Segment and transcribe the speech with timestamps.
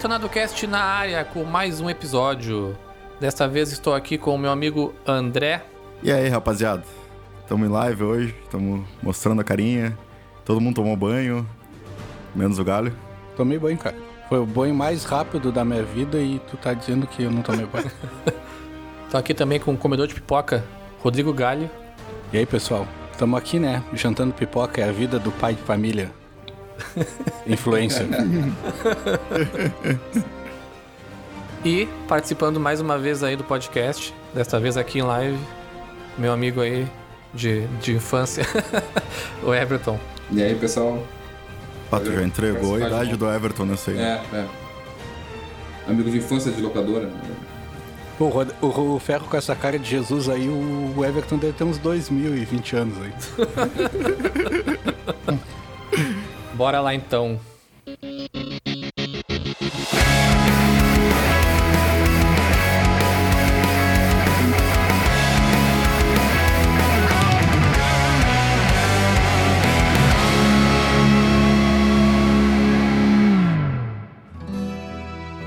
[0.00, 2.74] Detonado Cast na área com mais um episódio.
[3.20, 5.62] Desta vez estou aqui com o meu amigo André.
[6.02, 6.82] E aí, rapaziada?
[7.42, 9.98] Estamos em live hoje, estamos mostrando a carinha.
[10.42, 11.46] Todo mundo tomou banho,
[12.34, 12.96] menos o galho.
[13.36, 13.94] Tomei banho, cara.
[14.26, 17.42] Foi o banho mais rápido da minha vida e tu tá dizendo que eu não
[17.42, 17.90] tomei banho.
[19.10, 20.64] Tô aqui também com o comedor de pipoca,
[21.02, 21.70] Rodrigo Galho.
[22.32, 22.88] e aí, pessoal?
[23.12, 23.84] Estamos aqui, né?
[23.92, 26.10] Jantando pipoca é a vida do pai de família.
[27.46, 28.06] Influencer.
[31.64, 35.38] E participando mais uma vez aí do podcast, desta vez aqui em live,
[36.16, 36.86] meu amigo aí
[37.34, 38.44] de, de infância,
[39.44, 39.98] o Everton.
[40.30, 41.02] E aí, pessoal?
[41.92, 43.98] Ah, tu já entregou a idade do Everton nessa aí.
[43.98, 44.46] É, é.
[45.88, 47.06] Amigo de infância de locadora.
[47.06, 47.20] né?
[48.20, 51.78] o, o, o Ferro com essa cara de Jesus aí, o Everton deve ter uns
[51.78, 53.12] 2020 anos aí.
[56.60, 57.40] Bora lá então.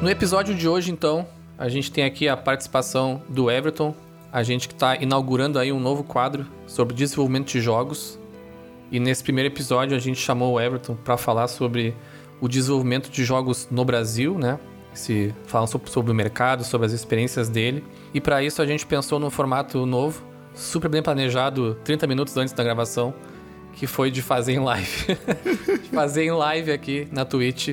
[0.01, 1.27] No episódio de hoje, então,
[1.59, 3.93] a gente tem aqui a participação do Everton,
[4.31, 8.17] a gente que está inaugurando aí um novo quadro sobre desenvolvimento de jogos.
[8.93, 11.95] E nesse primeiro episódio a gente chamou o Everton para falar sobre
[12.39, 14.59] o desenvolvimento de jogos no Brasil, né?
[14.93, 17.83] Se falam sobre, sobre o mercado, sobre as experiências dele.
[18.13, 22.53] E para isso a gente pensou num formato novo, super bem planejado, 30 minutos antes
[22.53, 23.15] da gravação,
[23.73, 25.17] que foi de fazer em live.
[25.81, 27.69] de fazer em live aqui na Twitch,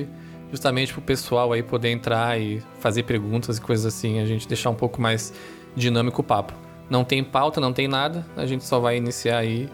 [0.49, 4.71] justamente pro pessoal aí poder entrar e fazer perguntas e coisas assim, a gente deixar
[4.71, 5.31] um pouco mais
[5.75, 6.53] dinâmico o papo.
[6.89, 9.69] Não tem pauta, não tem nada, a gente só vai iniciar aí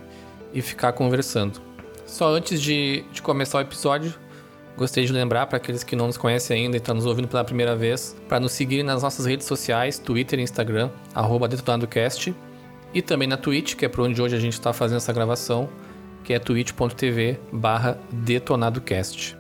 [0.58, 1.62] e ficar conversando.
[2.04, 4.12] Só antes de, de começar o episódio,
[4.76, 7.44] gostaria de lembrar para aqueles que não nos conhecem ainda e estão nos ouvindo pela
[7.44, 12.34] primeira vez, para nos seguirem nas nossas redes sociais, Twitter e Instagram, arroba DetonadoCast,
[12.92, 15.70] e também na Twitch, que é por onde hoje a gente está fazendo essa gravação,
[16.24, 19.37] que é twitch.tv barra DetonadoCast.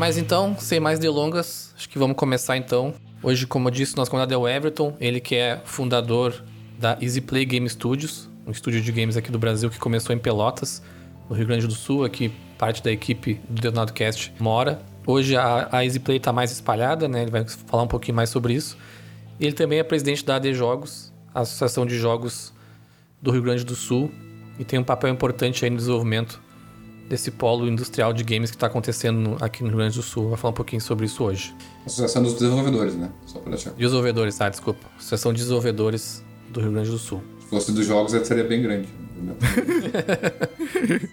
[0.00, 2.94] Mas então, sem mais delongas, acho que vamos começar então.
[3.22, 6.42] Hoje, como eu disse, nosso convidado é o Everton, ele que é fundador
[6.78, 10.18] da Easy Play Game Studios, um estúdio de games aqui do Brasil que começou em
[10.18, 10.82] Pelotas,
[11.28, 14.80] no Rio Grande do Sul, aqui parte da equipe do Detonado Cast mora.
[15.06, 17.20] Hoje a, a Easy Play está mais espalhada, né?
[17.20, 18.78] Ele vai falar um pouquinho mais sobre isso.
[19.38, 22.54] Ele também é presidente da AD Jogos, a Associação de Jogos
[23.20, 24.10] do Rio Grande do Sul,
[24.58, 26.40] e tem um papel importante aí no desenvolvimento
[27.10, 30.28] desse polo industrial de games que está acontecendo aqui no Rio Grande do Sul.
[30.28, 31.52] Vai falar um pouquinho sobre isso hoje.
[31.84, 33.10] Associação dos Desenvolvedores, né?
[33.26, 33.72] Só pra deixar.
[33.72, 34.48] Desenvolvedores, tá?
[34.48, 34.86] Desculpa.
[34.96, 37.20] Associação de Desenvolvedores do Rio Grande do Sul.
[37.40, 38.88] Se fosse dos jogos, ele seria bem grande.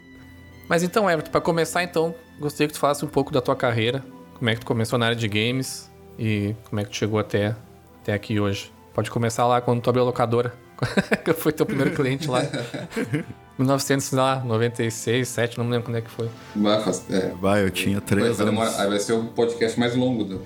[0.70, 4.06] Mas então, Everton, para começar, então, gostaria que tu falasse um pouco da tua carreira,
[4.36, 7.18] como é que tu começou na área de games e como é que tu chegou
[7.18, 7.56] até,
[8.04, 8.72] até aqui hoje.
[8.94, 10.54] Pode começar lá quando tu abriu a locadora,
[11.26, 12.42] que foi teu primeiro cliente lá.
[13.58, 16.30] 1996, 7, não me lembro quando é que foi.
[16.56, 18.60] Vai, faz- é, Vai, eu tinha vai, três vai anos.
[18.60, 20.24] demorar- aí vai ser o podcast mais longo.
[20.24, 20.42] Do...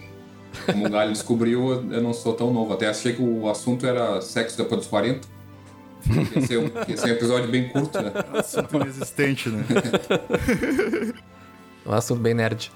[0.65, 2.73] Como o Galho descobriu, eu não sou tão novo.
[2.73, 5.27] Até achei que o assunto era sexo depois dos 40.
[6.35, 8.11] Ia ser um, ia ser um episódio bem curto, né?
[8.33, 9.63] Assunto inexistente, né?
[11.85, 12.71] É um assunto bem nerd.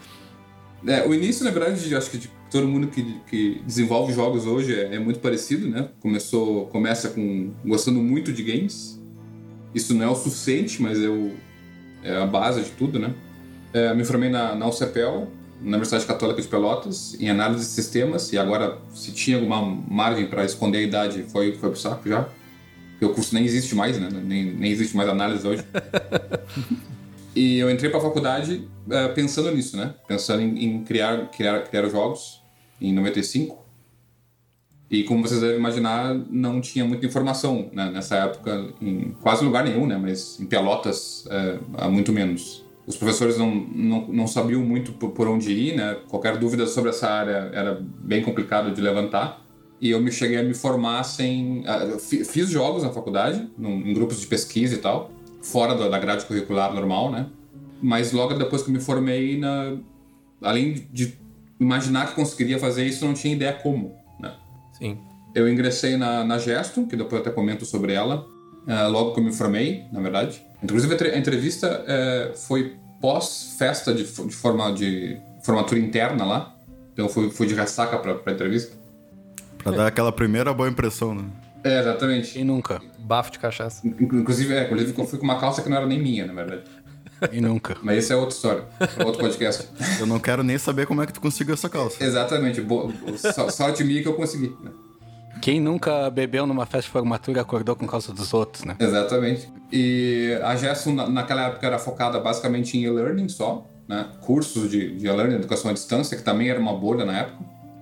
[0.86, 4.46] É, o início, na verdade, de- acho que de todo mundo que, que desenvolve jogos
[4.46, 5.90] hoje é, é muito parecido, né?
[6.00, 8.95] Começou, começa com gostando muito de games.
[9.76, 11.34] Isso não é o suficiente, mas é, o-
[12.04, 13.14] é a base de tudo, né?
[13.74, 15.28] É, me formei na, na UCPEL,
[15.62, 20.28] na Universidade Católica de Pelotas, em análise de sistemas, e agora, se tinha alguma margem
[20.28, 22.28] para esconder a idade, foi, foi pro saco já.
[22.92, 24.08] Porque o curso nem existe mais, né?
[24.10, 25.64] Nem, nem existe mais análise hoje.
[27.36, 29.94] E eu entrei para a faculdade eh, pensando nisso, né?
[30.08, 32.42] Pensando em, em criar, criar, criar jogos
[32.80, 33.65] em 95.
[34.90, 37.90] E como vocês devem imaginar, não tinha muita informação né?
[37.92, 39.98] nessa época, em quase lugar nenhum, né?
[39.98, 42.64] Mas em Pelotas, eh, há muito menos.
[42.86, 45.98] Os professores não, não, não sabiam muito por, onde ir, né?
[46.08, 49.44] Qualquer dúvida sobre essa área era bem complicado de levantar.
[49.82, 51.64] E eu me cheguei a me formar sem.
[52.00, 55.12] Fiz jogos na faculdade, em grupos de pesquisa e tal,
[55.42, 57.28] fora da, grade curricular normal, né?
[57.82, 59.78] Mas logo depois que eu me formei, na,
[60.42, 61.18] além de
[61.60, 63.96] imaginar que conseguiria fazer isso, não tinha ideia como?
[64.78, 64.98] Sim.
[65.34, 68.26] Eu ingressei na, na Gesto, que depois eu até comento sobre ela,
[68.68, 70.42] eh, logo que eu me formei, na verdade.
[70.64, 76.56] Inclusive, a entre- a entrevista eh, foi pós-festa de, de, forma, de formatura interna lá.
[76.94, 78.76] Então, eu fui, fui de ressaca pra, pra entrevista.
[79.58, 81.26] Pra dar aquela primeira boa impressão, né?
[81.64, 82.34] É, exatamente.
[82.34, 82.82] Quem nunca?
[83.00, 83.86] Bafo de cachaça.
[83.86, 86.64] Inclusive, é, inclusive eu fui com uma calça que não era nem minha, na verdade.
[87.32, 87.78] Quem nunca?
[87.84, 88.64] Mas esse é outra história,
[89.06, 89.68] outro podcast.
[90.00, 92.04] Eu não quero nem saber como é que tu conseguiu essa calça.
[92.04, 92.64] Exatamente,
[93.18, 94.56] so- sorte minha que eu consegui.
[94.64, 94.72] né?
[95.42, 98.76] Quem nunca bebeu numa festa de formatura e acordou com calça dos outros, né?
[98.80, 99.50] Exatamente.
[99.72, 104.08] E a Gerson, na- naquela época, era focada basicamente em e-learning só, né?
[104.22, 107.38] Cursos de, de e-learning, educação à distância, que também era uma bolha na época,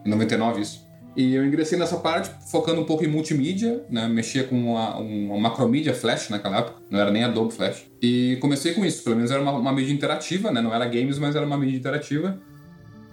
[0.06, 0.83] em 99 isso.
[1.16, 4.08] E eu ingressei nessa parte focando um pouco em multimídia, né?
[4.08, 7.86] Mexia com uma, uma macromídia Flash naquela época, não era nem Adobe Flash.
[8.02, 10.60] E comecei com isso, pelo menos era uma, uma mídia interativa, né?
[10.60, 12.40] Não era games, mas era uma mídia interativa.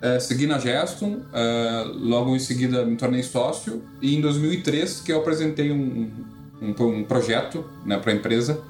[0.01, 5.13] É, segui na Geston, é, logo em seguida me tornei sócio, e em 2003 que
[5.13, 6.11] eu apresentei um,
[6.63, 8.63] um, um projeto né, para a empresa,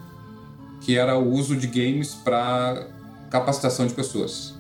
[0.81, 2.89] que era o uso de games para
[3.31, 4.60] capacitação de pessoas.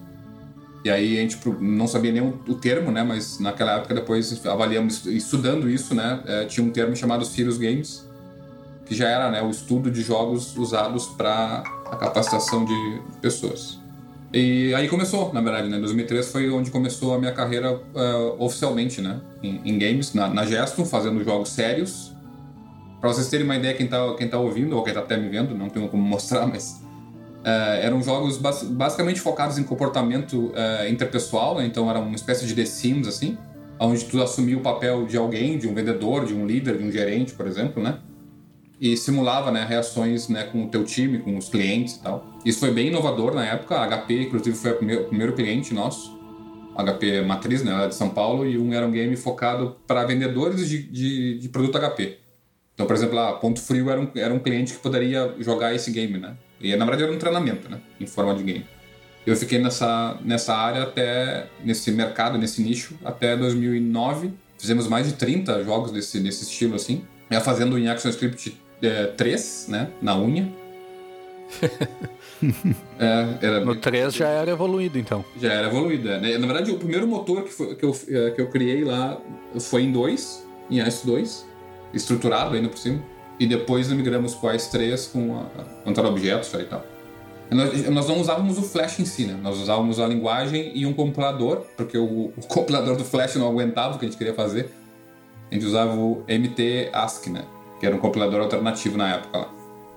[0.84, 3.02] E aí a gente não sabia nem o, termo, né?
[3.02, 6.22] Mas naquela época depois avaliamos, estudando isso, né?
[6.26, 8.08] é, tinha um termo chamado Serious Games,
[8.86, 13.78] que já era né, o estudo de jogos usados para a capacitação de pessoas.
[14.32, 15.78] E aí começou, na verdade, né?
[15.78, 19.20] 2003 foi onde começou a minha carreira eh, oficialmente, né?
[19.42, 22.14] Em, em games, na, na Geston, fazendo jogos sérios.
[23.00, 25.28] Pra vocês terem uma ideia, quem tá, quem tá ouvindo, ou quem tá até me
[25.28, 26.79] vendo, não tenho como mostrar, mas...
[27.44, 31.66] eh, eram jogos bas- basicamente focados em comportamento eh, interpessoal, né?
[31.66, 33.38] Então era uma espécie de The Sims, assim.
[33.78, 36.92] Onde tu assumia o papel de alguém, de um vendedor, de um líder, de um
[36.92, 37.98] gerente, por exemplo, né?
[38.80, 42.24] e simulava né, reações né, com o teu time, com os clientes e tal.
[42.46, 43.76] Isso foi bem inovador na época.
[43.76, 46.18] A HP, inclusive, foi o primeiro, cliente nosso.
[46.74, 49.76] A HP matriz, né, ela é de São Paulo, e um era um game focado
[49.86, 52.16] para vendedores de, de, de produto HP.
[52.72, 55.90] Então, por exemplo, lá, Ponto Frio era um, era um cliente que poderia jogar esse
[55.90, 56.34] game, né?
[56.60, 57.78] E na verdade era um treinamento, né?
[58.00, 58.66] Em forma de game.
[59.26, 64.32] Eu fiquei nessa, nessa área até, nesse mercado, nesse nicho, até 2009.
[64.58, 67.02] Fizemos mais de 30 jogos desse, desse estilo, assim.
[67.28, 69.88] É, fazendo em ActionScript é, 3, né?
[70.02, 70.50] Na unha.
[72.98, 75.24] é, era, No 3 já era evoluído, então.
[75.40, 76.10] já era evoluído.
[76.10, 76.38] é, né?
[76.38, 79.18] Na verdade, o primeiro motor que, foi- que, eu, eh, que eu criei lá
[79.60, 81.44] foi em 2, em AS2,
[81.92, 83.02] estruturado ainda por cima.
[83.40, 86.84] E depois migramos para o AS3 com a, contar objetos e tal.
[87.50, 89.36] Nós, nós não usávamos o Flash em si, né?
[89.42, 93.96] Nós usávamos a linguagem e um compilador, porque o, o compilador do Flash não aguentava
[93.96, 94.70] o que a gente queria fazer.
[95.50, 97.44] A gente usava o MT-ASCII, né?
[97.80, 99.50] Que era um compilador alternativo na época lá.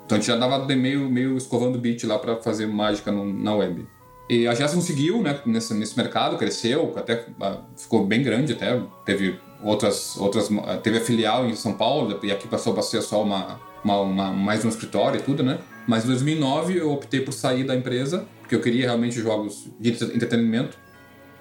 [0.06, 3.54] Então a gente já dava meio, meio escovando bit lá para fazer mágica no- na
[3.54, 3.86] web.
[4.30, 8.82] E a Gerson seguiu né, nesse, nesse mercado, cresceu, até ah, ficou bem grande até.
[9.06, 10.50] Teve outras, outras.
[10.66, 14.00] ah, Teve a filial em São Paulo, e aqui passou a ser só uma, uma,
[14.00, 15.60] uma- mais um escritório e tudo, né?
[15.86, 19.90] Mas em 2009 eu optei por sair da empresa, porque eu queria realmente jogos de
[19.92, 20.78] entretenimento.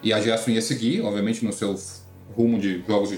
[0.03, 1.77] E a Gerson ia seguir, obviamente, no seu
[2.37, 3.15] rumo de jogos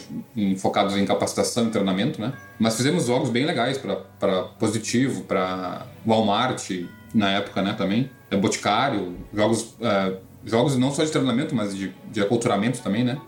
[0.59, 2.35] focados em capacitação e treinamento, né?
[2.59, 6.71] Mas fizemos jogos bem legais para Positivo, para Walmart,
[7.15, 8.11] na época, né, também.
[8.35, 13.21] É, Boticário, jogos, é, jogos não só de treinamento, mas de, de aculturamento também, né?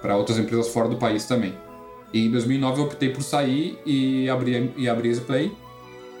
[0.00, 1.54] Para outras empresas fora do país também.
[2.12, 5.52] E em 2009 eu optei por sair e abrir, e abrir Easy Play.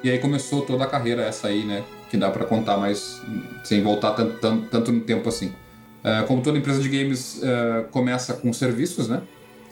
[0.02, 1.84] E aí começou toda a carreira essa aí, né?
[2.10, 3.20] Que dá para contar mais,
[3.64, 5.52] sem voltar tanto, tanto, tanto no tempo assim.
[6.02, 7.40] É, como toda empresa de games
[7.90, 9.22] começa com serviços, né?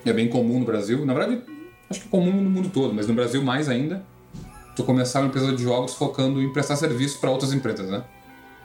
[0.05, 1.05] É bem comum no Brasil.
[1.07, 1.43] Na verdade,
[1.89, 4.05] acho que comum no mundo todo, mas no Brasil mais ainda.
[4.77, 8.05] Tu começar uma empresa de jogos focando em prestar serviço para outras empresas, né?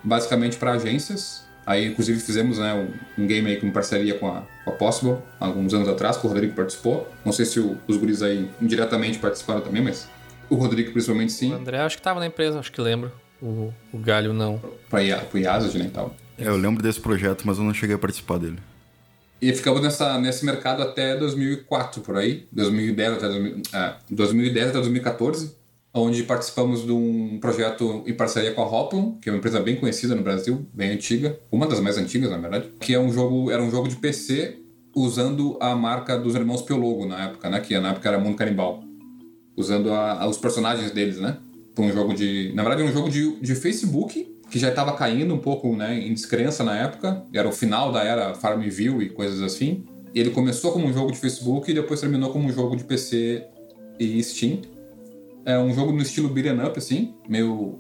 [0.03, 1.43] Basicamente para agências.
[1.65, 5.17] Aí, inclusive, fizemos né, um, um game aí com parceria com a, com a Possible,
[5.39, 7.09] alguns anos atrás, que o Rodrigo participou.
[7.23, 10.09] Não sei se o- os guris aí indiretamente participaram também, mas
[10.49, 13.11] o Rodrigo principalmente O sim, André acho que tava na empresa, acho que lembro.
[13.41, 14.61] O, o Galho não.
[14.89, 16.13] para o IASAG né, e tal.
[16.37, 18.57] É, eu lembro desse projeto, mas eu não cheguei a participar dele.
[19.41, 22.45] E ficamos nessa, nesse mercado até 2004, por aí.
[22.51, 25.55] 2010 até, 2000, é, 2010 até 2014,
[25.93, 29.75] onde participamos de um projeto em parceria com a Hoplon, que é uma empresa bem
[29.75, 33.51] conhecida no Brasil, bem antiga, uma das mais antigas, na verdade, que é um jogo,
[33.51, 34.57] era um jogo de PC
[34.95, 37.59] usando a marca dos irmãos Piologo na época, né?
[37.59, 38.83] Que na época era Mundo Canibal.
[39.55, 41.37] Usando a- a- os personagens deles, né?
[41.77, 42.51] Um jogo de...
[42.55, 46.13] Na verdade, um jogo de, de Facebook, que já estava caindo um pouco né, em
[46.13, 47.23] descrença na época.
[47.33, 49.83] Era o final da era Farmville e coisas assim.
[50.13, 53.43] Ele começou como um jogo de Facebook e depois terminou como um jogo de PC
[53.99, 54.59] e Steam.
[55.45, 57.79] É um jogo no estilo beat'em up, assim, meio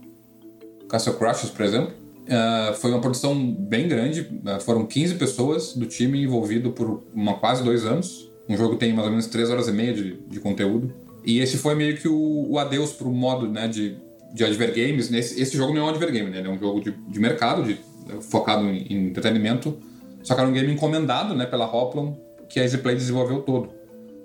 [0.89, 1.93] Castle Crashers, por exemplo.
[2.25, 7.33] É, foi uma produção bem grande, é, foram 15 pessoas do time envolvido por uma,
[7.35, 8.29] quase dois anos.
[8.47, 10.93] Um jogo tem mais ou menos 3 horas e meia de, de conteúdo.
[11.25, 13.95] E esse foi meio que o, o adeus pro modo né, de,
[14.33, 15.11] de advergames.
[15.11, 16.39] Esse, esse jogo não é um advergame, né?
[16.39, 17.79] ele é um jogo de, de mercado, de,
[18.21, 19.77] focado em, em entretenimento.
[20.21, 22.13] Só que era um game encomendado né, pela Hoplon,
[22.49, 23.69] que a EasyPlay desenvolveu todo.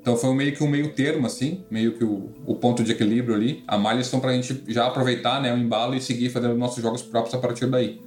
[0.09, 3.35] Então foi meio que um meio termo, assim, meio que o, o ponto de equilíbrio
[3.35, 3.63] ali.
[3.69, 7.35] A Milestone pra gente já aproveitar né, o embalo e seguir fazendo nossos jogos próprios
[7.35, 8.01] a partir daí.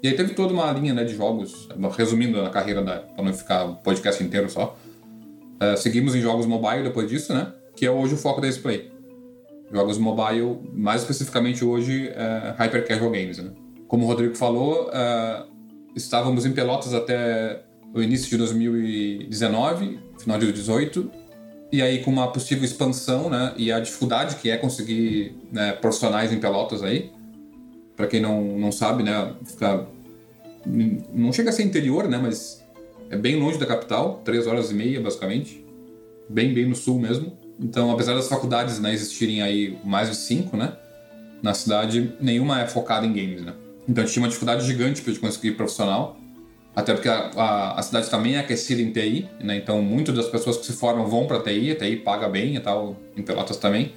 [0.00, 3.32] E aí teve toda uma linha né, de jogos, resumindo a carreira, da, pra não
[3.32, 4.78] ficar o podcast inteiro só.
[5.60, 7.52] Uh, seguimos em jogos mobile depois disso, né?
[7.74, 8.88] Que é hoje o foco da Display.
[9.72, 13.50] Jogos mobile, mais especificamente hoje, uh, Hyper Casual Games, né?
[13.88, 15.50] Como o Rodrigo falou, uh,
[15.96, 21.19] estávamos em Pelotas até o início de 2019, final de 2018,
[21.72, 23.52] e aí com uma possível expansão, né?
[23.56, 27.10] E a dificuldade que é conseguir né, profissionais em Pelotas aí.
[27.96, 29.34] Para quem não, não sabe, né?
[29.44, 29.86] Fica,
[30.66, 32.18] não chega a ser interior, né?
[32.18, 32.64] Mas
[33.10, 35.64] é bem longe da capital, três horas e meia, basicamente.
[36.28, 37.36] Bem, bem no sul mesmo.
[37.58, 40.72] Então, apesar das faculdades né, existirem aí mais de cinco, né?
[41.42, 43.54] Na cidade, nenhuma é focada em games, né?
[43.88, 46.19] Então, a gente tinha uma dificuldade gigante para conseguir profissional.
[46.74, 49.56] Até porque a, a, a, cidade também é aquecida em TI, né?
[49.56, 52.60] Então, muitas das pessoas que se formam vão para TI, a TI paga bem e
[52.60, 53.92] tal, em Pelotas também.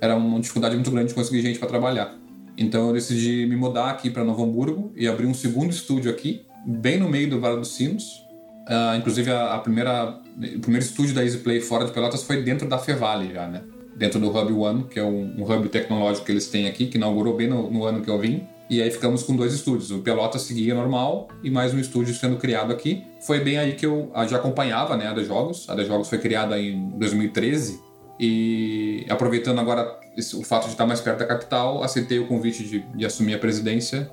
[0.00, 2.14] Era uma dificuldade muito grande de conseguir gente para trabalhar.
[2.58, 6.44] Então, eu decidi me mudar aqui para Novo Hamburgo e abrir um segundo estúdio aqui,
[6.66, 8.26] bem no meio do Vale dos Sinos,
[8.66, 10.18] Uh, inclusive, a, a, primeira,
[10.56, 13.62] o primeiro estúdio da EasyPlay fora de Pelotas foi dentro da Fevale já, né?
[13.96, 16.98] Dentro do Hub One, que é um, um hub tecnológico que eles têm aqui, que
[16.98, 18.44] inaugurou bem no, no, ano que eu vim.
[18.68, 19.90] E aí ficamos com dois estúdios.
[19.90, 23.04] O Pelotas seguia normal e mais um estúdio sendo criado aqui.
[23.20, 25.68] Foi bem aí que eu já acompanhava né, a The Jogos.
[25.68, 27.80] A The Jogos foi criada em 2013.
[28.18, 30.00] E aproveitando agora
[30.34, 33.38] o fato de estar mais perto da capital, aceitei o convite de, de assumir a
[33.38, 34.10] presidência.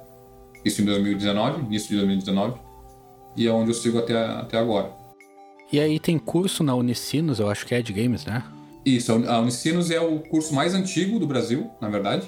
[0.64, 2.74] Isso em 2019, início de 2019
[3.36, 4.92] e é onde eu sigo até, até agora.
[5.72, 8.44] E aí tem curso na Unicinos, eu acho que é de games, né?
[8.86, 12.28] Isso, a Unicinos é o curso mais antigo do Brasil, na verdade.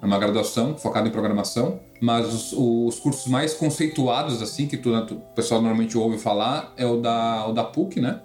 [0.00, 4.94] É uma graduação focada em programação, mas os, os cursos mais conceituados, assim, que tu,
[4.94, 8.20] o pessoal normalmente ouve falar, é o da, o da PUC, né?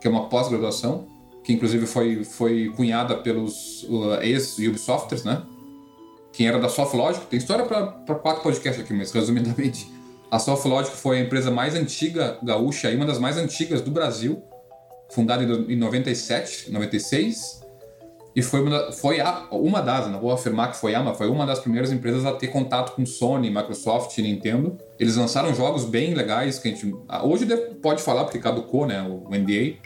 [0.00, 1.06] Que é uma pós-graduação,
[1.44, 5.42] que inclusive foi, foi cunhada pelos uh, ex-Ubisofters, né?
[6.32, 9.90] Quem era da Softlogic, tem história para quatro podcasts aqui, mas resumidamente
[10.30, 14.40] a Softlogic foi a empresa mais antiga gaúcha e uma das mais antigas do Brasil,
[15.10, 17.59] fundada em 97, 96,
[18.34, 21.28] e foi uma, foi a, uma das, não vou afirmar que foi a, mas foi
[21.28, 24.78] uma das primeiras empresas a ter contato com Sony, Microsoft e Nintendo.
[24.98, 26.94] Eles lançaram jogos bem legais que a gente
[27.24, 27.46] hoje
[27.82, 29.78] pode falar porque caducou, né, o NDA.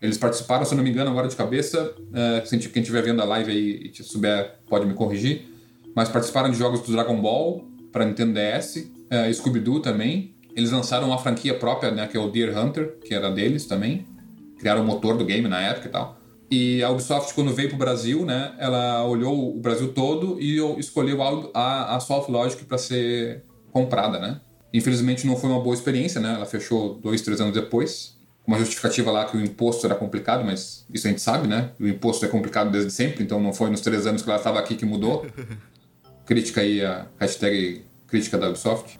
[0.00, 3.50] Eles participaram, se não me engano, agora de cabeça, uh, quem estiver vendo a live
[3.50, 5.46] aí e souber pode me corrigir,
[5.94, 10.34] mas participaram de jogos do Dragon Ball para Nintendo DS, é, Scooby-Doo também.
[10.54, 14.06] Eles lançaram uma franquia própria, né, que é o Deer Hunter, que era deles também.
[14.58, 16.19] Criaram o motor do game na época e tal.
[16.50, 21.22] E a Ubisoft, quando veio pro Brasil, né, ela olhou o Brasil todo e escolheu
[21.54, 24.40] a, a Soft Logic para ser comprada, né.
[24.74, 28.18] Infelizmente não foi uma boa experiência, né, ela fechou dois, três anos depois.
[28.44, 31.70] Uma justificativa lá que o imposto era complicado, mas isso a gente sabe, né?
[31.78, 34.58] O imposto é complicado desde sempre, então não foi nos três anos que ela estava
[34.58, 35.24] aqui que mudou.
[36.26, 38.98] Crítica aí a hashtag crítica da Ubisoft.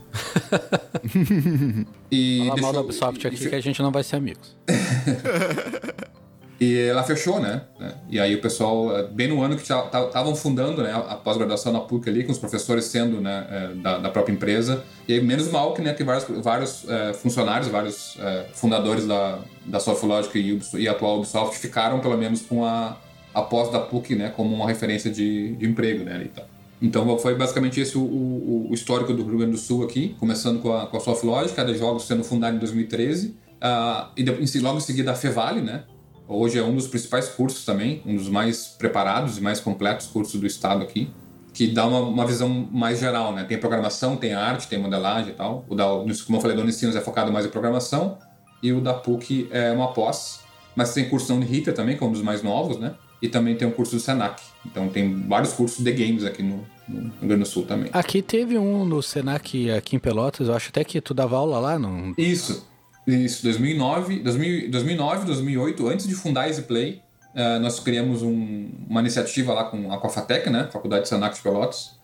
[2.13, 4.57] e Fala mal da Ubisoft aqui e, que a gente não vai ser amigos.
[6.61, 7.63] e ela fechou, né?
[8.11, 11.81] E aí o pessoal, eh, bem no ano que estavam fundando né, a pós-graduação na
[11.81, 14.85] PUC ali, com os professores sendo né, eh, da, da, própria empresa.
[15.09, 19.39] E aí, menos mal que, né, que vários, vários é, funcionários, vários é, fundadores da,
[19.65, 22.99] da Softlogic e, e atual Ubisoft ficaram pelo menos com a,
[23.33, 26.47] a pós da PUC né, como uma referência de, de emprego né, e tal.
[26.83, 30.61] Então foi basicamente esse o, o, o, histórico do Rio Grande do Sul aqui, começando
[30.61, 34.25] com a, com a Softlogic, jogos sendo fundado em 2013, uh, ah, e
[34.61, 35.85] logo em seguida a Fevale, né?
[36.33, 40.41] Hoje é um dos principais cursos também, um dos mais preparados e mais completos cursos
[40.41, 41.11] do estado aqui,
[41.53, 43.43] que dá uma, uma visão mais geral, né?
[43.43, 45.65] Tem programação, tem arte, tem modelagem e tal.
[45.69, 48.19] O da, como eu falei, do Unicinos é focado mais em programação,
[48.63, 50.41] e o da PUC é uma pós,
[50.77, 52.95] mas tem curso da Uniriter também, que é um dos mais novos, né?
[53.23, 54.43] e também tem um curso do Senac.
[54.65, 57.91] Então tem vários cursos de games aqui no, no Rio Grande do Sul também.
[57.93, 61.59] Aqui teve um no Senac aqui em Pelotas, eu acho até que tu dava aula
[61.59, 62.15] lá, não?
[62.17, 62.67] Isso,
[63.07, 67.03] isso, 2009, 2009 2008, antes de fundar a EasyPlay,
[67.35, 71.99] uh, nós criamos um, uma iniciativa lá com a Cofatec, né, Faculdade de de Pelotas.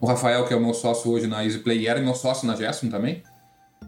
[0.00, 2.88] O Rafael, que é o meu sócio hoje na EasyPlay, era meu sócio na Gerson
[2.88, 3.22] também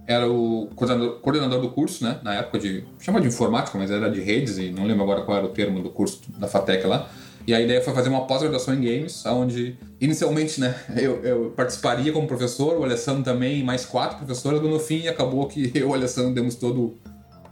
[0.08, 2.18] era o coordenador, coordenador, do curso, né?
[2.22, 2.82] Na época de.
[2.98, 5.82] chama de informática, mas era de redes, e não lembro agora qual era o termo
[5.82, 7.10] do curso da FATEC lá.
[7.48, 12.12] E a ideia foi fazer uma pós-graduação em games, onde inicialmente, né, eu, eu, participaria
[12.12, 15.90] como professor, o Alessandro também, mais quatro professores, mas no fim acabou que eu e
[15.90, 16.98] o Alessandro demos todo,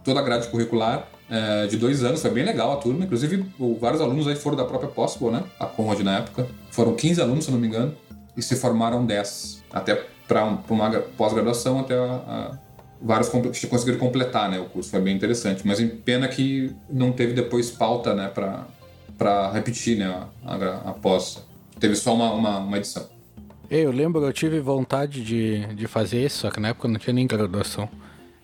[0.04, 3.46] toda a grade curricular é, de dois anos, foi bem legal a turma, inclusive
[3.80, 6.46] vários alunos aí foram da própria Possible, né, a Conrad na época.
[6.70, 7.96] Foram 15 alunos, se não me engano,
[8.36, 9.94] e se formaram 10, até
[10.28, 12.58] para uma pós-graduação até a,
[13.00, 14.58] vários que conseguiram completar, né?
[14.58, 18.66] O curso foi bem interessante, mas pena que não teve depois pauta, né, para
[19.16, 20.26] para repetir, né,
[20.84, 21.44] após
[21.78, 23.08] teve só uma, uma, uma edição.
[23.68, 27.14] Eu lembro, eu tive vontade de, de fazer isso, só que na época não tinha
[27.14, 27.88] nem graduação,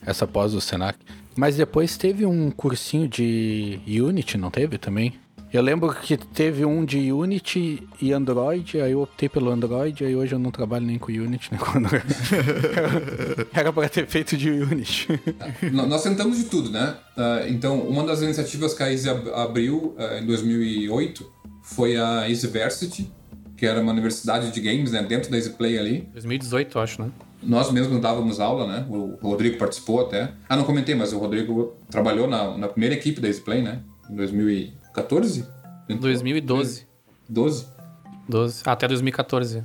[0.04, 0.98] essa pós do Senac.
[1.36, 5.14] Mas depois teve um cursinho de Unity, não teve também?
[5.52, 10.16] Eu lembro que teve um de Unity e Android, aí eu optei pelo Android, aí
[10.16, 12.06] hoje eu não trabalho nem com Unity, nem com Android.
[13.52, 15.08] Era para ter feito de Unity.
[15.70, 16.96] Nós tentamos de tudo, né?
[17.14, 21.30] Uh, então, uma das iniciativas que a Easy abriu uh, em 2008
[21.62, 23.12] foi a Easyversity,
[23.54, 25.02] que era uma universidade de games, né?
[25.02, 26.08] Dentro da EasyPlay ali.
[26.14, 27.10] 2018, eu acho, né?
[27.42, 28.86] Nós mesmos dávamos aula, né?
[28.88, 30.32] O Rodrigo participou até.
[30.48, 33.80] Ah, não comentei, mas o Rodrigo trabalhou na, na primeira equipe da EasyPlay, né?
[34.10, 35.46] Em 2000 14?
[35.88, 36.86] 2012.
[37.28, 37.66] 12?
[38.28, 38.62] 12.
[38.66, 39.64] Até 2014.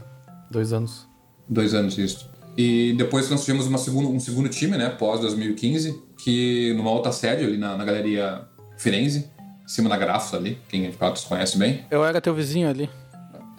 [0.49, 1.07] Dois anos.
[1.47, 2.29] Dois anos, isso.
[2.57, 4.89] E depois nós tivemos uma segundo, um segundo time, né?
[4.89, 9.29] Pós 2015, que numa outra sede ali na, na Galeria Firenze,
[9.63, 11.85] em cima da Grafos ali, quem de Patos conhece bem.
[11.91, 12.89] Eu era teu vizinho ali.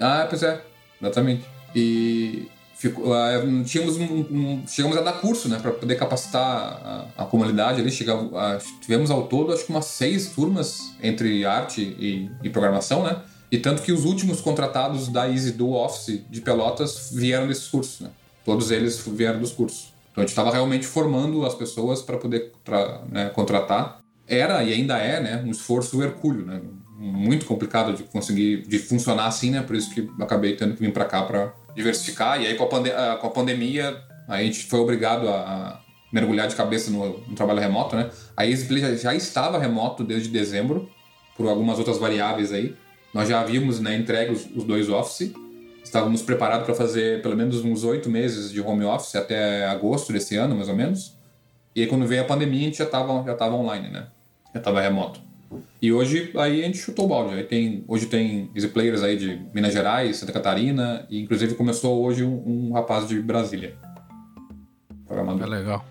[0.01, 0.61] Ah, pois é,
[1.01, 1.45] exatamente.
[1.75, 2.49] E
[2.79, 7.25] Ficou, uh, tínhamos um, um, chegamos a dar curso, né, para poder capacitar a, a
[7.25, 7.91] comunidade ali.
[7.91, 13.03] Chegava, uh, tivemos ao todo, acho que umas seis turmas entre arte e, e, programação,
[13.03, 13.21] né?
[13.51, 17.99] E tanto que os últimos contratados da Easy do Office de Pelotas vieram desses cursos,
[17.99, 18.11] né?
[18.45, 19.93] Todos eles vieram dos cursos.
[20.13, 22.53] Então a gente estava realmente formando as pessoas para poder
[23.11, 23.99] né, contratar.
[24.25, 26.61] Era e ainda é, né, um esforço hercúleo, né?
[27.01, 29.63] Muito complicado de conseguir de funcionar assim, né?
[29.63, 32.43] Por isso que acabei tendo que vir para cá para diversificar.
[32.43, 35.81] E aí, com a, pande com a pandemia, a gente foi obrigado a
[36.13, 38.11] mergulhar de cabeça no, no trabalho remoto, né?
[38.37, 40.91] A EasyPlay já, já, estava remoto desde dezembro,
[41.37, 42.75] por algumas outras variáveis aí.
[43.15, 45.33] Nós já havíamos né, entregue os, os dois Office.
[45.85, 50.37] Estávamos preparados para fazer pelo menos uns oito meses de home office até agosto desse
[50.37, 51.17] ano, mais ou menos.
[51.75, 54.09] E aí, quando veio a pandemia, a gente já estava já tava online, né?
[54.53, 55.28] Já estava remoto.
[55.81, 57.35] E hoje aí a gente chutou o balde.
[57.35, 62.05] Aí tem, hoje tem easy players aí de Minas Gerais, Santa Catarina, e inclusive começou
[62.05, 63.77] hoje um, um rapaz de Brasília.
[65.07, 65.47] Programador.
[65.47, 65.85] É legal.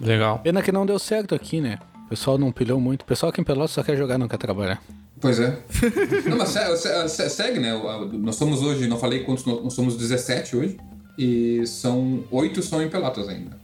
[0.00, 0.38] Legal.
[0.38, 1.78] Pena que não deu certo aqui, né?
[2.06, 3.02] O pessoal não pilhou muito.
[3.02, 4.80] O pessoal aqui em Pelotas só quer jogar, não quer trabalhar.
[5.20, 5.58] Pois é.
[6.28, 7.72] não, mas segue, segue, né?
[8.12, 10.76] Nós somos hoje, não falei quantos, nós somos 17 hoje.
[11.18, 13.56] E são oito são em Pelotas ainda.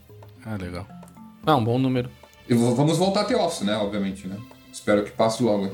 [0.44, 0.86] Ah, legal.
[1.44, 2.08] Ah, um bom número.
[2.48, 3.76] E vamos voltar a ter office, né?
[3.76, 4.36] Obviamente, né?
[4.80, 5.70] Espero que passe logo.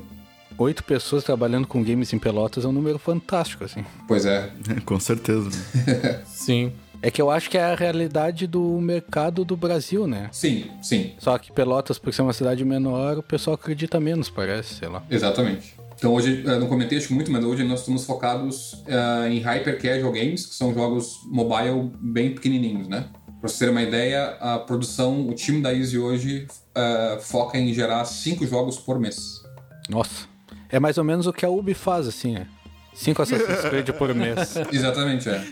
[0.59, 3.85] Oito pessoas trabalhando com games em Pelotas é um número fantástico, assim.
[4.09, 4.51] Pois é.
[4.85, 5.49] com certeza.
[6.27, 6.73] Sim.
[7.01, 10.29] É que eu acho que é a realidade do mercado do Brasil, né?
[10.33, 11.13] Sim, sim.
[11.19, 15.05] Só que Pelotas, por ser uma cidade menor, o pessoal acredita menos, parece, sei lá.
[15.11, 15.75] Exatamente.
[15.95, 19.81] Então hoje, eu não comentei acho muito, mas hoje nós estamos focados uh, em hyper
[19.81, 23.05] casual games, que são jogos mobile bem pequenininhos, né?
[23.41, 26.47] Para você ter uma ideia, a produção, o time da Easy hoje
[26.77, 29.43] uh, foca em gerar cinco jogos por mês.
[29.89, 30.27] Nossa.
[30.69, 32.49] É mais ou menos o que a Ubi faz, assim, né?
[32.95, 34.57] Cinco Assassin's Creed por mês.
[34.73, 35.45] Exatamente, é.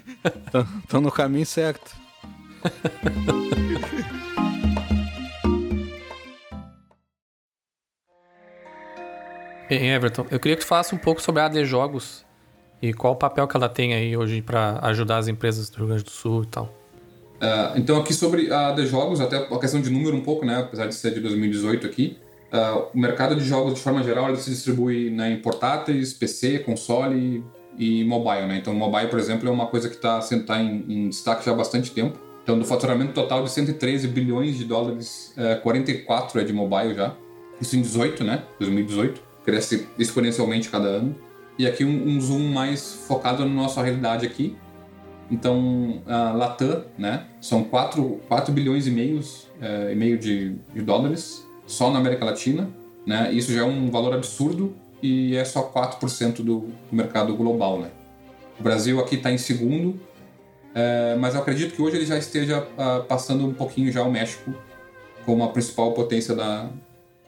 [0.83, 1.94] Estão no caminho certo.
[9.68, 12.25] Bem, Everton, eu queria que tu falasse um pouco sobre a AD Jogos
[12.81, 15.87] e qual o papel que ela tem aí hoje para ajudar as empresas do Rio
[15.88, 16.84] Grande do Sul e tal.
[17.37, 20.61] Uh, então, aqui sobre a AD Jogos, até a questão de número um pouco, né?
[20.61, 22.16] Apesar de ser de 2018 aqui,
[22.53, 26.61] uh, o mercado de jogos, de forma geral, ele se distribui né, em portáteis, PC,
[26.61, 27.44] console
[27.77, 28.59] e mobile, né?
[28.59, 31.55] Então, mobile, por exemplo, é uma coisa que está tá em, em, destaque já há
[31.55, 32.18] bastante tempo.
[32.42, 37.14] Então, do faturamento total de 113 bilhões de dólares, uh, 44 é de mobile já.
[37.61, 38.44] Isso em 18, né?
[38.61, 39.20] 2018.
[39.44, 41.14] Cresce exponencialmente cada ano.
[41.59, 44.57] E aqui um, um zoom mais focado na nossa realidade aqui,
[45.30, 50.82] então, a Latam, né, são 4, 4 bilhões e, meios, é, e meio de, de,
[50.82, 52.68] dólares só na América Latina.
[53.06, 53.32] Né?
[53.32, 57.80] Isso já é um valor absurdo e é só 4% do, do mercado global.
[57.80, 57.90] Né?
[58.58, 59.98] O Brasil aqui está em segundo,
[60.74, 64.10] é, mas eu acredito que hoje ele já esteja a, passando um pouquinho já o
[64.10, 64.54] México
[65.24, 66.68] como a principal potência da,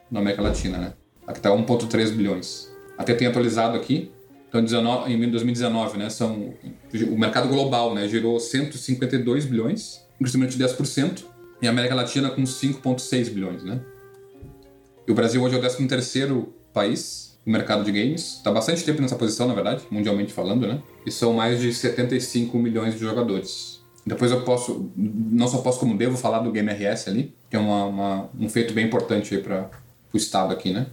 [0.09, 0.77] da América Latina.
[0.77, 0.93] Né?
[1.25, 2.71] Aqui está 1,3 bilhões.
[2.97, 4.11] Até tem atualizado aqui,
[4.49, 4.61] então,
[5.07, 6.53] em 2019, né, são,
[7.09, 11.23] o mercado global né, girou 152 bilhões, um crescimento de 10%,
[11.61, 13.63] e a América Latina com 5,6 bilhões.
[13.63, 13.81] Né?
[15.07, 18.35] E o Brasil hoje é o 13º país no mercado de games.
[18.37, 20.81] Está bastante tempo nessa posição, na verdade, mundialmente falando, né?
[21.05, 23.81] E são mais de 75 milhões de jogadores.
[24.05, 27.59] Depois eu posso, não só posso como devo falar do Game RS ali, que é
[27.59, 29.69] uma, uma um feito bem importante para
[30.13, 30.87] o Estado aqui, né?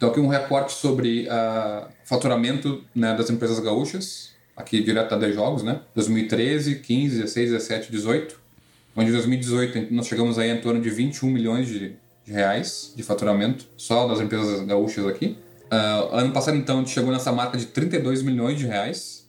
[0.00, 5.34] Então, aqui um reporte sobre uh, faturamento né, das empresas gaúchas, aqui direto da 10
[5.34, 5.82] jogos, né?
[5.94, 8.40] 2013, 15, 16, 17, 18.
[8.96, 13.02] onde em 2018 nós chegamos aí em torno de 21 milhões de, de reais de
[13.02, 15.36] faturamento, só das empresas gaúchas aqui.
[15.66, 19.28] Uh, ano passado, então, a gente chegou nessa marca de 32 milhões de reais,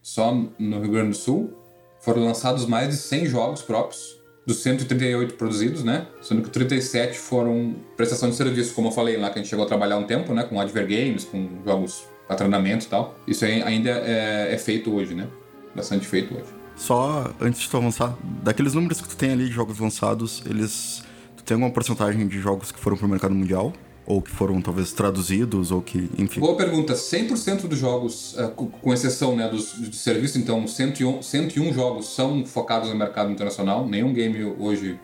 [0.00, 1.52] só no Rio Grande do Sul.
[1.98, 6.06] Foram lançados mais de 100 jogos próprios, dos 138 produzidos, né?
[6.20, 9.64] Sendo que 37 foram prestação de serviço, como eu falei lá, que a gente chegou
[9.64, 10.42] a trabalhar um tempo, né?
[10.42, 13.16] Com Adver Games, com jogos para treinamento e tal.
[13.26, 15.28] Isso ainda é, é feito hoje, né?
[15.74, 16.46] Bastante feito hoje.
[16.76, 21.02] Só antes de tu avançar, daqueles números que tu tem ali de jogos lançados, eles.
[21.36, 23.72] Tu tem alguma porcentagem de jogos que foram pro mercado mundial?
[24.06, 26.40] Ou que foram talvez traduzidos, ou que, enfim.
[26.40, 26.94] Boa pergunta.
[26.94, 32.44] 100% dos jogos, uh, com exceção né, dos, de serviço, então 101, 101 jogos são
[32.44, 33.86] focados no mercado internacional.
[33.86, 34.98] Nenhum game hoje,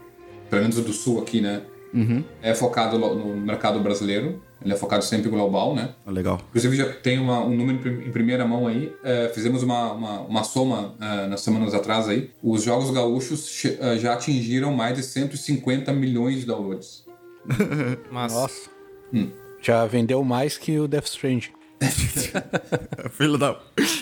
[0.50, 1.62] pelo menos do sul aqui, né?
[1.94, 2.22] Uhum.
[2.42, 4.42] É focado no mercado brasileiro.
[4.62, 5.90] Ele é focado sempre global, né?
[6.04, 6.40] Ah, legal.
[6.48, 8.92] Inclusive já tem uma, um número em primeira mão aí.
[9.04, 12.30] É, fizemos uma, uma, uma soma é, nas semanas atrás aí.
[12.42, 13.62] Os jogos gaúchos
[13.98, 17.04] já atingiram mais de 150 milhões de downloads.
[18.10, 18.77] Nossa.
[19.12, 19.30] Hum.
[19.62, 21.50] Já vendeu mais que o Death Stranding.
[23.10, 23.60] filho, da,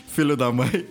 [0.09, 0.87] filho da mãe.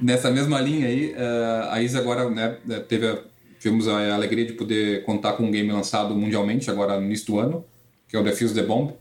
[0.00, 3.18] Nessa mesma linha aí, é, a Isa agora né, teve a,
[3.58, 7.38] tivemos a alegria de poder contar com um game lançado mundialmente agora no início do
[7.38, 7.64] ano,
[8.08, 8.92] que é o Defuse the Bomb.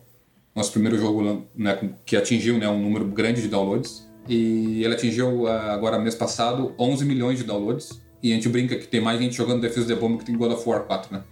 [0.56, 4.08] Nosso primeiro jogo né, que atingiu né, um número grande de downloads.
[4.28, 8.02] E ele atingiu agora mês passado 11 milhões de downloads.
[8.22, 10.52] E a gente brinca que tem mais gente jogando Defuse the Bomb que tem God
[10.52, 11.24] of War 4, né?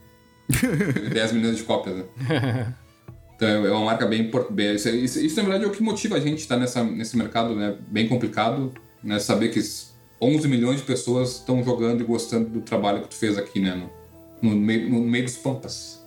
[1.14, 2.74] 10 milhões de cópias, né?
[3.38, 4.76] Então é uma marca bem importante.
[4.76, 7.56] Isso, isso, isso, na verdade é o que motiva a gente estar nessa, nesse mercado
[7.56, 9.20] né, bem complicado, né?
[9.20, 9.60] Saber que
[10.20, 13.76] 11 milhões de pessoas estão jogando e gostando do trabalho que tu fez aqui, né?
[14.42, 16.04] No, no, meio, no meio dos pampas.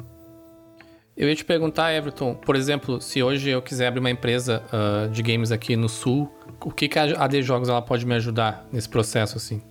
[1.17, 5.09] Eu ia te perguntar, Everton, por exemplo, se hoje eu quiser abrir uma empresa uh,
[5.11, 6.29] de games aqui no Sul,
[6.61, 9.63] o que, que a AD Jogos ela pode me ajudar nesse processo, assim?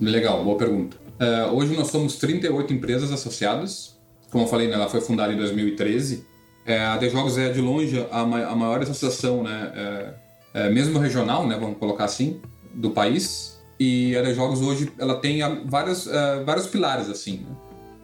[0.00, 0.96] Legal, boa pergunta.
[1.18, 3.98] Uh, hoje nós somos 38 empresas associadas.
[4.32, 6.24] Como eu falei, né, ela foi fundada em 2013.
[6.64, 10.14] É, a AD Jogos é, de longe, a, ma a maior associação, né, é,
[10.54, 12.40] é, mesmo regional, né, vamos colocar assim,
[12.72, 13.60] do país.
[13.78, 17.56] E a AD Jogos hoje ela tem vários, uh, vários pilares, assim, né?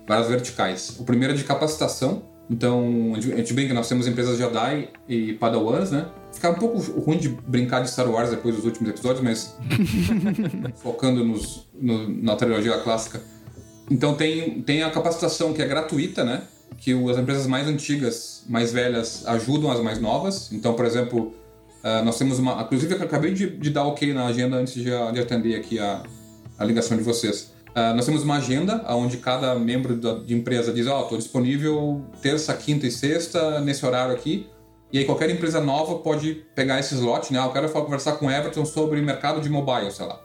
[0.07, 0.97] várias verticais.
[0.99, 2.23] O primeiro é de capacitação.
[2.51, 6.07] Então, a gente brinca, nós temos empresas Jedi e Padawans, né?
[6.33, 9.55] Fica um pouco ruim de brincar de Star Wars depois dos últimos episódios, mas
[10.83, 13.21] focando nos, no, na trilogia clássica.
[13.91, 16.43] Então tem, tem a capacitação que é gratuita, né?
[16.79, 20.53] Que as empresas mais antigas, mais velhas, ajudam as mais novas.
[20.53, 21.35] Então, por exemplo,
[21.79, 22.61] Uh, nós temos uma.
[22.63, 26.03] Inclusive, eu acabei de, de, dar ok na agenda antes de, de atender aqui a,
[26.59, 27.53] a ligação de vocês.
[27.69, 31.19] Uh, nós temos uma agenda onde cada membro da, de empresa diz: Ó, oh, estou
[31.19, 34.49] disponível terça, quinta e sexta nesse horário aqui.
[34.93, 37.39] E aí, qualquer empresa nova pode pegar esse slot, né?
[37.39, 40.19] Ah, eu quero conversar com o Everton sobre mercado de mobile, sei lá.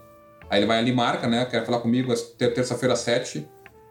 [0.54, 1.44] Aí ele vai ali, marca, né?
[1.44, 3.44] Quer falar comigo terça-feira às sete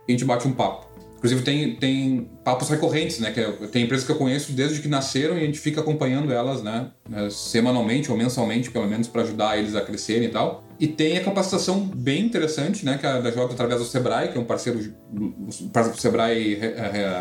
[0.08, 0.88] e a gente bate um papo.
[1.17, 3.32] Inclusive tem, tem papos recorrentes, né?
[3.32, 6.32] Que é, tem empresas que eu conheço desde que nasceram e a gente fica acompanhando
[6.32, 6.91] elas, né?
[7.13, 10.63] É, semanalmente ou mensalmente, pelo menos, para ajudar eles a crescerem e tal.
[10.80, 12.97] E tem a capacitação bem interessante, né?
[12.97, 14.80] Que é da Jota através do Sebrae, que é um parceiro
[15.12, 16.60] do Sebrae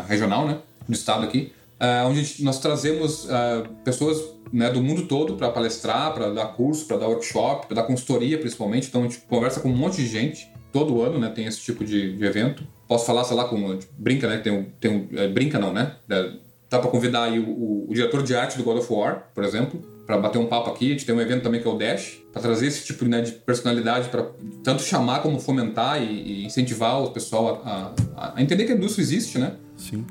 [0.07, 0.59] regional, né?
[0.87, 1.51] Do estado aqui.
[1.83, 6.45] Uh, onde gente, nós trazemos uh, pessoas né, do mundo todo para palestrar, para dar
[6.53, 8.87] curso, para dar workshop, para dar consultoria principalmente.
[8.87, 11.29] Então a gente conversa com um monte de gente todo ano, né?
[11.29, 12.65] Tem esse tipo de, de evento.
[12.87, 14.37] Posso falar, sei lá, como brinca, né?
[14.37, 15.97] Tem um, tem um, é, brinca não, né?
[16.09, 16.31] É,
[16.69, 19.43] dá para convidar aí o, o, o, diretor de arte do God of War, por
[19.43, 20.87] exemplo, para bater um papo aqui.
[20.87, 23.21] A gente tem um evento também que é o Dash, para trazer esse tipo né,
[23.21, 24.25] de personalidade para
[24.63, 28.75] tanto chamar como fomentar e, e incentivar o pessoal a, a, a, entender que a
[28.75, 29.57] indústria existe, né?
[29.77, 30.05] Sim.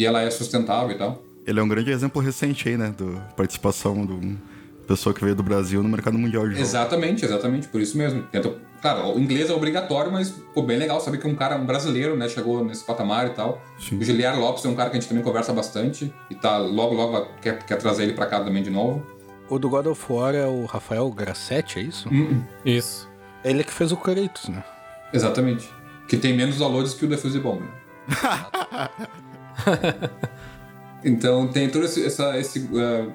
[0.00, 1.22] E ela é sustentável e tal.
[1.46, 2.94] Ele é um grande exemplo recente aí, né?
[2.96, 4.38] Da participação do
[4.86, 6.68] pessoa que veio do Brasil no mercado mundial de jogos.
[6.68, 8.24] Exatamente, exatamente, por isso mesmo.
[8.32, 11.66] Então, claro, o inglês é obrigatório, mas pô, bem legal saber que um cara um
[11.66, 13.62] brasileiro, né, chegou nesse patamar e tal.
[13.78, 13.98] Sim.
[13.98, 16.94] O Giliar Lopes é um cara que a gente também conversa bastante e tá logo,
[16.94, 19.04] logo quer, quer trazer ele para cá também de novo.
[19.50, 22.08] O do God of War é o Rafael Grassetti, é isso?
[22.08, 22.42] Uh -uh.
[22.64, 23.06] Isso.
[23.44, 24.64] Ele é que fez o Kratos, né?
[25.12, 25.68] Exatamente.
[26.08, 27.62] Que tem menos downloads que o Defuse Bomb.
[31.02, 33.12] Então tem esse, essa, esse uh,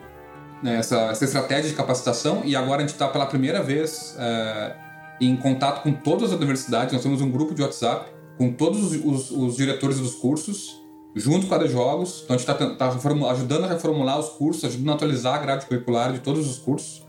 [0.63, 4.75] essa, essa estratégia de capacitação e agora a gente está pela primeira vez é,
[5.21, 6.93] em contato com todas as universidades.
[6.93, 10.81] Nós temos um grupo de WhatsApp com todos os, os, diretores dos cursos,
[11.15, 12.21] junto com a de jogos.
[12.23, 15.65] Então a gente está tá ajudando a reformular os cursos, ajudando a atualizar a grade
[15.65, 17.05] curricular de todos os cursos,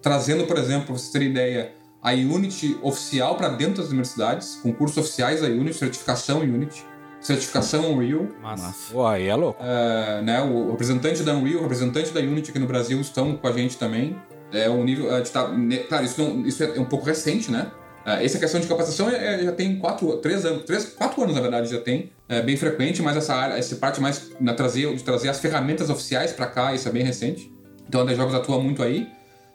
[0.00, 4.72] trazendo, por exemplo, para vocês terem ideia, a Unity oficial para dentro das universidades, com
[4.72, 6.84] cursos oficiais da Unity, certificação Unity
[7.24, 8.28] certificação Unreal.
[8.40, 8.94] Massa.
[8.94, 9.62] Uai, é louco.
[9.62, 13.48] Uh, né, o representante da Unreal, o representante da Unity aqui no Brasil estão com
[13.48, 14.16] a gente também.
[14.52, 15.12] É um nível.
[15.12, 15.50] A gente tá,
[15.88, 17.72] claro, isso, não, isso é um pouco recente, né?
[18.06, 21.34] Uh, essa questão de capacitação é, é, já tem quatro, três anos, três, quatro anos
[21.34, 24.94] na verdade já tem, é bem frequente, mas essa área, essa parte mais na trazer,
[24.94, 27.50] de trazer as ferramentas oficiais para cá, isso é bem recente.
[27.88, 29.08] Então a Jogos atua muito aí,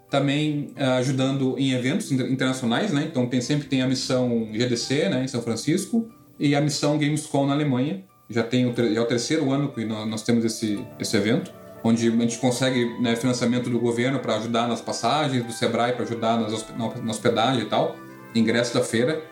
[0.10, 3.08] também uh, ajudando em eventos internacionais, né?
[3.10, 7.46] Então tem sempre tem a missão GDC, né, em São Francisco, e a missão Gamescom
[7.46, 8.04] na Alemanha.
[8.30, 11.52] Já tem o, é o terceiro ano que nós, nós temos esse, esse evento
[11.84, 16.04] onde a gente consegue né, financiamento do governo para ajudar nas passagens, do Sebrae para
[16.04, 17.96] ajudar nas, na hospedagem e tal
[18.36, 19.24] ingresso da feira.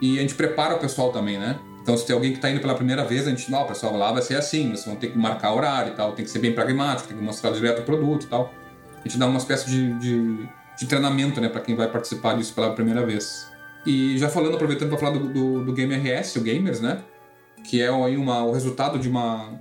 [0.00, 1.58] E a gente prepara o pessoal também, né?
[1.80, 4.12] Então, se tem alguém que está indo pela primeira vez, a gente, não, pessoal, lá
[4.12, 6.52] vai ser assim, vocês vão ter que marcar horário e tal, tem que ser bem
[6.52, 8.52] pragmático, tem que mostrar direto o produto e tal.
[9.04, 12.54] A gente dá uma espécie de, de, de treinamento, né, para quem vai participar disso
[12.54, 13.50] pela primeira vez.
[13.84, 17.02] E já falando, aproveitando para falar do, do, do Game RS, o Gamers, né,
[17.64, 19.58] que é aí uma, o resultado de uma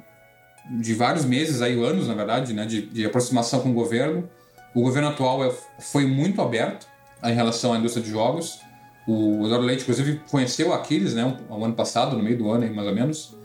[0.69, 4.29] de vários meses, aí anos, na verdade, né, de, de aproximação com o governo.
[4.75, 6.87] O governo atual é, foi muito aberto
[7.23, 8.59] em relação à indústria de jogos.
[9.07, 12.49] O Eduardo Leite, inclusive, conheceu o Aquiles, né, um, um ano passado, no meio do
[12.49, 13.35] ano, mais ou menos,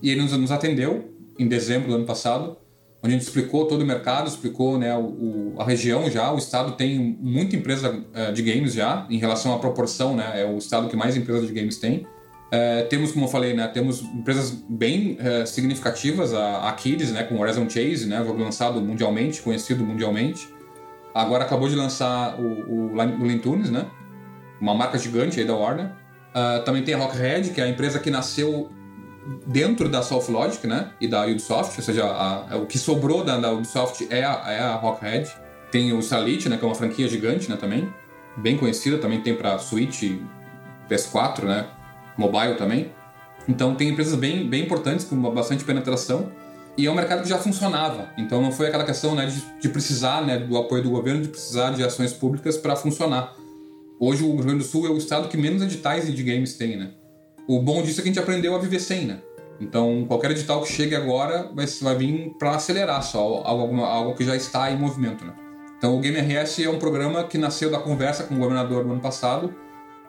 [0.00, 2.56] e ele nos, nos, atendeu em dezembro do ano passado,
[3.02, 6.72] onde a gente explicou todo o mercado, explicou né, o, a região já, o estado
[6.72, 10.88] tem muita empresa uh, de games já, em relação à proporção, né, é o estado
[10.88, 12.06] que mais empresas de games tem.
[12.52, 17.38] Uh, temos, como eu falei, né, temos empresas bem uh, significativas, a Aquiles, né, com
[17.40, 20.48] Horizon Chase, né, jogo lançado mundialmente, conhecido mundialmente.
[21.14, 23.86] Agora acabou de lançar o, o, o Lintunes, né,
[24.60, 25.86] uma marca gigante aí da Warner.
[25.86, 28.70] Uh, também tem a Rockhead, que é a empresa que nasceu
[29.46, 30.90] dentro da Softlogic, né?
[31.00, 34.44] E da Ubisoft, ou seja, a, a, o que sobrou da, da Ubisoft é a,
[34.48, 35.30] é a Rockhead.
[35.70, 36.56] Tem o Salit, né?
[36.56, 37.56] Que é uma franquia gigante, né?
[37.56, 37.92] Também.
[38.36, 40.02] Bem conhecida, também tem para Switch,
[40.88, 41.66] PS4, né?
[42.16, 42.92] Mobile também.
[43.48, 46.30] Então tem empresas bem, bem importantes com bastante penetração.
[46.76, 48.08] E é um mercado que já funcionava.
[48.16, 51.28] Então não foi aquela questão né, de, de precisar né, do apoio do governo, de
[51.28, 53.34] precisar de ações públicas para funcionar.
[53.98, 56.76] Hoje o Rio Grande do Sul é o estado que menos editais de games tem,
[56.76, 56.92] né?
[57.48, 59.20] O bom disso é que a gente aprendeu a viver sem, né?
[59.60, 64.24] Então, qualquer edital que chegue agora vai, vai vir para acelerar só algo, algo que
[64.24, 65.34] já está em movimento, né?
[65.76, 68.92] Então, o Game RS é um programa que nasceu da conversa com o governador no
[68.92, 69.54] ano passado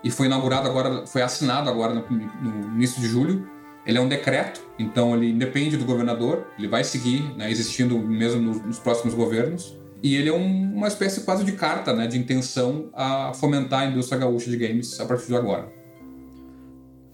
[0.03, 3.47] e foi inaugurado agora, foi assinado agora no, no início de julho.
[3.85, 8.41] Ele é um decreto, então ele depende do governador, ele vai seguir né, existindo mesmo
[8.41, 9.77] nos, nos próximos governos.
[10.03, 13.85] E ele é um, uma espécie quase de carta né, de intenção a fomentar a
[13.85, 15.80] indústria gaúcha de games a partir de agora.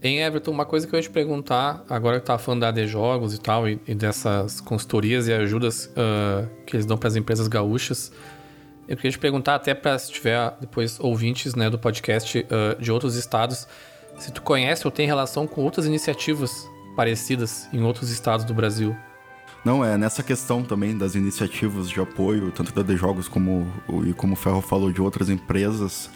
[0.00, 2.86] Em Everton, uma coisa que eu ia te perguntar, agora que tá falando da AD
[2.86, 7.16] Jogos e tal, e, e dessas consultorias e ajudas uh, que eles dão para as
[7.16, 8.12] empresas gaúchas,
[8.86, 12.92] eu queria te perguntar, até para se tiver depois ouvintes né, do podcast uh, de
[12.92, 13.66] outros estados,
[14.18, 18.96] se tu conhece ou tem relação com outras iniciativas parecidas em outros estados do Brasil.
[19.64, 23.66] Não, é nessa questão também das iniciativas de apoio, tanto da De Jogos como,
[24.06, 26.08] e como o Ferro falou, de outras empresas.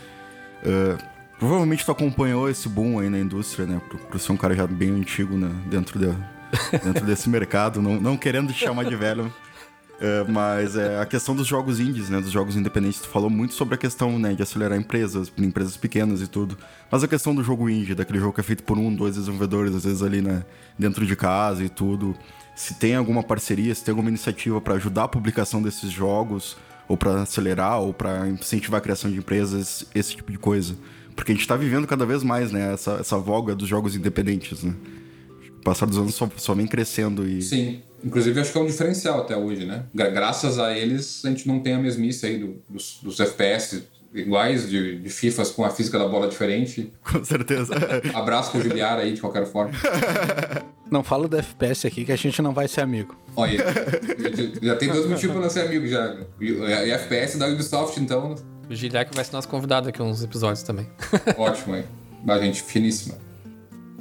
[0.63, 1.12] Uh,
[1.43, 3.83] provavelmente tu acompanhou esse boom aí na indústria, né?
[3.91, 5.51] Por, por ser um cara já bem antigo né?
[5.67, 6.07] dentro, de,
[6.85, 9.27] dentro desse mercado, não, não querendo te chamar de velho.
[9.27, 12.21] Uh, mas é a questão dos jogos indies, né?
[12.21, 13.01] Dos jogos independentes.
[13.01, 16.57] Tu falou muito sobre a questão né, de acelerar empresas, empresas pequenas e tudo.
[16.89, 19.75] Mas a questão do jogo indie, daquele jogo que é feito por um, dois desenvolvedores,
[19.75, 20.45] às vezes ali, né?
[20.79, 22.17] Dentro de casa e tudo
[22.55, 26.97] se tem alguma parceria, se tem alguma iniciativa para ajudar a publicação desses jogos, ou
[26.97, 30.77] para acelerar, ou para incentivar a criação de empresas, esse tipo de coisa.
[31.15, 34.63] Porque a gente está vivendo cada vez mais, né, essa, essa voga dos jogos independentes,
[34.63, 34.75] né?
[35.59, 37.41] O passar dos anos só, só vem crescendo e...
[37.43, 39.85] Sim, inclusive acho que é um diferencial até hoje, né?
[39.95, 44.69] Graças a eles, a gente não tem a mesmice aí do, dos, dos FPS iguais
[44.69, 46.93] de, de FIFAs com a física da bola diferente.
[47.03, 47.75] Com certeza.
[48.15, 49.73] Abraço com o Juliar aí, de qualquer forma.
[50.91, 53.17] Não fala do FPS aqui que a gente não vai ser amigo.
[53.35, 56.19] Olha, já, já tem dois motivos pra não ser amigo já.
[56.39, 58.35] E FPS da Ubisoft, então.
[58.69, 60.87] O Giliac vai ser nosso convidado aqui uns episódios também.
[61.37, 61.85] Ótimo, aí.
[62.29, 63.17] A gente finíssima.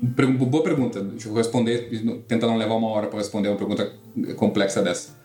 [0.02, 1.02] Boa pergunta.
[1.02, 1.90] Deixa eu responder,
[2.28, 3.92] tentar não levar uma hora para responder uma pergunta
[4.36, 5.20] complexa dessa.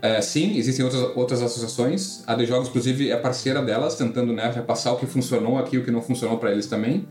[0.00, 2.22] É, sim, existem outras, outras associações.
[2.26, 5.78] A de Jogos, inclusive, é parceira delas, tentando né, repassar o que funcionou aqui e
[5.78, 7.06] o que não funcionou para eles também.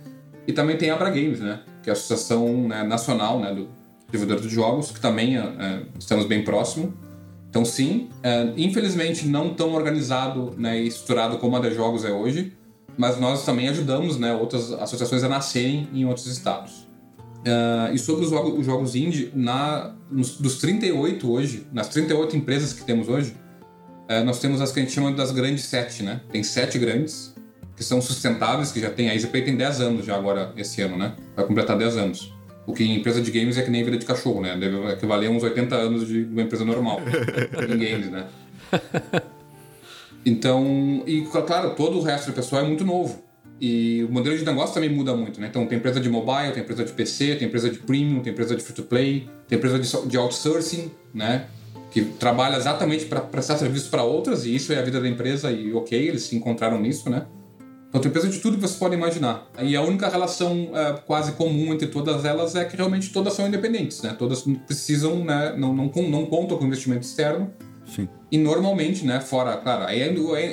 [0.47, 3.67] E também tem a Abra Games, né, que é a associação né, nacional né, do
[4.09, 6.93] desenvolvedor de jogos, que também é, é, estamos bem próximo.
[7.57, 12.11] Então, sim, é, infelizmente não tão organizado né, e estruturado como a de Jogos é
[12.11, 12.53] hoje,
[12.95, 16.87] mas nós também ajudamos né, outras associações a nascerem em outros estados.
[17.39, 22.37] Uh, e sobre os jogos, os jogos indie, na, nos, dos 38 hoje, nas 38
[22.37, 23.35] empresas que temos hoje,
[24.07, 26.21] uh, nós temos as que a gente chama das grandes sete, né?
[26.31, 27.33] Tem sete grandes,
[27.75, 29.09] que são sustentáveis, que já tem.
[29.09, 31.15] A EasyPlay tem 10 anos já agora, esse ano, né?
[31.35, 32.36] Vai completar 10 anos.
[32.67, 34.57] O que em empresa de games é que nem vida de cachorro, né?
[34.57, 36.99] Deve equivaler uns 80 anos de uma empresa normal
[37.63, 38.27] em games, né?
[40.25, 43.23] Então, e claro, todo o resto do pessoal é muito novo.
[43.59, 45.47] E o modelo de negócio também muda muito, né?
[45.49, 48.53] Então tem empresa de mobile, tem empresa de PC, tem empresa de premium, tem empresa
[48.53, 51.47] de free-to-play, tem empresa de, de outsourcing, né?
[51.89, 55.49] Que trabalha exatamente para prestar serviço para outras, e isso é a vida da empresa,
[55.49, 57.25] e ok, eles se encontraram nisso, né?
[57.89, 59.49] Então tem empresa de tudo que você pode imaginar.
[59.61, 63.47] E a única relação é, quase comum entre todas elas é que realmente todas são
[63.47, 64.15] independentes, né?
[64.17, 65.55] Todas precisam, né?
[65.57, 67.51] Não, não, não contam com investimento externo.
[67.85, 68.09] Sim.
[68.29, 69.21] E normalmente, né?
[69.21, 70.01] Fora, claro, aí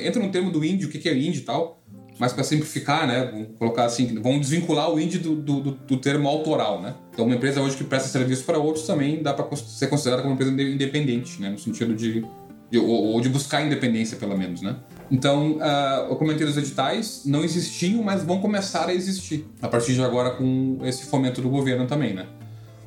[0.07, 1.83] entra no termo do indie, o que é indie e tal.
[2.18, 3.29] Mas para simplificar, né?
[3.33, 6.94] Vamos colocar assim, vamos desvincular o indie do, do, do, termo autoral, né?
[7.12, 10.33] Então uma empresa hoje que presta serviço para outros também dá para ser considerada como
[10.33, 11.51] uma empresa independente, né?
[11.51, 12.25] No sentido de,
[12.70, 14.77] de ou, ou de buscar independência, pelo menos, né?
[15.10, 19.94] Então, uh, eu comentei dos editais, não existiam, mas vão começar a existir a partir
[19.94, 22.26] de agora com esse fomento do governo também, né?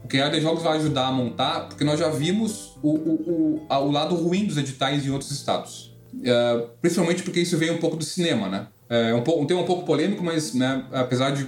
[0.03, 3.65] O que a AD Jogos vai ajudar a montar, porque nós já vimos o, o,
[3.69, 5.95] o, o lado ruim dos editais em outros estados.
[6.13, 8.67] Uh, principalmente porque isso veio um pouco do cinema, né?
[8.89, 11.47] É um, um tema um pouco polêmico, mas né, apesar de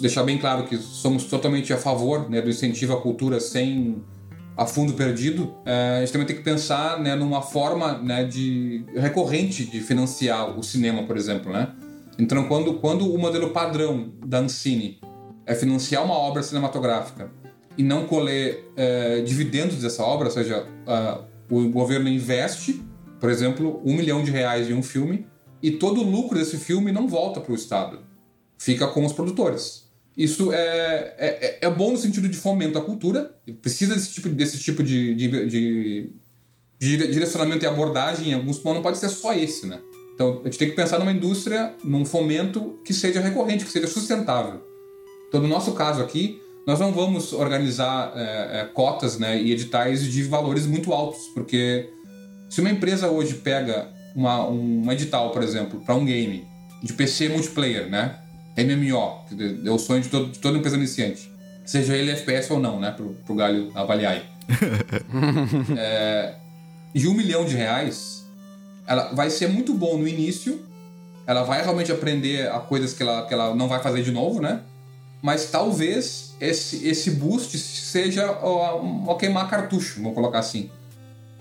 [0.00, 4.02] deixar bem claro que somos totalmente a favor né, do incentivo à cultura sem
[4.56, 8.84] a fundo perdido, é, a gente também tem que pensar né, numa forma né, de
[8.94, 11.72] recorrente de financiar o cinema, por exemplo, né?
[12.18, 15.00] Então, quando, quando o modelo padrão da Ancine
[15.44, 17.30] é financiar uma obra cinematográfica
[17.76, 20.64] e não colher é, dividendos dessa obra, ou seja,
[21.50, 22.80] o governo investe,
[23.18, 25.26] por exemplo, um milhão de reais em um filme
[25.60, 27.98] e todo o lucro desse filme não volta para o Estado,
[28.58, 29.83] fica com os produtores.
[30.16, 34.58] Isso é, é, é, bom no sentido de fomento à cultura, precisa desse tipo, desse
[34.58, 36.10] tipo de, de, de,
[36.78, 39.80] de direcionamento e abordagem em alguns pontos, não pode ser só esse, né?
[40.14, 43.88] Então a gente tem que pensar numa indústria, num fomento que seja recorrente, que seja
[43.88, 44.62] sustentável.
[45.28, 50.08] Então, no nosso caso aqui, nós não vamos organizar é, é, cotas né, e editais
[50.10, 51.90] de valores muito altos, porque
[52.48, 56.46] se uma empresa hoje pega uma, um edital, por exemplo, para um game
[56.82, 58.20] de PC multiplayer, né?
[58.56, 61.32] MMO, que é o sonho de, todo, de toda empresa iniciante.
[61.64, 62.90] Seja ele FPS ou não, né?
[62.90, 64.22] Pro, pro Galho avaliar aí.
[65.76, 66.34] é,
[66.94, 68.24] de um milhão de reais,
[68.86, 70.60] ela vai ser muito bom no início.
[71.26, 74.40] Ela vai realmente aprender a coisas que ela, que ela não vai fazer de novo,
[74.40, 74.60] né?
[75.22, 80.70] Mas talvez esse, esse boost seja o, o queimar cartucho, vamos colocar assim.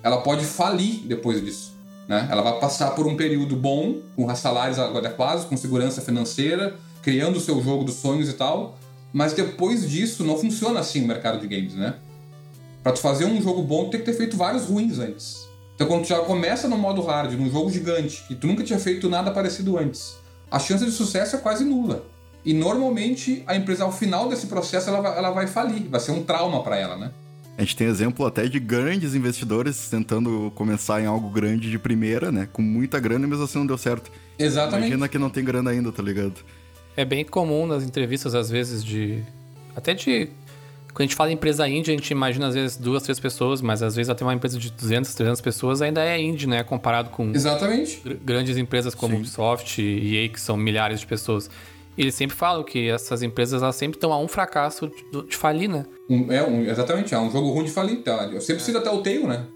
[0.02, 1.73] Ela pode falir depois disso.
[2.08, 2.28] Né?
[2.32, 7.39] Ela vai passar por um período bom, com salários adequados, com segurança financeira, criando o
[7.39, 8.80] seu jogo dos sonhos e tal.
[9.12, 11.96] Mas depois disso, não funciona assim o mercado de games, né?
[12.82, 15.48] Pra tu fazer um jogo bom, tu tem que ter feito vários ruins antes.
[15.76, 18.80] Então quando tu já começa no modo hard, num jogo gigante, que tu nunca tinha
[18.80, 20.16] feito nada parecido antes,
[20.50, 22.06] a chance de sucesso é quase nula.
[22.46, 26.12] E normalmente a empresa, ao final desse processo, ela vai, ela vai falir, vai ser
[26.12, 27.12] um trauma para ela, né?
[27.58, 32.32] A gente tem exemplo até de grandes investidores tentando começar em algo grande de primeira,
[32.32, 32.50] né?
[32.52, 34.12] Com muita grana mesmo assim não deu certo.
[34.38, 34.88] Exatamente.
[34.88, 36.44] Imagina que não tem grana ainda, tá ligado?
[36.95, 39.23] É bem comum nas entrevistas, às vezes, de.
[39.75, 40.29] Até de.
[40.93, 43.62] Quando a gente fala em empresa indie, a gente imagina às vezes duas, três pessoas,
[43.62, 46.63] mas às vezes até uma empresa de 200, 300 pessoas ainda é indie, né?
[46.63, 47.32] Comparado com.
[47.32, 47.99] Exatamente.
[48.03, 49.21] Gr grandes empresas como Sim.
[49.21, 51.49] Ubisoft e EA, que são milhares de pessoas.
[51.97, 55.36] E eles sempre falam que essas empresas elas sempre estão a um fracasso de, de
[55.36, 55.86] falir, né?
[56.08, 58.03] Um, é, um, exatamente, é um jogo ruim de falir.
[58.03, 58.29] Tá?
[58.32, 59.47] Eu sempre cito até o Tail, né?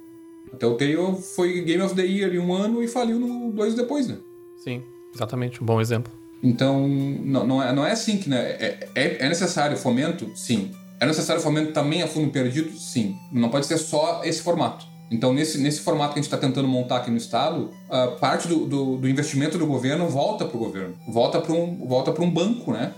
[0.51, 3.75] Até o Tail foi Game of the Year em um ano e faliu no dois
[3.75, 4.17] depois, né?
[4.55, 4.81] Sim,
[5.13, 6.16] exatamente, um bom exemplo.
[6.43, 8.29] Então, não, não, é, não é assim que.
[8.29, 8.37] Né?
[8.37, 10.31] É, é, é necessário fomento?
[10.35, 10.71] Sim.
[10.99, 12.77] É necessário fomento também a fundo perdido?
[12.77, 13.15] Sim.
[13.31, 14.85] Não pode ser só esse formato.
[15.09, 18.47] Então, nesse, nesse formato que a gente está tentando montar aqui no Estado, uh, parte
[18.47, 22.29] do, do, do, investimento do governo volta para o governo, volta para um, volta um
[22.29, 22.93] banco, né?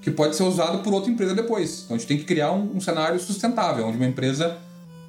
[0.00, 1.82] Que pode ser usado por outra empresa depois.
[1.84, 4.58] Então, a gente tem que criar um, um cenário sustentável, onde uma empresa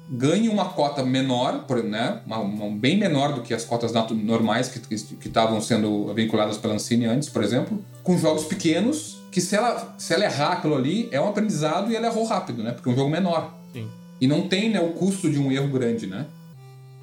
[0.08, 2.20] ganhe uma cota menor, né?
[2.26, 7.06] Uma, uma, bem menor do que as cotas normais que estavam sendo vinculadas pela Ancine
[7.06, 11.20] antes, por exemplo, com jogos pequenos, que se ela, se ela errar aquilo ali, é
[11.20, 12.72] um aprendizado e ela errou rápido, né?
[12.72, 13.54] Porque é um jogo menor.
[13.72, 13.88] Sim.
[14.20, 16.26] E não tem né, o custo de um erro grande, né?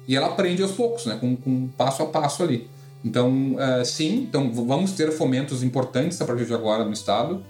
[0.06, 1.16] E ela aprende aos poucos, né?
[1.20, 2.68] Com, com passo a passo ali.
[3.04, 7.42] Então, uh, sim, então vamos ter fomentos importantes a partir de agora no Estado,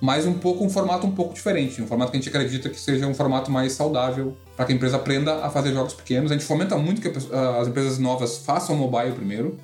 [0.00, 2.80] mas um pouco um formato um pouco diferente, um formato que a gente acredita que
[2.80, 6.30] seja um formato mais saudável para que a empresa aprenda a fazer jogos pequenos.
[6.30, 9.58] A gente fomenta muito que as empresas novas façam mobile primeiro,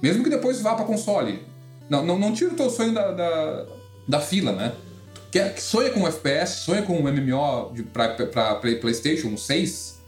[0.00, 1.42] mesmo que depois vá para console.
[1.88, 3.66] Não, não, não tira o teu sonho da, da,
[4.06, 4.72] da fila, né?
[5.30, 10.00] quer, que sonha com um FPS, sonha com um MMO para PlayStation 6,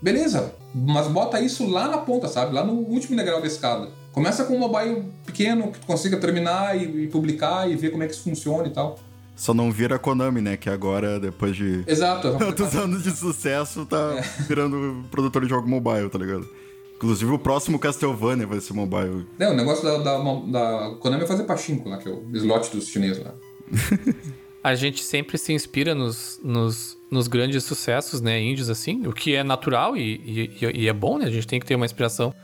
[0.00, 2.54] beleza, mas bota isso lá na ponta, sabe?
[2.54, 3.88] Lá no último degrau da escada.
[4.12, 8.02] Começa com um mobile pequeno que tu consiga terminar e, e publicar e ver como
[8.02, 8.98] é que isso funciona e tal.
[9.38, 10.56] Só não vira a Konami, né?
[10.56, 12.34] Que agora, depois de Exato.
[12.36, 14.42] tantos anos de sucesso, tá é.
[14.42, 16.46] virando produtor de jogo mobile, tá ligado?
[16.96, 19.24] Inclusive o próximo Castlevania vai ser mobile.
[19.38, 22.70] É, o negócio da, da, da Konami é fazer pachinko lá, que é o slot
[22.74, 23.32] dos chineses lá.
[24.64, 29.36] A gente sempre se inspira nos, nos, nos grandes sucessos, né, índios, assim, o que
[29.36, 31.26] é natural e, e, e é bom, né?
[31.26, 32.34] A gente tem que ter uma inspiração.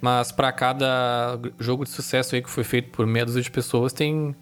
[0.00, 3.92] Mas para cada jogo de sucesso aí que foi feito por meia dúzia de pessoas,
[3.92, 4.34] tem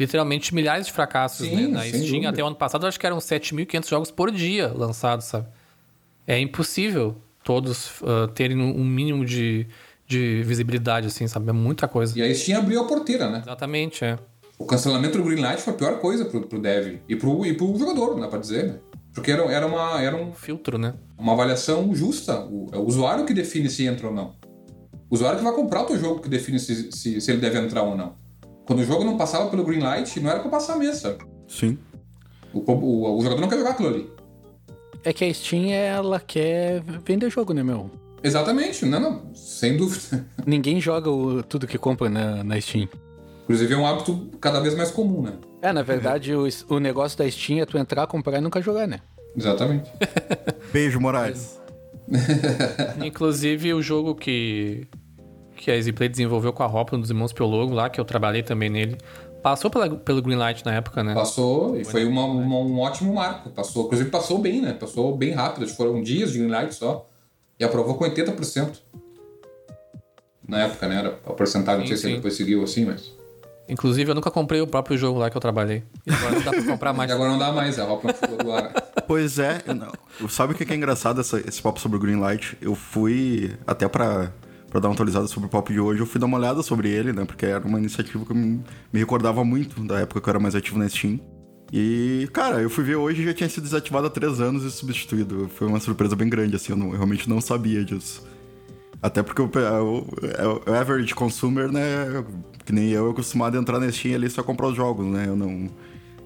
[0.00, 1.68] literalmente milhares de fracassos, Sim, né?
[1.68, 2.28] Na Steam, dúvida.
[2.30, 5.46] até o ano passado, acho que eram 7.500 jogos por dia lançados, sabe?
[6.26, 9.66] É impossível todos ah, terem um mínimo de,
[10.06, 11.50] de visibilidade, assim, sabe?
[11.50, 12.18] É muita coisa.
[12.18, 13.42] E a Steam abriu a porteira, né?
[13.42, 14.18] Exatamente, é.
[14.58, 17.78] O cancelamento do Greenlight foi a pior coisa pro, pro dev e pro, e pro
[17.78, 18.78] jogador, não dá pra dizer, né?
[19.12, 20.94] Porque era, era, uma, era um, Filtro, né?
[21.18, 22.40] uma avaliação justa.
[22.46, 24.34] O, é o usuário que define se entra ou não.
[25.10, 27.58] O usuário que vai comprar o teu jogo que define se, se, se ele deve
[27.58, 28.14] entrar ou não.
[28.70, 31.18] Quando o jogo não passava pelo Greenlight, não era pra passar mesmo, sabe?
[31.48, 31.76] Sim.
[32.54, 34.08] O, o, o jogador não quer jogar aquilo ali.
[35.02, 37.90] É que a Steam, ela quer vender jogo, né, meu?
[38.22, 40.24] Exatamente, não, não, sem dúvida.
[40.46, 42.88] Ninguém joga o- tudo que compra na, na Steam.
[43.42, 45.32] Inclusive é um hábito cada vez mais comum, né?
[45.62, 48.86] É, na verdade, o, o negócio da Steam é tu entrar, comprar e nunca jogar,
[48.86, 49.00] né?
[49.36, 49.90] Exatamente.
[50.72, 51.60] Beijo, Moraes.
[53.04, 54.86] Inclusive o jogo que,
[55.60, 58.42] que a EasyPlay desenvolveu com a Hopla, um dos irmãos Piologo lá, que eu trabalhei
[58.42, 58.96] também nele,
[59.42, 61.12] passou pela, pelo Greenlight na época, né?
[61.14, 63.50] Passou e foi uma, uma- um ótimo marco.
[63.50, 64.72] Passou, inclusive passou bem, né?
[64.72, 67.06] Passou bem rápido, acho que foram dias de Greenlight só.
[67.58, 68.78] E aprovou com 80%.
[70.48, 70.96] Na época, né?
[70.96, 72.18] Era a porcentagem, não sei Sim, se ele sim.
[72.20, 73.12] depois seguiu assim, mas.
[73.68, 75.84] Inclusive eu nunca comprei o próprio jogo lá que eu trabalhei.
[76.06, 77.10] E agora não dá pra comprar mais.
[77.10, 78.72] E agora não dá mais, a Hopla ficou do ar.
[79.06, 82.56] Pois é, não- sabe o que que é engraçado essa- esse papo sobre o Greenlight?
[82.60, 84.32] Eu fui, até pra,
[84.70, 86.88] pra dar uma atualizada sobre o papo de hoje, eu fui dar uma olhada sobre
[86.88, 87.24] ele, né?
[87.24, 88.62] Porque era uma iniciativa que me,
[88.92, 91.18] me recordava muito da época que eu era mais ativo na Steam.
[91.72, 94.70] E, cara, eu fui ver hoje e já tinha sido desativado há três anos e
[94.70, 95.50] substituído.
[95.54, 98.26] Foi uma surpresa bem grande, assim, eu, não- eu realmente não sabia disso.
[99.02, 102.24] Até porque o, o, o average consumer, né,
[102.64, 105.24] que nem eu, é acostumado a entrar na Steam ali só comprar os jogos, né?
[105.26, 105.68] Eu não...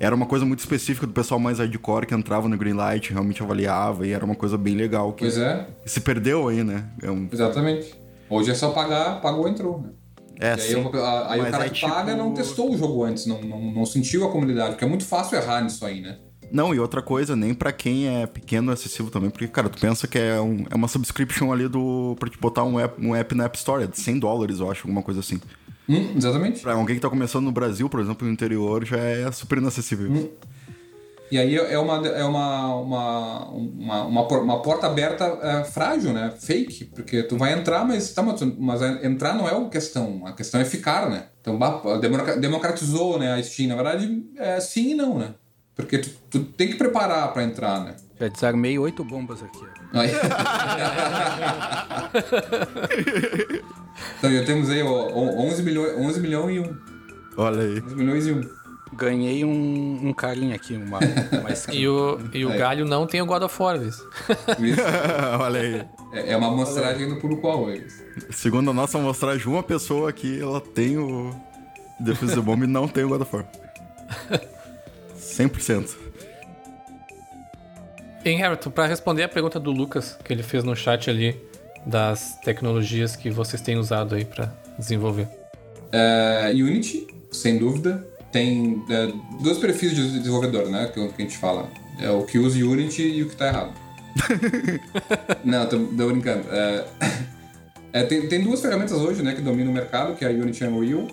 [0.00, 4.06] Era uma coisa muito específica do pessoal mais hardcore que entrava no Greenlight, realmente avaliava,
[4.06, 6.88] e era uma coisa bem legal que Pois é, se perdeu aí, né?
[7.00, 7.28] É um...
[7.32, 7.94] exatamente.
[8.34, 9.90] Hoje é só pagar, pagou, entrou, né?
[10.40, 10.74] É, aí, sim.
[10.76, 13.40] o- a- aí o cara é que tipo- paga não testou o jogo antes, não,
[13.42, 16.18] não, não sentiu a comunidade, porque é muito fácil errar nisso aí, né?
[16.52, 19.80] Não, e outra coisa, nem pra quem é pequeno é acessível também, porque, cara, tu
[19.80, 22.14] pensa que é, um, é uma subscription ali do.
[22.18, 24.70] pra te botar um app, um app na App Store, é de 100 dólares, eu
[24.70, 25.40] acho, alguma coisa assim.
[25.88, 26.60] Hum, exatamente.
[26.60, 30.10] Pra alguém que tá começando no Brasil, por exemplo, no interior, já é super inacessível.
[30.10, 30.28] Hum.
[31.30, 36.32] E aí é uma, é uma, uma, uma, uma, uma porta aberta é, frágil, né?
[36.38, 40.32] Fake, porque tu vai entrar, mas, tá, mas, mas entrar não é a questão, a
[40.32, 41.26] questão é ficar, né?
[41.40, 41.58] Então
[42.40, 45.34] democratizou né, a Steam, na verdade, é sim e não, né?
[45.74, 47.96] Porque tu, tu tem que preparar pra entrar, né?
[48.20, 49.64] Já desarmei oito bombas aqui.
[49.92, 50.10] Aí...
[54.18, 56.76] então já temos aí ó, 11 milhões, 11 milhões e um.
[57.36, 57.80] Olha aí.
[57.80, 58.63] 11 milhões e um.
[58.96, 60.98] Ganhei um, um carinha aqui, uma,
[61.40, 61.76] uma skin.
[61.78, 62.56] E o, e o É.
[62.56, 63.76] galho não tem o God of War.
[63.82, 64.06] Isso.
[65.40, 65.84] Olha aí.
[66.12, 67.70] É é uma amostragem do público-alvo.
[67.70, 68.02] é isso.
[68.30, 71.34] Segundo a nossa amostragem, uma pessoa aqui, ela tem o
[71.98, 73.46] Defuse the Bomb e não tem o God of War.
[75.18, 75.96] 100%.
[78.24, 81.36] Em Hamilton, pra responder a pergunta do Lucas, que ele fez no chat ali,
[81.84, 85.28] das tecnologias que vocês têm usado aí pra desenvolver.
[85.92, 90.90] É, Unity, sem dúvida, tem é, dois perfis de desenvolvedor, né?
[90.92, 91.70] Que, que a gente fala.
[92.00, 93.72] É o que usa Unity e o que tá errado.
[95.44, 96.44] Não, tô, tô brincando.
[96.50, 96.84] É,
[97.92, 100.64] é, tem, tem duas ferramentas hoje, né, que dominam o mercado, que é a Unity
[100.64, 101.06] e Unreal.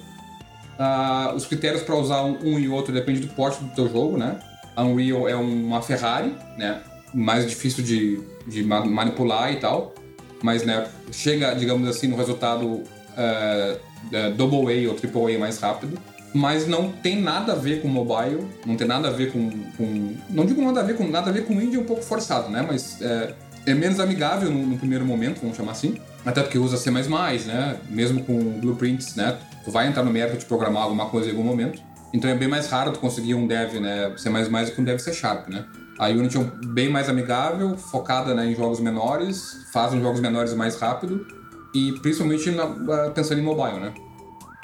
[0.80, 4.18] Ah, os critérios para usar um, um e outro depende do porte do teu jogo,
[4.18, 4.40] né?
[4.76, 6.82] A Unreal é uma Ferrari, né?
[7.14, 9.94] Mais difícil de, de ma- manipular e tal.
[10.42, 12.82] Mas, né, chega, digamos assim, no resultado
[13.16, 13.78] é,
[14.12, 16.00] é, Double A ou Triple A mais rápido.
[16.34, 19.50] Mas não tem nada a ver com mobile, não tem nada a ver com.
[19.78, 21.08] com- não digo nada a ver com.
[21.08, 22.66] Nada a ver com indie é um pouco forçado, né?
[22.66, 23.34] Mas é,
[23.66, 25.96] é menos amigável no, no primeiro momento, vamos chamar assim.
[26.26, 26.90] Até porque usa C,
[27.46, 27.78] né?
[27.90, 29.38] Mesmo com blueprints, né?
[29.66, 31.82] Tu vai entrar no mérito de programar alguma coisa em algum momento.
[32.14, 34.14] Então é bem mais raro tu conseguir um dev, né?
[34.18, 35.66] C do que um dev C Sharp, né?
[36.00, 40.54] A Unity é bem mais amigável, focada né, em jogos menores, faz os jogos menores
[40.54, 41.26] mais rápido
[41.76, 43.94] e principalmente na- pensando em mobile, né?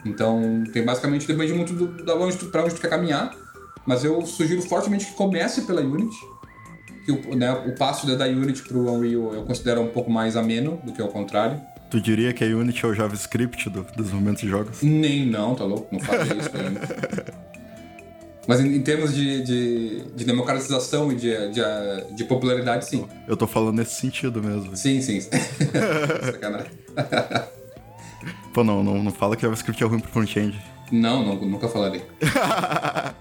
[0.08, 3.36] Então, tem basicamente depende muito do, da onde tu, pra onde tu quer caminhar.
[3.86, 6.18] Mas eu sugiro fortemente que comece pela Unity.
[7.06, 10.82] Que o, né, o passo da Unity pro Unreal eu considero um pouco mais ameno
[10.84, 11.62] do que o contrário.
[11.90, 14.82] Tu diria que a Unity é o JavaScript do desenvolvimento de jogos?
[14.82, 15.88] Nem não, tá louco?
[15.90, 16.88] Não faria isso pra Unity.
[18.48, 21.62] Mas em, em termos de, de, de democratização e de, de,
[22.16, 23.06] de popularidade, sim.
[23.28, 24.76] Eu tô falando nesse sentido mesmo.
[24.76, 25.20] Sim, sim.
[26.24, 26.72] Sacanagem.
[28.58, 30.60] Pô, não, não, não fala que JavaScript é ruim pro front-end.
[30.92, 32.02] Não, não, nunca falarei.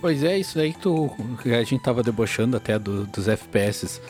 [0.00, 1.08] Pois é, isso aí que, tu,
[1.44, 4.00] a gente tava debochando até do- dos FPS.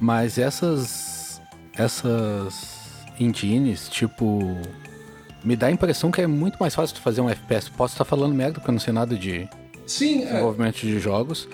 [0.00, 1.40] Mas essas.
[1.76, 2.78] Essas
[3.20, 4.56] engines, tipo.
[5.44, 7.70] Me dá a impressão que é muito mais fácil tu fazer um FPS.
[7.70, 9.48] Posso estar falando merda porque eu não sei nada de
[9.86, 11.48] Sim, é, desenvolvimento de jogos.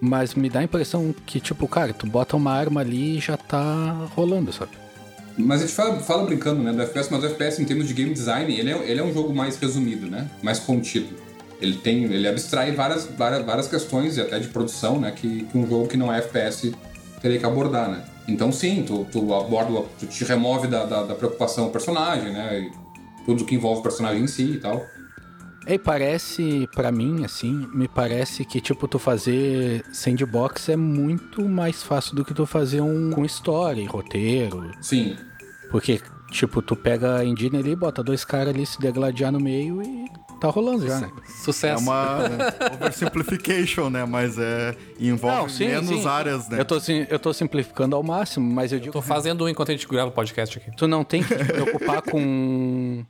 [0.00, 3.36] Mas me dá a impressão que, tipo, cara, tu bota uma arma ali e já
[3.36, 4.70] tá rolando, sabe?
[5.38, 7.94] Mas a gente fala, fala brincando, né, do FPS, mas o FPS em termos de
[7.94, 10.28] game design, ele é, ele é um jogo mais resumido, né?
[10.42, 11.14] Mais contido.
[11.60, 15.58] Ele tem, ele abstrai várias, várias, várias questões e até de produção, né, que, que
[15.58, 16.72] um jogo que não é FPS
[17.20, 18.04] teria que abordar, né?
[18.26, 22.60] Então sim, tu, tu aborda, tu te remove da, da, da preocupação do personagem, né?
[22.60, 24.84] E tudo que envolve o personagem em si e tal.
[25.66, 31.82] E parece, pra mim, assim, me parece que, tipo, tu fazer sandbox é muito mais
[31.82, 34.70] fácil do que tu fazer um com história roteiro.
[34.80, 35.14] Sim,
[35.70, 36.00] Porque,
[36.30, 40.06] tipo, tu pega a engine ali, bota dois caras ali se degladiar no meio e
[40.40, 41.10] tá rolando já, né?
[41.26, 41.82] É Sucesso.
[41.82, 42.18] uma
[42.74, 44.04] oversimplification, né?
[44.04, 44.74] Mas é.
[44.98, 46.60] envolve menos áreas, né?
[46.60, 49.70] Eu tô, sim- eu tô simplificando ao máximo, mas eu digo Tô fazendo um enquanto
[49.70, 50.70] a gente grava o podcast aqui.
[50.76, 53.04] tu não tem que te preocupar com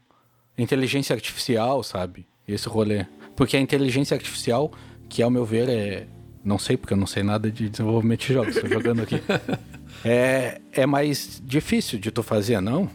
[0.56, 2.26] inteligência artificial, sabe?
[2.46, 3.06] Esse rolê.
[3.36, 4.72] Porque a inteligência artificial,
[5.08, 6.06] que ao meu ver é.
[6.44, 9.20] Não sei, porque eu não sei nada de desenvolvimento de jogos, tô jogando aqui.
[10.04, 12.88] É, é mais difícil de tu fazer, não?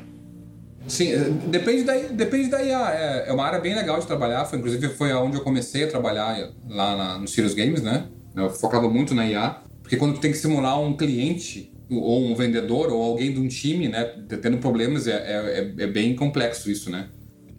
[0.87, 2.91] Sim, eh, depende da, depende da IA.
[2.91, 4.45] É, é uma área bem legal de trabalhar.
[4.45, 8.05] Foi, inclusive, foi onde eu comecei a trabalhar lá na, no Sirius Games, né?
[8.35, 9.61] Eu focava muito na IA.
[9.81, 13.47] Porque quando tu tem que simular um cliente, ou um vendedor, ou alguém de um
[13.47, 14.03] time, né?
[14.41, 17.09] Tendo problemas, é, é, é- é bem complexo isso, né?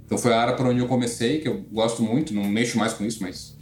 [0.04, 2.34] Então foi a área por onde eu comecei, que eu gosto muito.
[2.34, 3.56] Não mexo mais com isso, mas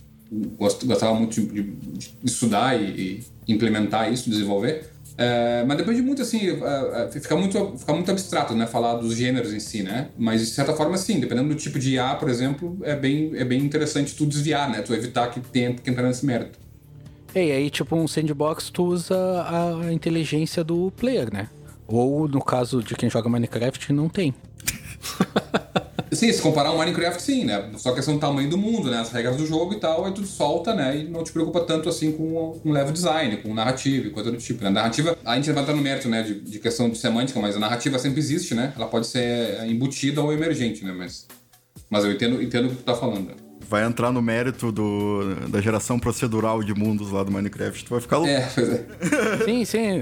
[0.85, 4.91] gostava muito de, de- de estudar e, e implementar isso, desenvolver.
[5.16, 9.14] É, mas depende muito, assim, é, é, fica muito, fica muito abstrato, né, falar dos
[9.14, 10.08] gêneros em si, né?
[10.16, 13.44] Mas, de certa forma, sim, dependendo do tipo de IA, por exemplo, é bem, é
[13.44, 14.82] bem interessante tu desviar, né?
[14.82, 16.58] Tu evitar que tenha que entrar nesse mérito.
[17.34, 21.48] E aí, tipo, um sandbox, tu usa a inteligência do player, né?
[21.86, 24.34] Ou, no caso de quem joga Minecraft, não tem.
[26.12, 27.70] Sim, se comparar o Minecraft, sim, né?
[27.78, 28.98] Só questão do tamanho do mundo, né?
[28.98, 30.98] As regras do jogo e tal, aí tu solta, né?
[30.98, 34.36] E não te preocupa tanto assim com, com level design, com narrativa e coisa do
[34.36, 34.62] tipo.
[34.62, 34.68] Né?
[34.68, 36.22] A narrativa, a gente vai entrar no mérito, né?
[36.22, 38.74] De, de questão de semântica, mas a narrativa sempre existe, né?
[38.76, 40.92] Ela pode ser embutida ou emergente, né?
[40.92, 41.26] Mas,
[41.88, 43.34] mas eu entendo, entendo o que tu tá falando.
[43.73, 47.83] Vai entrar no mérito do, da geração procedural de mundos lá do Minecraft.
[47.87, 48.31] Tu vai ficar louco.
[48.31, 48.85] É, pois é.
[49.47, 50.01] Sim, sim.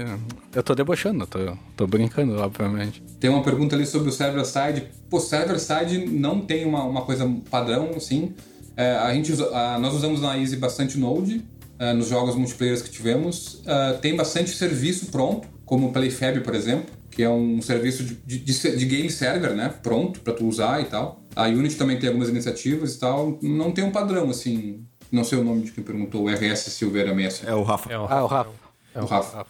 [0.53, 1.39] Eu tô debochando, tô,
[1.77, 3.01] tô brincando, obviamente.
[3.17, 4.89] Tem uma pergunta ali sobre o server-side.
[5.09, 8.33] Pô, server-side não tem uma, uma coisa padrão, assim.
[8.75, 11.41] É, a gente usa- a- nós usamos na Easy bastante Node,
[11.79, 13.61] é, nos jogos multiplayer que tivemos.
[13.65, 18.39] É, tem bastante serviço pronto, como o PlayFab, por exemplo, que é um serviço de,
[18.39, 19.73] de, de game server, né?
[19.83, 21.21] Pronto para tu usar e tal.
[21.35, 23.37] A Unity também tem algumas iniciativas e tal.
[23.41, 24.83] Não tem um padrão, assim.
[25.11, 27.45] Não sei o nome de quem perguntou, o RS Silveira Messi.
[27.45, 27.91] É o Rafa.
[27.91, 28.49] É o Ah, o Rafa.
[28.95, 29.45] o Rafa.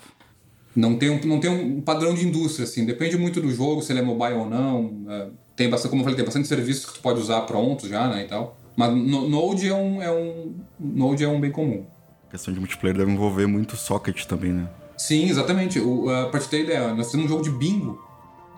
[0.75, 2.85] Não tem, um, não tem um padrão de indústria, assim.
[2.85, 5.03] Depende muito do jogo, se ele é mobile ou não.
[5.09, 8.07] É, tem bastante, como eu falei, tem bastante serviços que tu pode usar prontos já,
[8.07, 8.57] né, e tal.
[8.75, 11.85] Mas no- Node é um, é um, Node é um bem comum.
[12.27, 14.69] A questão de multiplayer deve envolver muito socket também, né?
[15.07, 15.79] Sim, exatamente.
[15.79, 17.99] O, uh, pra te ter ideia, nós fizemos um jogo de bingo,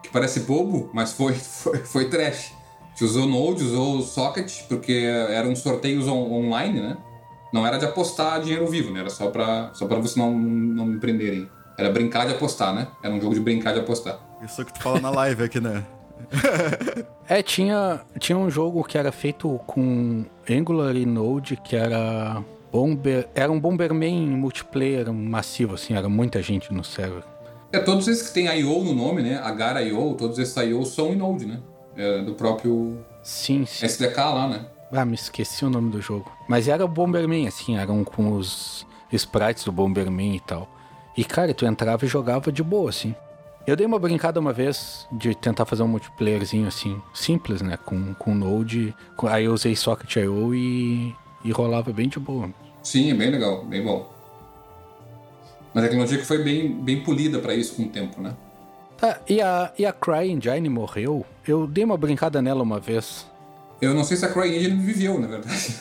[0.01, 2.53] que parece bobo, mas foi, foi, foi trash.
[2.85, 4.91] A gente usou Node, usou Socket, porque
[5.29, 6.97] eram sorteios on- online, né?
[7.51, 8.99] Não era de apostar dinheiro vivo, né?
[8.99, 11.49] Era só pra, só pra vocês não, não me prenderem.
[11.77, 12.87] Era brincar de apostar, né?
[13.01, 14.19] Era um jogo de brincar de apostar.
[14.43, 15.83] Isso que tu fala na live aqui, né?
[17.27, 22.43] É, tinha, tinha um jogo que era feito com Angular e Node, que era
[22.73, 27.21] Bomber, era um Bomberman multiplayer massivo, assim, era muita gente no server.
[27.71, 28.83] É, todos esses que tem I.O.
[28.83, 29.39] no nome, né?
[29.43, 30.83] Agar.io, todos esses I.O.
[30.83, 31.59] são em Node, né?
[31.95, 33.85] É do próprio Sim, sim.
[33.85, 34.65] SDK lá, né?
[34.91, 36.31] Ah, me esqueci o nome do jogo.
[36.47, 40.67] Mas era Bomberman, assim, eram com os sprites do Bomberman e tal.
[41.15, 43.13] E, cara, tu entrava e jogava de boa, assim.
[43.67, 47.77] Eu dei uma brincada uma vez de tentar fazer um multiplayerzinho, assim, simples, né?
[47.85, 48.95] Com, com Node.
[49.15, 52.49] com- Aí eu usei Socket.io e, e rolava bem de boa.
[52.83, 54.11] Sim, é bem legal, bem bom.
[55.73, 58.35] Mas a tecnologia que foi bem, bem polida pra isso com o tempo, né?
[58.97, 61.25] Tá, e a, e a CryEngine morreu?
[61.47, 63.25] Eu dei uma brincada nela uma vez.
[63.81, 65.75] Eu não sei se a CryEngine viveu, na verdade.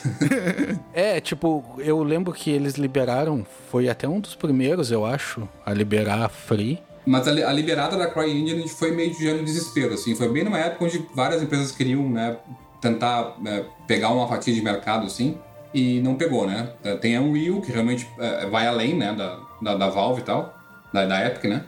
[0.94, 5.72] É, tipo, eu lembro que eles liberaram, foi até um dos primeiros, eu acho, a
[5.72, 6.78] liberar free.
[7.07, 10.14] Mas a, a liberada da CryEngine foi meio de no desespero, assim.
[10.14, 12.36] Foi bem numa época onde várias empresas queriam, né,
[12.80, 15.38] tentar é, pegar uma fatia de mercado, assim,
[15.74, 16.70] e não pegou, né?
[16.84, 20.24] É, Tem a Unreal, que realmente é, vai além, né, da, da, da Valve e
[20.24, 20.58] tal,
[20.92, 21.64] da, da Epic, né?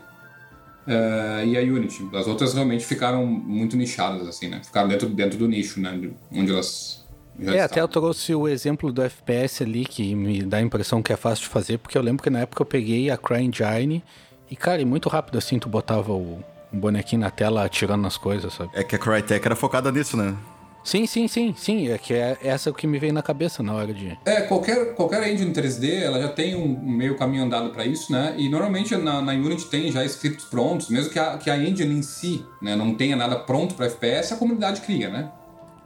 [0.86, 2.08] uh, e a Unity.
[2.14, 4.60] As outras realmente ficaram muito nichadas, assim, né?
[4.62, 6.10] Ficaram dentro, dentro do nicho, né?
[6.32, 7.04] Onde elas.
[7.40, 11.12] é, até eu trouxe o exemplo do FPS ali, que me dá a impressão que
[11.12, 14.02] é fácil de fazer, porque eu lembro que na época eu peguei a CryEngine
[14.50, 16.42] e, cara, e muito rápido assim tu botava o
[16.72, 18.70] bonequinho na tela atirando nas coisas, sabe?
[18.74, 20.36] É que a Crytek era focada nisso, né?
[20.84, 21.88] Sim, sim, sim, sim.
[21.88, 24.18] É que é essa o que me veio na cabeça na hora de.
[24.26, 28.34] É, qualquer, qualquer engine 3D, ela já tem um meio caminho andado para isso, né?
[28.36, 31.94] E normalmente na, na, Unity tem já scripts prontos, mesmo que a, que a engine
[31.94, 35.30] em si né, não tenha nada pronto para FPS, a comunidade cria, né?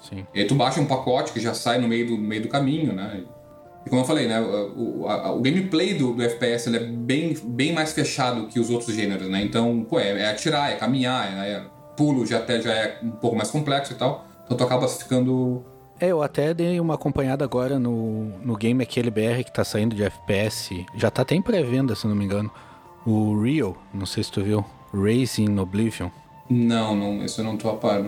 [0.01, 0.27] Sim.
[0.35, 2.93] E aí tu baixa um pacote que já sai no meio do, meio do caminho,
[2.93, 3.23] né?
[3.87, 7.73] E como eu falei, né, o, a, o gameplay do, do FPS é bem, bem
[7.73, 9.43] mais fechado que os outros gêneros, né?
[9.43, 11.63] Então, pô, é, é atirar, é caminhar, é, é
[11.97, 14.28] pulo já até já é um pouco mais complexo e tal.
[14.49, 15.63] Então tu acaba ficando.
[16.01, 19.95] É, eu até dei uma acompanhada agora no, no game aquele BR que tá saindo
[19.95, 20.87] de FPS.
[20.95, 22.51] Já tá até em pré-venda, se não me engano.
[23.05, 24.65] O Real, não sei se tu viu.
[24.93, 26.09] Racing Oblivion.
[26.49, 28.03] Não, não, isso eu não tô a par.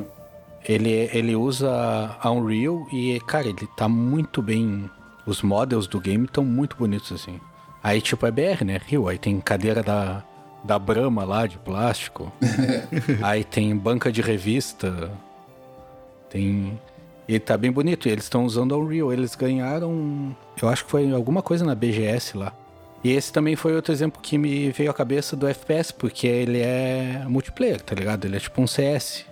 [0.66, 4.90] Ele, ele usa a Unreal e, cara, ele tá muito bem.
[5.26, 7.38] Os models do game estão muito bonitos assim.
[7.82, 8.80] Aí, tipo, é BR, né?
[8.86, 9.08] Rio.
[9.08, 10.22] Aí tem cadeira da,
[10.64, 12.32] da Brahma lá, de plástico.
[13.22, 15.10] aí tem banca de revista.
[16.30, 16.80] Tem.
[17.28, 18.08] E tá bem bonito.
[18.08, 19.12] E eles estão usando a Unreal.
[19.12, 20.34] Eles ganharam.
[20.60, 22.54] Eu acho que foi alguma coisa na BGS lá.
[23.02, 26.60] E esse também foi outro exemplo que me veio à cabeça do FPS, porque ele
[26.60, 28.26] é multiplayer, tá ligado?
[28.26, 29.24] Ele é tipo um CS.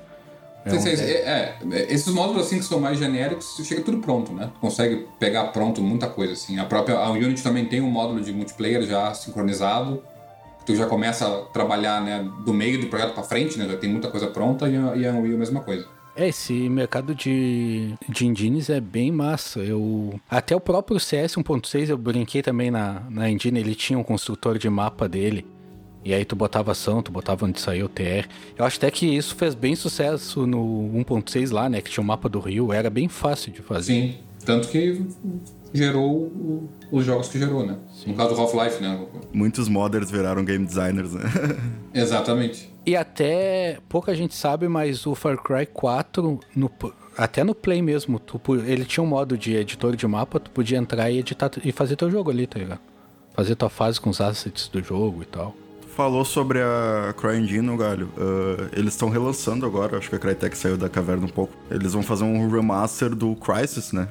[0.65, 0.87] É, um...
[0.87, 4.51] é, é, esses módulos assim que são mais genéricos, chega tudo pronto, né?
[4.55, 6.59] Tu consegue pegar pronto muita coisa assim.
[6.59, 10.03] A própria a Unity também tem um módulo de multiplayer já sincronizado.
[10.65, 13.67] Tu já começa a trabalhar, né, do meio do projeto para frente, né?
[13.67, 15.87] Já tem muita coisa pronta e a, e a Unreal a mesma coisa.
[16.19, 19.61] É, esse mercado de, engines é bem massa.
[19.61, 24.03] Eu Até o próprio CS 1.6 eu brinquei também na, na engine, ele tinha um
[24.03, 25.47] construtor de mapa dele.
[26.05, 28.27] E aí tu botava ação, tu botava onde saiu o TR.
[28.57, 31.81] Eu acho até que isso fez bem sucesso no 1.6 lá, né?
[31.81, 33.93] Que tinha o mapa do Rio, era bem fácil de fazer.
[33.93, 34.15] Sim,
[34.45, 35.01] tanto que
[35.73, 37.77] gerou os jogos que gerou, né?
[37.93, 38.11] Sim.
[38.11, 39.07] No caso do Half-Life, né?
[39.33, 41.23] Muitos modders viraram game designers, né?
[41.95, 42.73] Exatamente.
[42.87, 46.71] E até pouca gente sabe, mas o Far Cry 4, no,
[47.17, 50.79] até no Play mesmo, tu, ele tinha um modo de editor de mapa, tu podia
[50.79, 52.81] entrar e editar e fazer teu jogo ali, tá ligado?
[53.35, 55.55] Fazer tua fase com os assets do jogo e tal.
[55.83, 58.07] Tu falou sobre a CryEngine, Galho.
[58.17, 61.53] Uh, eles estão relançando agora, acho que a Crytek saiu da caverna um pouco.
[61.71, 64.09] Eles vão fazer um remaster do Crysis, né?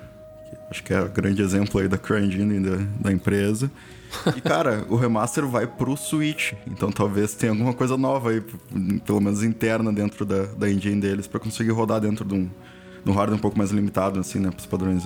[0.70, 3.72] Acho que é o grande exemplo aí da CryEngine da, da empresa.
[4.36, 6.54] E, cara, o remaster vai pro Switch.
[6.66, 8.42] Então talvez tenha alguma coisa nova aí,
[9.06, 12.50] pelo menos interna dentro da, da engine deles, para conseguir rodar dentro de um,
[13.04, 14.52] de um hardware um pouco mais limitado, assim, né?
[14.52, 15.04] Pros padrões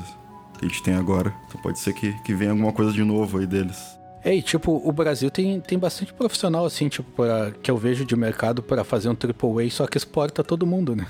[0.58, 1.34] que a gente tem agora.
[1.48, 3.78] Então pode ser que, que venha alguma coisa de novo aí deles.
[4.24, 8.06] É, e tipo, o Brasil tem, tem bastante profissional, assim, tipo, pra, que eu vejo
[8.06, 11.08] de mercado para fazer um AAA, só que exporta todo mundo, né?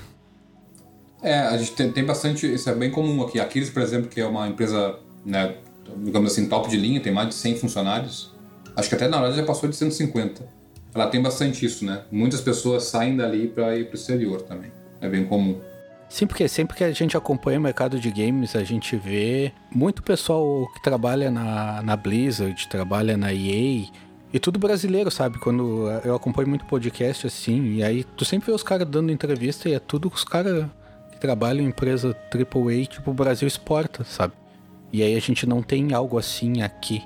[1.22, 3.38] É, a gente tem, tem bastante, isso é bem comum aqui.
[3.38, 5.54] A Kiris, por exemplo, que é uma empresa, né,
[5.98, 8.32] digamos assim, top de linha, tem mais de 100 funcionários.
[8.74, 10.42] Acho que até na hora já passou de 150.
[10.94, 12.02] Ela tem bastante isso, né?
[12.10, 14.70] Muitas pessoas saem dali para ir para o exterior também.
[15.00, 15.58] É bem comum.
[16.08, 20.02] Sim, porque sempre que a gente acompanha o mercado de games, a gente vê muito
[20.02, 23.86] pessoal que trabalha na, na Blizzard, trabalha na EA,
[24.32, 25.38] e tudo brasileiro, sabe?
[25.38, 29.68] Quando eu acompanho muito podcast assim, e aí tu sempre vê os caras dando entrevista
[29.68, 30.66] e é tudo os caras
[31.22, 34.34] trabalham em empresa AAA, tipo, o Brasil exporta, sabe?
[34.92, 37.00] E aí a gente não tem algo assim aqui.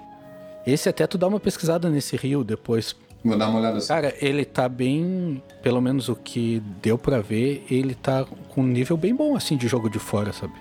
[0.67, 2.97] Esse até tu dá uma pesquisada nesse rio depois.
[3.23, 3.89] Vou dar uma olhada assim.
[3.89, 5.43] Cara, ele tá bem.
[5.63, 9.57] Pelo menos o que deu para ver, ele tá com um nível bem bom, assim,
[9.57, 10.55] de jogo de fora, sabe?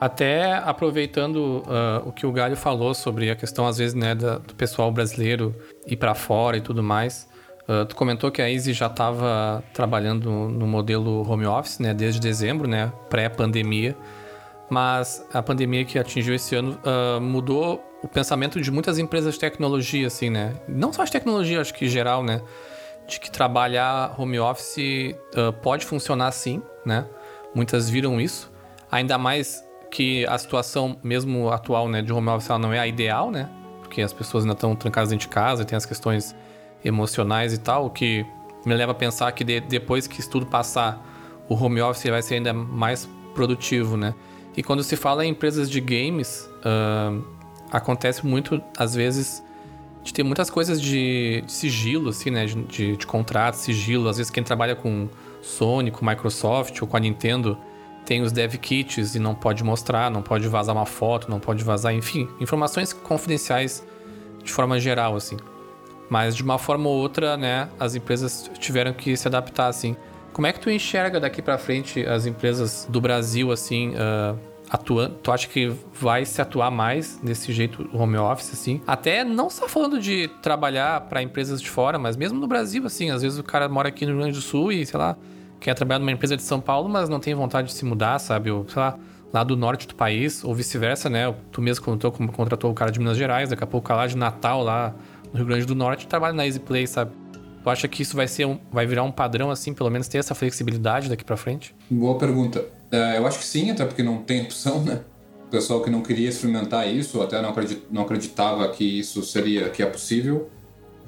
[0.00, 4.38] Até aproveitando uh, o que o Galho falou sobre a questão, às vezes, né, da,
[4.38, 5.54] do pessoal brasileiro
[5.86, 7.28] ir para fora e tudo mais.
[7.68, 12.20] Uh, tu comentou que a Easy já estava trabalhando no modelo home office, né, desde
[12.20, 13.96] dezembro, né, pré-pandemia.
[14.68, 19.40] Mas a pandemia que atingiu esse ano uh, mudou o pensamento de muitas empresas de
[19.40, 20.54] tecnologia, assim, né?
[20.68, 22.40] Não só de tecnologia, acho que geral, né?
[23.06, 27.04] De que trabalhar home office uh, pode funcionar sim, né?
[27.54, 28.50] Muitas viram isso.
[28.90, 32.86] Ainda mais que a situação mesmo atual, né, de home office ela não é a
[32.86, 33.48] ideal, né?
[33.80, 36.34] Porque as pessoas ainda estão trancadas dentro de casa, tem as questões
[36.84, 38.24] emocionais e tal, o que
[38.64, 41.04] me leva a pensar que de, depois que isso tudo passar,
[41.48, 44.14] o home office vai ser ainda mais produtivo, né?
[44.56, 47.24] E quando se fala em empresas de games, uh,
[47.70, 49.42] acontece muito, às vezes,
[50.02, 52.46] de ter muitas coisas de, de sigilo, assim, né?
[52.46, 54.08] De, de, de, contrato, sigilo.
[54.08, 55.08] Às vezes quem trabalha com
[55.40, 57.56] Sony, com Microsoft ou com a Nintendo
[58.04, 61.62] tem os dev kits e não pode mostrar, não pode vazar uma foto, não pode
[61.62, 63.86] vazar, enfim, informações confidenciais
[64.42, 65.36] de forma geral, assim.
[66.10, 69.96] Mas de uma forma ou outra, né, as empresas tiveram que se adaptar assim.
[70.32, 74.36] Como é que tu enxerga daqui para frente as empresas do Brasil assim, uh,
[74.68, 75.14] atuando?
[75.22, 78.80] Tu acha que vai se atuar mais desse jeito home office assim?
[78.86, 83.10] Até não só falando de trabalhar para empresas de fora, mas mesmo no Brasil assim,
[83.10, 85.16] às vezes o cara mora aqui no Rio Grande do Sul e, sei lá,
[85.60, 88.50] quer trabalhar numa empresa de São Paulo, mas não tem vontade de se mudar, sabe?
[88.50, 88.98] Ou, sei lá,
[89.32, 91.32] lá do norte do país, ou vice-versa, né?
[91.52, 94.62] Tu mesmo contratou, contratou o cara de Minas Gerais, daqui a pouco lá de Natal,
[94.62, 94.94] lá
[95.32, 97.12] no Rio Grande do Norte, trabalha na Easy Play, sabe?
[97.62, 100.18] Tu acha que isso vai ser um, vai virar um padrão assim, pelo menos ter
[100.18, 101.74] essa flexibilidade daqui para frente?
[101.90, 102.64] Boa pergunta.
[102.90, 105.00] É, eu acho que sim, até porque não tem opção, né?
[105.46, 109.68] O pessoal que não queria experimentar isso, até não, acredit, não acreditava que isso seria,
[109.68, 110.48] que é possível,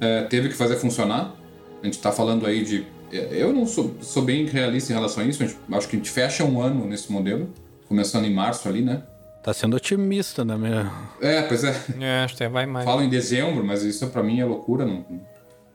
[0.00, 1.34] é, teve que fazer funcionar.
[1.80, 5.22] A gente está falando aí de, é, eu não sou, sou bem realista em relação
[5.22, 5.42] a isso.
[5.42, 7.48] A gente, acho que a gente fecha um ano nesse modelo,
[7.88, 9.02] começando em março ali, né?
[9.43, 10.86] Tá sendo otimista, né, meu?
[11.20, 11.74] É, pois é.
[12.01, 12.84] É, acho que vai mais.
[12.84, 14.84] Falo em dezembro, mas isso para mim é loucura.
[14.84, 15.05] Não,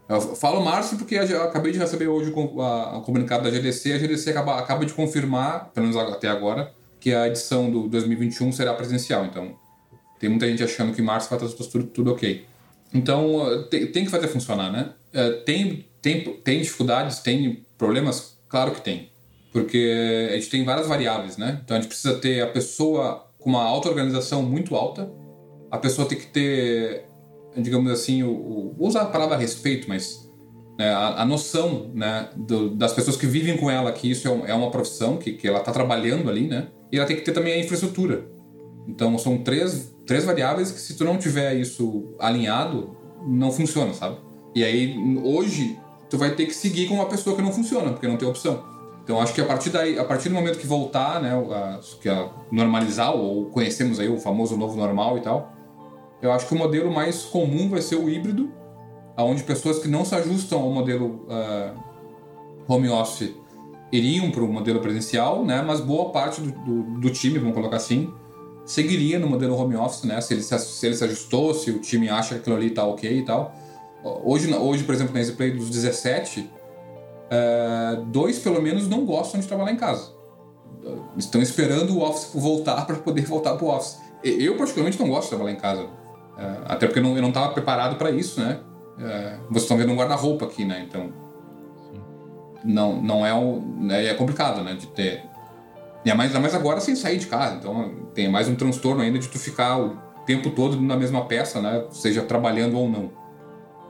[0.07, 3.91] eu falo março porque eu acabei de receber hoje o comunicado da GDC.
[3.91, 8.53] A GDC acaba, acaba de confirmar, pelo menos até agora, que a edição do 2021
[8.53, 9.25] será presencial.
[9.25, 9.55] Então,
[10.17, 12.45] tem muita gente achando que março vai estar tudo, tudo ok.
[12.93, 14.91] Então, tem, tem, que fazer funcionar, né?
[15.11, 18.37] É, tem, tem, tem dificuldades, tem problemas?
[18.47, 19.11] Claro que tem.
[19.51, 21.59] Porque a gente tem várias variáveis, né?
[21.65, 25.11] Então, a gente precisa ter a pessoa com uma auto-organização muito alta,
[25.69, 27.07] a pessoa tem que ter
[27.61, 30.29] digamos assim, o, o vou usar a palavra respeito, mas
[30.77, 34.51] né, a, a, noção né, do, das pessoas que vivem com ela que isso é,
[34.51, 36.67] é uma profissão, que, que ela está trabalhando ali, né?
[36.91, 38.25] E ela tem que ter também a infraestrutura.
[38.87, 44.17] Então são três, três variáveis que se tu não tiver isso alinhado, não funciona, sabe?
[44.55, 45.77] E aí hoje
[46.09, 48.63] tu vai ter que seguir com uma pessoa que não funciona, porque não tem opção.
[49.07, 52.09] Então acho que a partir daí, a partir do momento que voltar, né, a, que
[52.09, 55.53] a normalizar ou conhecemos aí o famoso novo normal e tal,
[56.21, 58.51] eu acho que o modelo mais comum vai ser o híbrido,
[59.17, 61.73] onde pessoas que não se ajustam ao modelo uh,
[62.67, 63.33] home office
[63.93, 65.63] iriam para o modelo presencial, né?
[65.65, 68.13] Mas boa parte do, do, do, time, vamos colocar assim,
[68.65, 70.19] seguiria no modelo home office, né?
[70.19, 72.85] Se ele se, se, ele se ajustou, se o time acha que aquilo ali está
[72.85, 73.55] ok e tal.
[74.03, 76.56] Hoje, hoje por exemplo, na EasyPlay dos 17,
[77.31, 80.11] uh, dois pelo menos não gostam de trabalhar em casa.
[81.17, 83.97] Estão esperando o office voltar para poder voltar para o office.
[84.23, 85.87] Eu, particularmente, não gosto de trabalhar em casa.
[86.37, 88.59] É, até porque eu não, estava preparado para isso, né?
[88.99, 90.85] É, vocês estão vendo um guarda-roupa aqui, né?
[90.87, 91.11] Então.
[92.63, 93.87] Não, não é um.
[93.91, 94.73] É, é complicado, né?
[94.73, 95.23] De ter.
[96.05, 97.55] E é mais, é mais agora sem sair de casa.
[97.55, 101.61] Então tem mais um transtorno ainda de tu ficar o tempo todo na mesma peça,
[101.61, 101.85] né?
[101.91, 103.11] Seja trabalhando ou não.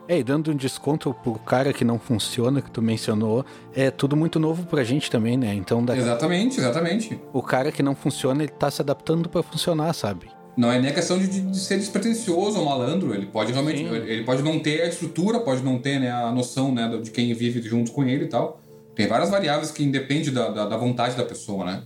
[0.07, 3.45] É, e dando um desconto pro cara que não funciona, que tu mencionou,
[3.75, 5.53] é tudo muito novo pra gente também, né?
[5.53, 5.99] Então daqui...
[5.99, 7.19] Exatamente, exatamente.
[7.33, 10.29] O cara que não funciona, ele tá se adaptando para funcionar, sabe?
[10.55, 13.13] Não é nem a questão de, de, ser despretensioso ou malandro.
[13.13, 13.79] Ele pode realmente.
[13.79, 13.93] Sim.
[13.93, 17.31] Ele pode não ter a estrutura, pode não ter né, a noção né, de quem
[17.33, 18.59] vive junto com ele e tal.
[18.95, 21.83] Tem várias variáveis que independem da, da, da vontade da pessoa, né?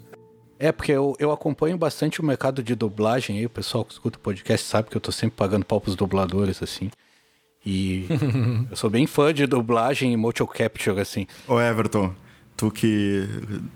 [0.58, 4.18] É, porque eu, eu acompanho bastante o mercado de dublagem aí, o pessoal que escuta
[4.18, 6.90] o podcast sabe que eu tô sempre pagando pau pros dubladores, assim.
[7.66, 8.08] E
[8.70, 11.28] eu sou bem fã de dublagem e motion capture, assim.
[11.48, 12.14] Ô Everton,
[12.58, 13.28] tu que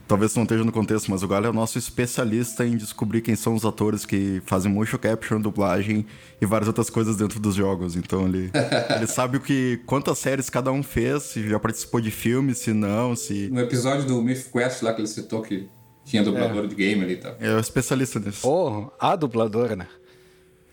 [0.07, 3.35] talvez não esteja no contexto, mas o Galo é o nosso especialista em descobrir quem
[3.35, 6.05] são os atores que fazem motion capture, dublagem
[6.41, 7.95] e várias outras coisas dentro dos jogos.
[7.95, 8.51] Então ele,
[8.95, 12.73] ele sabe o que quantas séries cada um fez, se já participou de filmes, se
[12.73, 15.67] não, se No episódio do Myth Quest lá que ele citou que
[16.03, 16.67] tinha dublador é.
[16.67, 17.35] de game ali e tal.
[17.39, 18.47] É o especialista nisso.
[18.47, 19.87] Oh, a dubladora, né?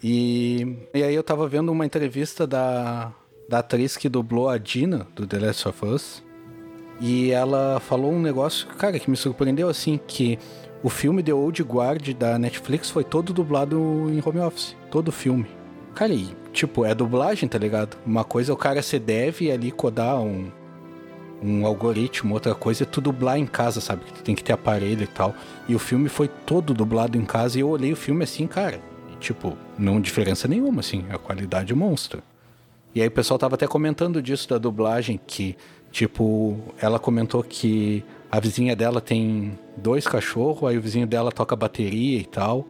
[0.03, 3.12] E, e aí eu tava vendo uma entrevista da,
[3.48, 6.22] da atriz que dublou a Dina do The Last of Us.
[7.00, 10.38] E ela falou um negócio, cara, que me surpreendeu assim, que
[10.82, 13.76] o filme The Old Guard da Netflix foi todo dublado
[14.11, 14.76] em home office.
[14.90, 15.46] Todo o filme.
[15.94, 17.96] Cara, e, tipo, é dublagem, tá ligado?
[18.05, 20.50] Uma coisa é o cara se deve ali codar um,
[21.42, 24.05] um algoritmo, outra coisa é tu dublar em casa, sabe?
[24.05, 25.34] Que tu tem que ter aparelho e tal.
[25.68, 28.80] E o filme foi todo dublado em casa e eu olhei o filme assim, cara.
[29.22, 31.04] Tipo, não diferença nenhuma, assim.
[31.10, 32.22] A qualidade monstra.
[32.94, 35.56] E aí o pessoal tava até comentando disso da dublagem, que
[35.92, 41.54] Tipo, ela comentou que a vizinha dela tem dois cachorros, aí o vizinho dela toca
[41.54, 42.66] bateria e tal.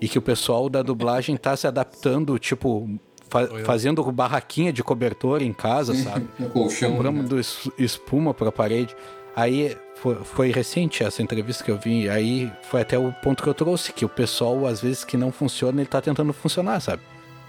[0.00, 2.90] E que o pessoal da dublagem tá se adaptando, tipo,
[3.28, 6.26] fa fazendo barraquinha de cobertor em casa, sabe?
[6.52, 6.90] Colchão.
[6.90, 7.42] Comprando né?
[7.78, 8.96] espuma pra parede.
[9.34, 13.48] Aí foi, foi, recente essa entrevista que eu vi, aí foi até o ponto que
[13.48, 17.02] eu trouxe, que o pessoal, às vezes, que não funciona, ele tá tentando funcionar, sabe?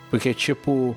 [0.09, 0.95] Porque, tipo,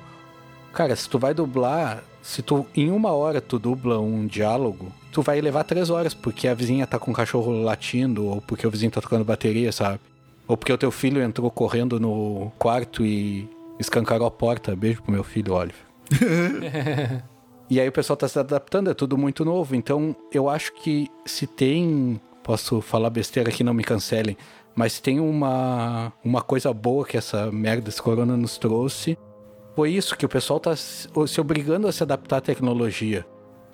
[0.73, 5.21] cara, se tu vai dublar, se tu em uma hora tu dubla um diálogo, tu
[5.21, 8.71] vai levar três horas, porque a vizinha tá com o cachorro latindo, ou porque o
[8.71, 9.99] vizinho tá tocando bateria, sabe?
[10.47, 14.75] Ou porque o teu filho entrou correndo no quarto e escancarou a porta.
[14.75, 15.75] Beijo pro meu filho, Oliver.
[17.69, 19.75] e aí o pessoal tá se adaptando, é tudo muito novo.
[19.75, 22.19] Então eu acho que se tem.
[22.43, 24.37] Posso falar besteira aqui, não me cancelem.
[24.75, 29.17] Mas se tem uma, uma coisa boa que essa merda, esse corona nos trouxe,
[29.75, 31.09] foi isso, que o pessoal tá se
[31.39, 33.25] obrigando a se adaptar à tecnologia.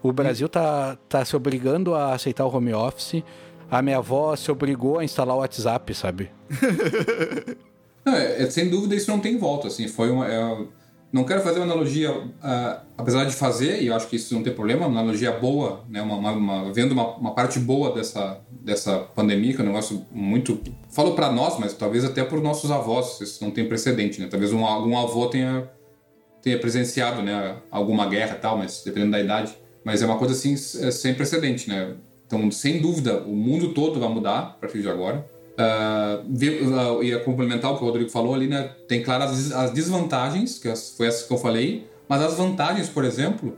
[0.02, 3.24] O Brasil tá, tá se obrigando a aceitar o home office.
[3.70, 6.32] A minha avó se obrigou a instalar o WhatsApp, sabe?
[8.04, 9.88] não, é, é, sem dúvida isso não tem volta, assim.
[9.88, 10.28] Foi uma.
[10.28, 10.66] É,
[11.12, 14.42] não quero fazer uma analogia, uh, apesar de fazer, e eu acho que isso não
[14.42, 16.02] tem problema, uma analogia boa, né?
[16.02, 20.06] Uma, uma, uma vendo uma, uma, parte boa dessa, dessa pandemia, que é um negócio
[20.10, 20.60] muito.
[20.90, 24.28] Falo para nós, mas talvez até para os nossos avós, isso não tem precedente, né?
[24.32, 25.70] Talvez um, algum avô tenha,
[26.42, 27.58] tenha presenciado, né?
[27.70, 29.54] Alguma guerra e tal, mas dependendo da idade.
[29.84, 31.96] Mas é uma coisa assim, é sem precedente, né?
[32.26, 35.26] Então, sem dúvida, o mundo todo vai mudar a partir de agora.
[35.60, 38.72] Uh, uh, ia complementar o que o Rodrigo falou ali, né?
[38.88, 43.58] Tem claras as desvantagens, que foi essa que eu falei, mas as vantagens, por exemplo,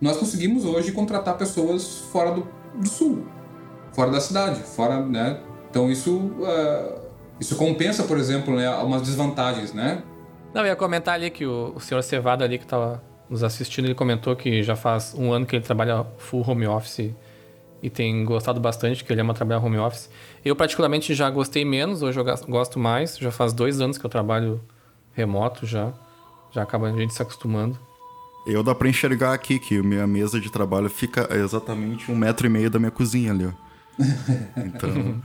[0.00, 3.26] nós conseguimos hoje contratar pessoas fora do, do sul,
[3.92, 5.40] fora da cidade, fora, né?
[5.70, 7.00] Então isso uh,
[7.40, 10.02] isso compensa, por exemplo, né, algumas desvantagens, né?
[10.52, 13.86] Não, eu ia comentar ali que o, o senhor Cevado ali que estava nos assistindo,
[13.86, 17.14] ele comentou que já faz um ano que ele trabalha full home office
[17.82, 20.10] e tem gostado bastante, que ele ama trabalhar home office.
[20.44, 23.18] Eu, particularmente, já gostei menos, hoje eu gosto mais.
[23.18, 24.60] Já faz dois anos que eu trabalho
[25.12, 25.92] remoto já.
[26.50, 27.78] Já acaba a gente se acostumando.
[28.46, 32.46] Eu dá pra enxergar aqui que a minha mesa de trabalho fica exatamente um metro
[32.46, 33.52] e meio da minha cozinha ali, ó.
[34.56, 35.22] Então...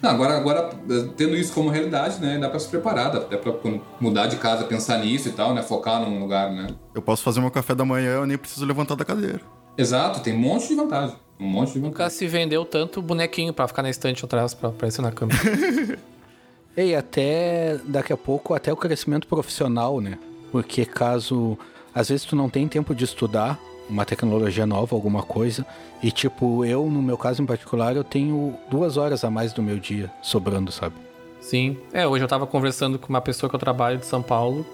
[0.00, 0.70] Não, agora, agora,
[1.16, 3.52] tendo isso como realidade, né, dá para se preparar, dá até para
[4.00, 6.66] mudar de casa, pensar nisso e tal, né, focar num lugar, né.
[6.92, 9.40] Eu posso fazer meu café da manhã, eu nem preciso levantar da cadeira.
[9.78, 11.80] Exato, tem um monte de vantagem, um monte de.
[11.80, 15.32] Nunca se vendeu tanto bonequinho para ficar na estante atrás, para aparecer na cama.
[16.76, 20.18] e até daqui a pouco, até o crescimento profissional, né,
[20.50, 21.58] porque caso,
[21.94, 25.66] às vezes tu não tem tempo de estudar, uma tecnologia nova, alguma coisa.
[26.02, 29.62] E tipo, eu, no meu caso em particular, eu tenho duas horas a mais do
[29.62, 30.94] meu dia sobrando, sabe?
[31.40, 31.76] Sim.
[31.92, 34.64] É, hoje eu tava conversando com uma pessoa que eu trabalho de São Paulo.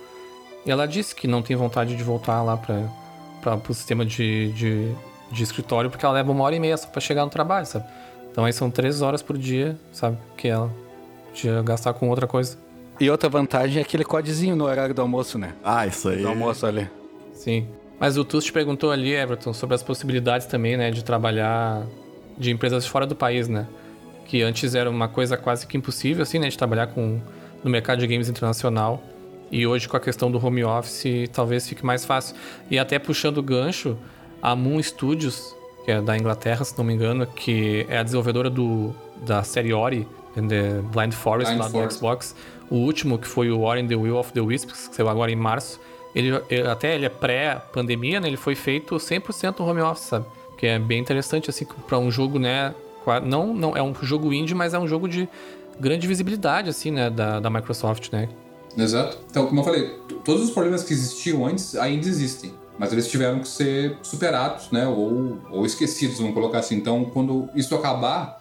[0.64, 4.94] E ela disse que não tem vontade de voltar lá para o sistema de, de,
[5.30, 7.84] de, escritório, porque ela leva uma hora e meia só pra chegar no trabalho, sabe?
[8.30, 10.18] Então aí são três horas por dia, sabe?
[10.36, 10.70] Que ela
[11.28, 12.56] podia gastar com outra coisa.
[13.00, 15.54] E outra vantagem é aquele codezinho no horário do almoço, né?
[15.64, 16.22] Ah, isso aí.
[16.22, 16.88] Do almoço ali.
[17.32, 17.68] Sim.
[17.98, 21.84] Mas o Tus te perguntou ali, Everton, sobre as possibilidades também, né, de trabalhar
[22.36, 23.66] de empresas fora do país, né?
[24.26, 27.20] Que antes era uma coisa quase que impossível, assim, né, de trabalhar com,
[27.62, 29.02] no mercado de games internacional.
[29.50, 32.36] E hoje, com a questão do home office, talvez fique mais fácil.
[32.70, 33.96] E até puxando o gancho,
[34.42, 38.50] a Moon Studios, que é da Inglaterra, se não me engano, que é a desenvolvedora
[38.50, 38.94] do,
[39.26, 41.94] da série Ori, The Blind Forest, Blind lá Forest.
[41.94, 42.34] do Xbox.
[42.70, 45.30] O último, que foi o Ori and the Will of the Wisps, que saiu agora
[45.30, 45.80] em março
[46.14, 46.32] ele,
[46.70, 48.28] até ele é pré-pandemia, né?
[48.28, 50.26] Ele foi feito 100% home office, sabe?
[50.56, 52.74] Que é bem interessante, assim, para um jogo, né?
[53.24, 55.28] Não, não é um jogo indie, mas é um jogo de
[55.78, 57.08] grande visibilidade, assim, né?
[57.10, 58.28] Da, da Microsoft, né?
[58.76, 59.18] Exato.
[59.30, 62.52] Então, como eu falei, todos os problemas que existiam antes ainda existem.
[62.78, 64.86] Mas eles tiveram que ser superados, né?
[64.86, 66.76] Ou, ou esquecidos, vamos colocar assim.
[66.76, 68.38] Então, quando isso acabar,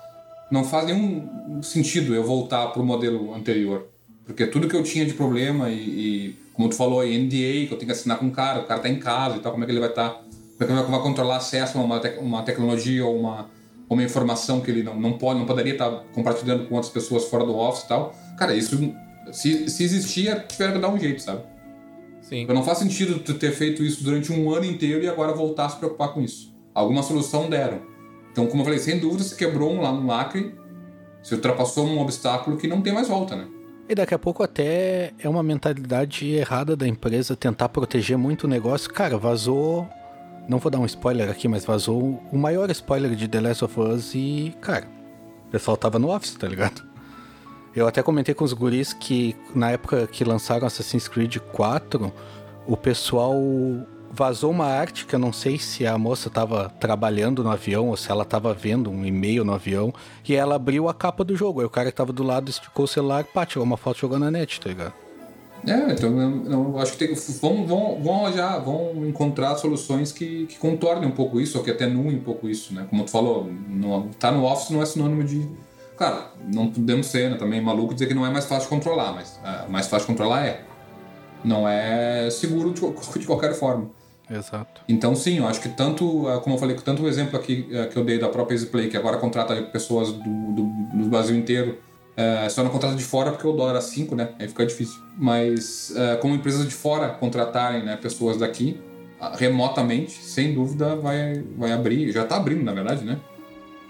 [0.52, 3.88] não faz nenhum sentido eu voltar para o modelo anterior.
[4.26, 7.78] Porque tudo que eu tinha de problema e, e como tu falou NDA, que eu
[7.78, 9.68] tenho que assinar com um cara, o cara tá em casa e tal, como é
[9.68, 10.10] que ele vai estar.
[10.10, 13.48] Tá, como é que ele vai controlar acesso a uma, uma tecnologia ou uma,
[13.90, 17.26] uma informação que ele não, não pode, não poderia estar tá compartilhando com outras pessoas
[17.26, 18.16] fora do office e tal.
[18.38, 18.94] Cara, isso,
[19.32, 21.44] se, se existia, tiveram que dar um jeito, sabe?
[22.28, 22.42] Sim.
[22.42, 25.66] Então não faz sentido tu ter feito isso durante um ano inteiro e agora voltar
[25.66, 26.54] a se preocupar com isso.
[26.74, 27.82] Alguma solução deram.
[28.32, 30.54] Então, como eu falei, sem dúvida se quebrou um lá no lacre,
[31.24, 33.48] se ultrapassou um obstáculo que não tem mais volta, né?
[33.90, 38.48] E daqui a pouco até é uma mentalidade errada da empresa tentar proteger muito o
[38.48, 38.92] negócio.
[38.92, 39.88] Cara, vazou.
[40.50, 43.80] Não vou dar um spoiler aqui, mas vazou o maior spoiler de The Last of
[43.80, 44.88] Us e, cara,
[45.48, 46.87] o pessoal tava no office, tá ligado?
[47.78, 52.12] Eu até comentei com os guris que na época que lançaram Assassin's Creed 4,
[52.66, 53.36] o pessoal
[54.10, 57.96] vazou uma arte que eu não sei se a moça estava trabalhando no avião ou
[57.96, 59.94] se ela estava vendo um e-mail no avião
[60.28, 61.60] e ela abriu a capa do jogo.
[61.60, 64.24] Aí o cara que tava do lado esticou o celular e tirou uma foto jogando
[64.24, 64.94] na net, tá ligado?
[65.64, 71.08] É, então eu, acho que tem, vão, vão, vão vão encontrar soluções que, que contornem
[71.08, 72.88] um pouco isso, ou que atenuem um pouco isso, né?
[72.90, 75.48] Como tu falou, no, tá no office não é sinônimo de.
[75.98, 79.14] Claro, não podemos ser né, também maluco dizer que não é mais fácil de controlar,
[79.14, 80.62] mas é, mais fácil de controlar é.
[81.44, 82.82] Não é seguro de,
[83.20, 83.90] de qualquer forma.
[84.30, 84.82] Exato.
[84.88, 87.88] Então, sim, eu acho que tanto, ah, como eu falei, tanto o exemplo aqui ah,
[87.88, 91.80] que eu dei da própria EasyPlay, que agora contrata pessoas do, do, do Brasil inteiro
[92.16, 94.30] É, só não contrata de fora porque o dólar era 5, né?
[94.40, 95.00] Aí fica difícil.
[95.16, 98.82] Mas é, como empresas de fora contratarem né, pessoas daqui,
[99.38, 103.20] remotamente, sem dúvida, vai, vai abrir, já está abrindo, na verdade, né?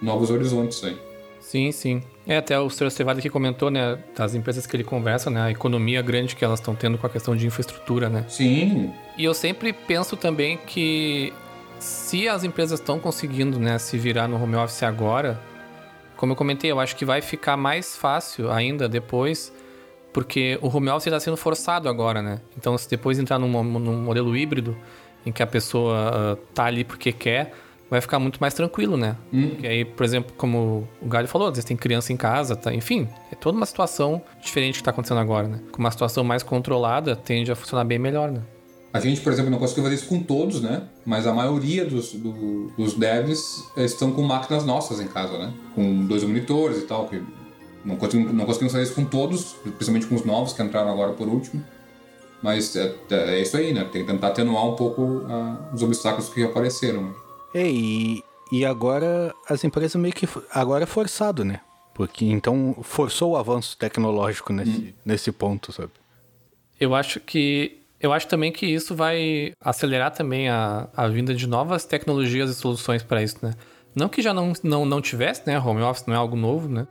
[0.01, 1.06] Novos horizontes aí.
[1.47, 2.03] Sim, sim.
[2.27, 2.91] É, até o Sr.
[2.91, 6.59] Cevada que comentou, né, das empresas que ele conversa, né, a economia grande que elas
[6.59, 8.25] estão tendo com a questão de infraestrutura, né?
[8.27, 8.93] Sim.
[9.17, 11.31] E eu sempre penso também que
[11.79, 15.39] se as empresas estão conseguindo, né, se virar no home office agora,
[16.17, 19.53] como eu comentei, eu acho que vai ficar mais fácil ainda depois,
[20.11, 22.41] porque o home office está sendo forçado agora, né?
[22.57, 24.75] Então, se depois entrar num, num modelo híbrido,
[25.25, 27.53] em que a pessoa uh, tá ali porque quer,
[27.89, 29.15] vai ficar muito mais tranquilo, né?
[29.33, 29.49] Hum.
[29.49, 32.73] Porque aí, por exemplo, como o Galho falou, às vezes tem criança em casa, tá?
[32.73, 35.59] enfim, é toda uma situação diferente que tá acontecendo agora, né?
[35.71, 38.41] Com uma situação mais controlada, tende a funcionar bem melhor, né?
[38.93, 40.83] A gente, por exemplo, não conseguiu fazer isso com todos, né?
[41.05, 45.53] Mas a maioria dos, do, dos devs estão com máquinas nossas em casa, né?
[45.75, 47.07] Com dois monitores e tal.
[47.07, 47.21] Que
[47.85, 51.13] não, conseguimos, não conseguimos fazer isso com todos, principalmente com os novos que entraram agora
[51.13, 51.63] por último.
[52.41, 53.83] Mas é, é isso aí, né?
[53.91, 57.13] Tem que tentar atenuar um pouco uh, os obstáculos que apareceram.
[57.53, 60.27] É, e, e agora as empresas meio que.
[60.51, 61.61] Agora é forçado, né?
[61.93, 64.93] Porque então forçou o avanço tecnológico nesse, hum.
[65.03, 65.91] nesse ponto, sabe?
[66.79, 71.47] Eu acho que eu acho também que isso vai acelerar também a, a vinda de
[71.47, 73.53] novas tecnologias e soluções para isso, né?
[73.95, 75.59] Não que já não, não, não tivesse, né?
[75.59, 76.87] Home office não é algo novo, né?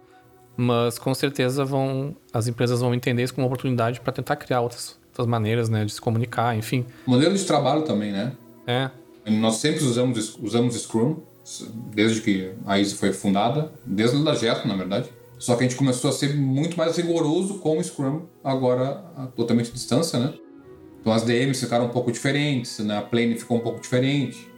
[0.56, 4.60] Mas com certeza vão as empresas vão entender isso como uma oportunidade para tentar criar
[4.60, 5.84] outras, outras maneiras, né?
[5.84, 6.84] De se comunicar, enfim.
[7.06, 8.32] Modelo de trabalho também, né?
[8.66, 8.90] É.
[9.26, 11.16] Nós sempre usamos, usamos Scrum,
[11.94, 15.08] desde que a Easy foi fundada, desde a Gesto, na verdade.
[15.38, 19.04] Só que a gente começou a ser muito mais rigoroso com o Scrum, agora
[19.34, 20.34] totalmente à distância, né?
[21.00, 22.98] Então as DMs ficaram um pouco diferentes, né?
[22.98, 24.48] a Plane ficou um pouco diferente.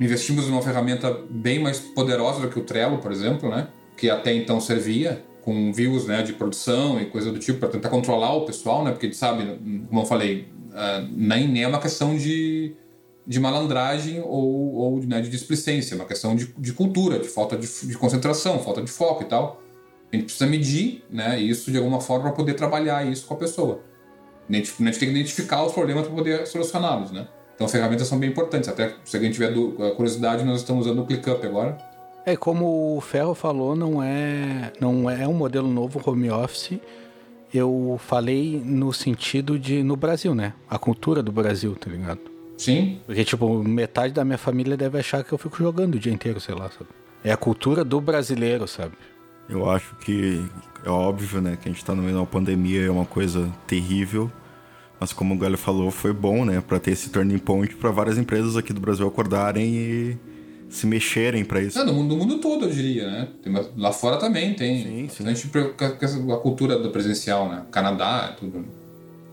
[0.00, 3.68] Investimos numa ferramenta bem mais poderosa do que o Trello, por exemplo, né?
[3.98, 7.88] que até então servia com views né, de produção e coisa do tipo para tentar
[7.88, 8.92] controlar o pessoal, né?
[8.92, 9.58] Porque sabe,
[9.88, 12.74] como eu falei, uh, nem é uma questão de,
[13.28, 17.58] de malandragem ou, ou né, de displicência, é uma questão de, de cultura, de falta
[17.58, 19.60] de, de, concentração, falta de foco e tal.
[20.10, 23.36] A gente precisa medir né, isso de alguma forma para poder trabalhar isso com a
[23.36, 23.82] pessoa.
[24.48, 27.28] A gente, a gente tem que identificar os problemas para poder solucioná-los, né?
[27.54, 28.66] Então, ferramentas são bem importantes.
[28.66, 29.52] Até se alguém tiver
[29.94, 31.76] curiosidade, nós estamos usando o ClickUp agora.
[32.24, 36.78] É, como o Ferro falou, não é, não é um modelo novo home office.
[37.52, 40.54] Eu falei no sentido de no Brasil, né?
[40.70, 42.37] A cultura do Brasil, tá ligado?
[42.58, 43.00] Sim.
[43.06, 46.40] Porque, tipo, metade da minha família deve achar que eu fico jogando o dia inteiro,
[46.40, 46.90] sei lá, sabe?
[47.24, 48.94] É a cultura do brasileiro, sabe?
[49.48, 50.44] Eu acho que
[50.84, 53.50] é óbvio, né, que a gente tá no meio de uma pandemia, é uma coisa
[53.66, 54.30] terrível.
[55.00, 58.18] Mas como o Galho falou, foi bom, né, para ter esse turning point para várias
[58.18, 60.18] empresas aqui do Brasil acordarem e
[60.68, 61.78] se mexerem para isso.
[61.78, 63.28] É, no mundo, no mundo todo, eu diria, né?
[63.42, 64.82] Tem, lá fora também tem.
[64.82, 65.26] Sim, sim.
[65.26, 67.64] A gente a cultura do presencial, né?
[67.70, 68.64] Canadá, tudo.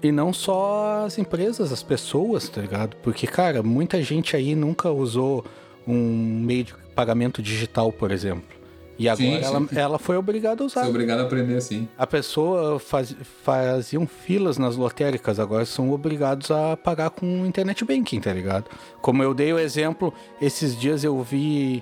[0.06, 2.96] E não só as empresas, as pessoas, tá ligado?
[2.98, 5.44] Porque, cara, muita gente aí nunca usou
[5.88, 8.56] um meio de pagamento digital, por exemplo.
[9.00, 9.68] E agora sim, ela, sim.
[9.72, 10.82] ela foi obrigada a usar.
[10.82, 11.88] Foi obrigada a aprender, sim.
[11.98, 18.20] A pessoa faz, faziam filas nas lotéricas, agora são obrigados a pagar com internet banking,
[18.22, 18.66] tá ligado?
[19.02, 21.82] Como eu dei o exemplo, esses dias eu vi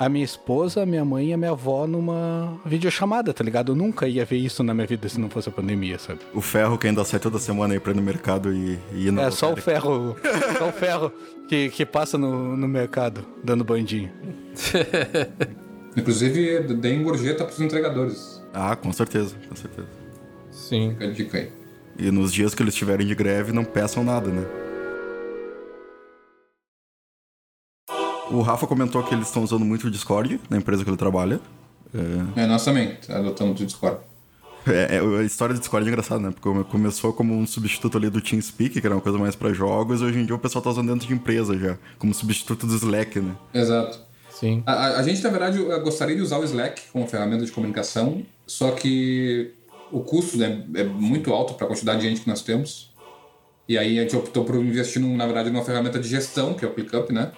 [0.00, 3.72] a minha esposa, a minha mãe e a minha avó numa videochamada, tá ligado?
[3.72, 6.20] Eu nunca ia ver isso na minha vida se não fosse a pandemia, sabe?
[6.34, 9.12] O ferro que ainda sai toda semana aí pra ir no mercado e, e ir
[9.12, 9.30] na É, lotérica.
[9.36, 10.16] só o ferro.
[10.58, 11.12] só o ferro
[11.48, 14.10] que, que passa no, no mercado, dando bandinho.
[15.96, 18.40] Inclusive, deem gorjeta para os entregadores.
[18.54, 19.88] Ah, com certeza, com certeza.
[20.50, 20.90] Sim.
[20.92, 21.52] Fica a dica aí.
[21.98, 24.46] E nos dias que eles estiverem de greve, não peçam nada, né?
[28.30, 31.40] O Rafa comentou que eles estão usando muito o Discord na empresa que ele trabalha.
[32.36, 33.98] É, é nós também adotamos o Discord.
[34.66, 36.34] É, é, a história do Discord é engraçada, né?
[36.38, 40.00] Porque começou como um substituto ali do TeamSpeak, que era uma coisa mais para jogos,
[40.00, 42.76] e hoje em dia o pessoal tá usando dentro de empresa já, como substituto do
[42.76, 43.34] Slack, né?
[43.52, 43.98] Exato.
[44.30, 44.62] Sim.
[44.64, 48.70] A, a, gente, na verdade, gostaria de usar o Slack como ferramenta de comunicação, só
[48.70, 49.52] que
[49.90, 52.90] o custo né, é muito alto para a quantidade de gente que nós temos.
[53.68, 56.68] E aí a gente optou por investir, na verdade, numa ferramenta de gestão, que é
[56.68, 57.32] o ClickUp, né?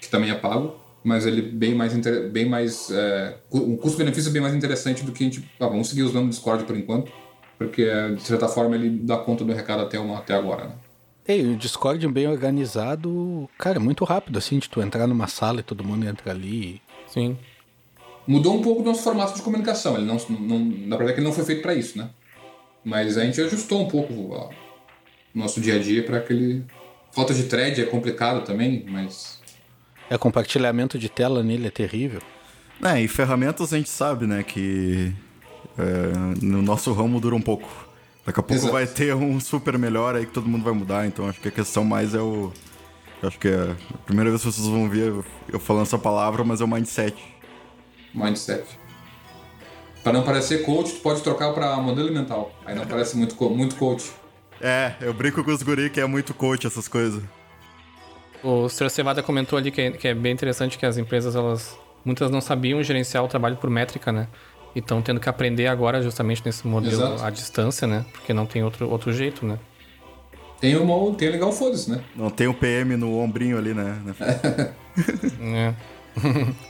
[0.00, 1.92] Que também é pago, mas ele bem mais,
[2.30, 5.48] bem mais é, um custo-benefício bem mais interessante do que a gente...
[5.58, 7.12] Ah, vamos seguir usando o Discord por enquanto,
[7.58, 7.86] porque,
[8.16, 10.74] de certa forma, ele dá conta do recado até, uma, até agora, né?
[11.28, 15.60] E o Discord bem organizado, cara, é muito rápido, assim, de tu entrar numa sala
[15.60, 16.82] e todo mundo entra ali.
[17.06, 17.36] Sim.
[18.26, 19.96] Mudou um pouco o nosso formato de comunicação.
[19.96, 22.10] Ele não, não, na verdade, ele não foi feito para isso, né?
[22.84, 24.50] Mas a gente ajustou um pouco o
[25.34, 26.64] nosso dia a dia para aquele.
[27.12, 29.39] Falta de thread é complicado também, mas.
[30.10, 32.20] É, compartilhamento de tela nele é terrível.
[32.82, 35.12] É, e ferramentas a gente sabe, né, que
[35.78, 37.68] É, no nosso ramo dura um pouco.
[38.26, 38.72] Daqui a pouco Exato.
[38.72, 41.50] vai ter um super melhor aí que todo mundo vai mudar, então acho que a
[41.50, 42.52] questão mais é o.
[43.22, 45.12] Acho que é a primeira vez que vocês vão ver
[45.48, 47.16] eu- falando essa palavra, mas é o mindset.
[48.14, 48.64] Mindset.
[50.02, 52.52] Pra não parecer coach, tu pode trocar pra modelo mental.
[52.66, 54.10] Aí não parece muito, muito coach.
[54.60, 57.22] É, eu brinco com os guri que é muito coach essas coisas.
[58.42, 58.90] O Sr.
[58.90, 62.40] Cevada comentou ali que é, que é bem interessante que as empresas, elas muitas não
[62.40, 64.28] sabiam gerenciar o trabalho por métrica, né?
[64.74, 67.24] E estão tendo que aprender agora justamente nesse modelo Exato.
[67.24, 68.04] à distância, né?
[68.12, 69.58] Porque não tem outro, outro jeito, né?
[70.60, 72.02] Tem uma, tem legal, foda-se, né?
[72.14, 73.98] Não tem o PM no ombrinho ali, né?
[75.40, 75.74] É.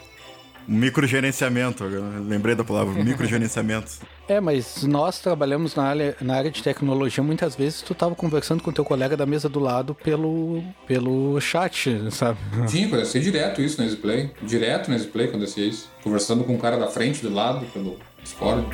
[0.71, 1.83] Um microgerenciamento,
[2.29, 3.91] lembrei da palavra, microgerenciamento.
[4.29, 8.63] É, mas nós trabalhamos na área, na área de tecnologia, muitas vezes tu tava conversando
[8.63, 12.39] com teu colega da mesa do lado pelo, pelo chat, sabe?
[12.69, 14.31] Tinha, acontecia direto isso na Xplay.
[14.43, 15.91] Direto na Xplay acontecia isso.
[16.05, 18.65] Conversando com o cara da frente, do lado, pelo Discord.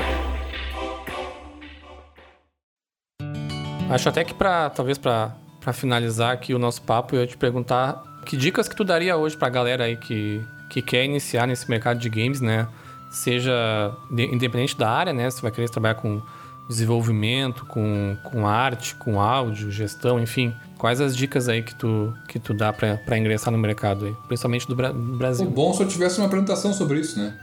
[3.88, 5.32] Acho até que para talvez para
[5.72, 9.34] finalizar aqui o nosso papo, eu ia te perguntar que dicas que tu daria hoje
[9.36, 12.66] pra galera aí que, que quer iniciar nesse mercado de games, né?
[13.10, 15.30] Seja de- independente da área, né?
[15.30, 16.20] Se vai querer trabalhar com
[16.68, 20.52] desenvolvimento, com, com arte, com áudio, gestão, enfim.
[20.78, 24.14] Quais as dicas aí que tu, que tu dá pra pra ingressar no mercado aí?
[24.26, 25.48] Principalmente do, Bra- do O Brasil.
[25.48, 27.34] bom se eu tivesse uma apresentação sobre isso, né?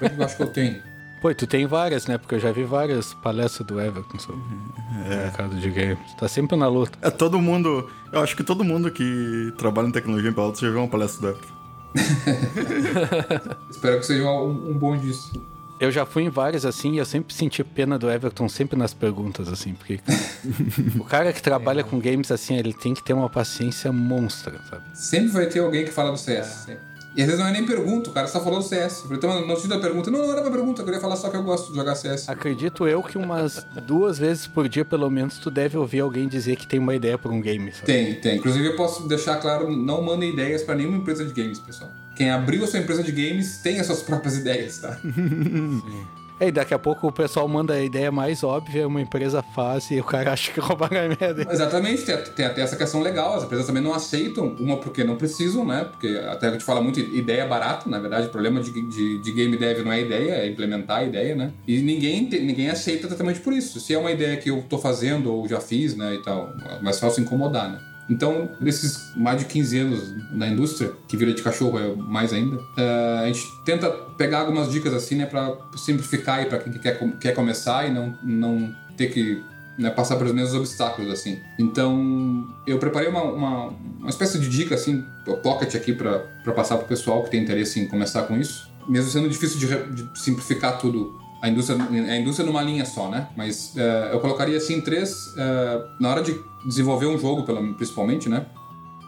[0.00, 0.76] Eu acho que eu tenho.
[1.20, 2.18] Pô, tu tem várias, né?
[2.18, 5.98] Porque eu já vi várias palestras do Everton sobre o mercado de games.
[6.18, 6.96] Tá sempre na luta.
[7.02, 7.90] É todo mundo.
[8.12, 11.20] Eu acho que todo mundo que trabalha em tecnologia em Pelotas já viu uma palestra
[11.22, 11.55] do Everton.
[13.70, 15.32] Espero que seja um, um bom disso.
[15.78, 18.94] Eu já fui em várias assim e eu sempre senti pena do Everton, sempre nas
[18.94, 20.00] perguntas, assim, porque
[20.98, 24.84] o cara que trabalha com games assim, ele tem que ter uma paciência monstra, sabe?
[24.94, 26.46] Sempre vai ter alguém que fala do CS.
[26.64, 26.95] sempre.
[27.16, 28.98] E às vezes não é nem pergunta, o cara só falou do CS.
[28.98, 30.10] Eu falei, então, não fiz a pergunta.
[30.10, 32.28] Não, não era uma pergunta, eu queria falar só que eu gosto de jogar CS.
[32.28, 36.56] Acredito eu que umas duas vezes por dia, pelo menos, tu deve ouvir alguém dizer
[36.56, 37.86] que tem uma ideia por um game, sabe?
[37.86, 38.36] Tem, tem.
[38.36, 41.90] Inclusive, eu posso deixar claro, não mandem ideias pra nenhuma empresa de games, pessoal.
[42.14, 44.98] Quem abriu a sua empresa de games tem as suas próprias ideias, tá?
[46.38, 49.90] É, e daqui a pouco o pessoal manda a ideia mais óbvia, uma empresa faz
[49.90, 51.48] e o cara acha que roubaram a minha ideia.
[51.50, 53.34] Exatamente, tem, até essa questão legal.
[53.34, 55.84] As empresas também não aceitam, uma porque não precisam, né?
[55.90, 59.32] Porque até a gente fala muito ideia barata, na verdade, o problema de, de, de
[59.32, 61.52] game dev não é a ideia, é implementar a ideia, né?
[61.66, 63.80] E ninguém, ninguém aceita exatamente por isso.
[63.80, 66.82] Se é uma ideia que eu tô fazendo ou já fiz, né, e tal, é
[66.82, 67.95] mais fácil incomodar, né?
[68.08, 72.58] Então, nesses mais de 15 anos na indústria, que vira de cachorro é mais ainda,
[72.76, 76.98] eh, a gente tenta pegar algumas dicas assim, né, pra simplificar aí pra quem quer,
[77.20, 79.42] quer começar e não, não ter que
[79.78, 81.38] né, passar pelos mesmos obstáculos, assim.
[81.58, 83.66] Então, eu preparei uma, uma,
[83.98, 85.04] uma espécie de dica, assim,
[85.42, 86.20] pocket aqui pra
[86.54, 88.70] passar pro pessoal que tem interesse em começar com isso.
[88.88, 93.28] Mesmo sendo difícil de, de simplificar tudo, a indústria, a indústria numa linha só, né?
[93.36, 95.34] Mas eh, eu colocaria, assim, três...
[95.36, 96.32] eh, na hora de
[96.66, 97.44] desenvolver um jogo,
[97.74, 98.46] principalmente, né?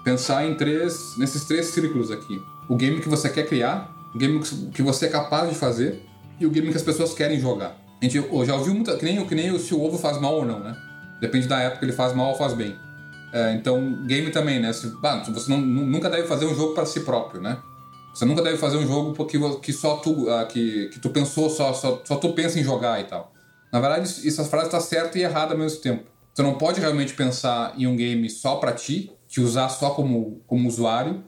[0.05, 1.17] Pensar em três...
[1.19, 2.41] nesses três círculos aqui.
[2.69, 4.41] O game que você quer criar, o game
[4.73, 6.03] que você é capaz de fazer
[6.41, 7.77] e o game que as pessoas querem jogar.
[8.01, 8.15] A gente
[8.47, 8.97] já ouviu muita.
[8.97, 10.75] Que nem, que nem se o ovo faz mal ou não, né?
[11.21, 12.77] Depende da época, ele faz mal ou faz bem.
[13.33, 14.73] É, então, game também, né?
[14.73, 17.59] Se, você não- nu- nunca deve fazer um jogo para si próprio, né?
[18.15, 21.11] Você nunca deve fazer um jogo porque vo- que só tu, ah, que, que tu
[21.11, 23.33] pensou, só, só, só tu pensa em jogar e tal.
[23.73, 26.05] Na verdade, essa frase está certa e errada ao mesmo tempo.
[26.39, 30.41] Você não pode realmente pensar em um game só para ti, te usar só como,
[30.47, 31.25] como usuário,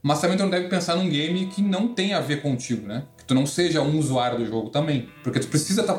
[0.00, 3.02] mas também tu não deve pensar num game que não tem a ver contigo, né?
[3.18, 5.08] Que tu não seja um usuário do jogo também.
[5.24, 5.94] Porque tu precisa estar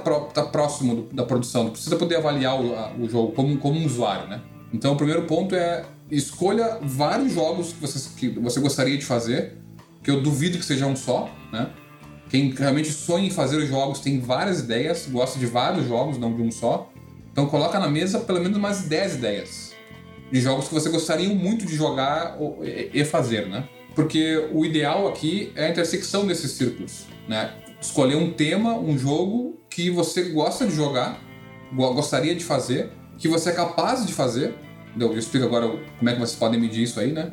[0.45, 3.85] próximo do- da produção, tu precisa poder avaliar o, a- o jogo como, como um
[3.85, 4.40] usuário, né?
[4.73, 9.57] Então o primeiro ponto é escolha vários jogos que você, que você gostaria de fazer,
[10.02, 11.69] que eu duvido que seja um só, né?
[12.30, 16.34] Quem realmente sonha em fazer os jogos tem várias ideias, gosta de vários jogos, não
[16.34, 16.93] de um só.
[17.34, 19.74] Então coloca na mesa pelo menos umas 10 ideias
[20.32, 22.38] de jogos que você gostaria muito de jogar
[22.94, 23.68] e fazer, né?
[23.94, 27.52] Porque o ideal aqui é a intersecção desses círculos, né?
[27.82, 31.20] Escolher um tema, um jogo que você gosta de jogar,
[31.74, 34.56] go- gostaria de fazer, que você é capaz de fazer.
[34.98, 37.32] Eu explico agora como é que vocês podem medir isso aí, né?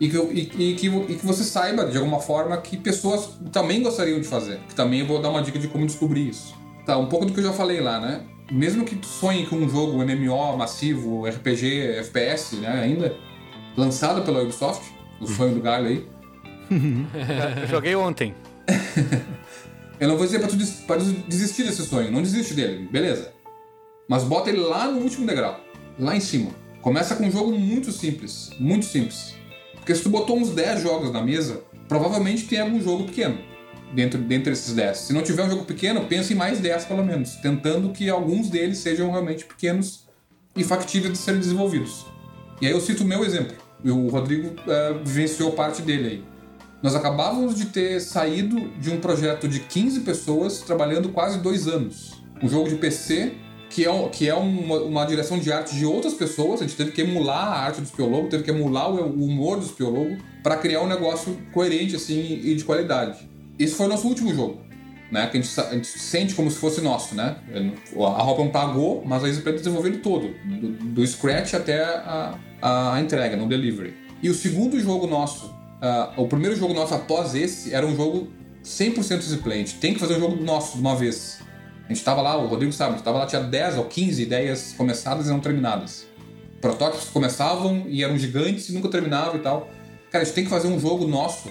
[0.00, 3.82] E que, e, e que, e que você saiba, de alguma forma, que pessoas também
[3.82, 4.58] gostariam de fazer.
[4.68, 6.54] Que também eu vou dar uma dica de como descobrir isso.
[6.84, 8.22] Tá, um pouco do que eu já falei lá, né?
[8.50, 13.16] Mesmo que tu sonhe com um jogo MMO massivo, RPG, FPS, né, ainda,
[13.76, 14.84] lançado pela Ubisoft,
[15.20, 16.06] o sonho do galho aí,
[17.62, 18.34] Eu joguei ontem.
[20.00, 22.88] eu não vou dizer pra tu des- pra des- desistir desse sonho, não desiste dele,
[22.90, 23.32] beleza.
[24.08, 25.60] Mas bota ele lá no último degrau,
[25.98, 26.50] lá em cima.
[26.80, 29.34] Começa com um jogo muito simples, muito simples.
[29.74, 33.38] Porque se tu botou uns 10 jogos na mesa, provavelmente tem algum jogo pequeno.
[33.94, 34.96] Dentro, dentro desses 10.
[34.96, 38.48] Se não tiver um jogo pequeno, pense em mais 10 pelo menos, tentando que alguns
[38.48, 40.06] deles sejam realmente pequenos
[40.56, 42.06] e factíveis de serem desenvolvidos.
[42.60, 43.56] E aí eu cito o meu exemplo.
[43.84, 46.24] O Rodrigo uh, vivenciou parte dele aí.
[46.82, 52.22] Nós acabávamos de ter saído de um projeto de 15 pessoas trabalhando quase dois anos.
[52.42, 53.32] Um jogo de PC
[53.68, 56.60] que é, que é uma, uma, direção de arte de outras pessoas.
[56.60, 59.66] A gente teve que emular a arte do Spiologo, teve que emular o, humor do
[59.66, 63.28] Spiologo para criar um negócio coerente assim e de qualidade.
[63.58, 64.60] Esse foi o nosso último jogo,
[65.10, 65.26] né?
[65.28, 67.36] Que a gente, a gente sente como se fosse nosso, né?
[67.94, 73.00] A Hopper pagou, mas a Easyplay desenvolveu ele todo, do, do scratch até a, a,
[73.00, 73.94] entrega, no delivery.
[74.22, 78.28] E o segundo jogo nosso, uh, o primeiro jogo nosso após esse, era um jogo
[78.62, 79.56] 100% Easyplay.
[79.56, 81.40] A gente tem que fazer um jogo nosso de uma vez.
[81.88, 84.22] A gente tava lá, o Rodrigo sabe, a gente tava lá, tinha 10 ou 15
[84.22, 86.06] ideias começadas e não terminadas.
[86.60, 89.68] Protótipos começavam e eram gigantes e nunca terminavam e tal.
[90.10, 91.48] Cara, a gente tem que fazer um jogo nosso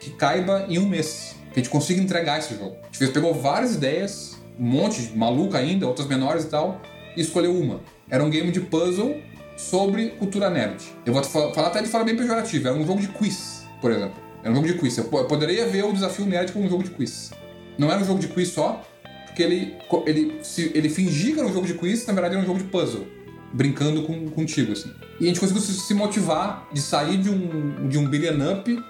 [0.00, 1.36] que caiba em um mês.
[1.52, 2.76] Que a gente consiga entregar esse jogo.
[2.82, 6.80] A gente fez, pegou várias ideias, um monte, maluca ainda, outras menores e tal,
[7.16, 7.80] e escolheu uma.
[8.08, 9.16] Era um game de puzzle
[9.56, 10.82] sobre cultura nerd.
[11.04, 12.68] Eu vou falar até de forma bem pejorativa.
[12.68, 14.16] Era um jogo de quiz, por exemplo.
[14.42, 14.96] Era um jogo de quiz.
[14.96, 17.30] Eu poderia ver o desafio nerd como um jogo de quiz.
[17.76, 18.84] Não era um jogo de quiz só,
[19.26, 19.76] porque ele,
[20.06, 22.58] ele, se, ele fingia que era um jogo de quiz, na verdade era um jogo
[22.58, 23.06] de puzzle.
[23.52, 24.92] Brincando com, contigo, assim.
[25.20, 28.84] E a gente conseguiu se, se motivar de sair de um, de um beat'em up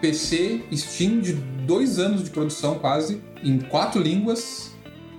[0.00, 4.70] PC Steam de dois anos de produção quase, em quatro línguas,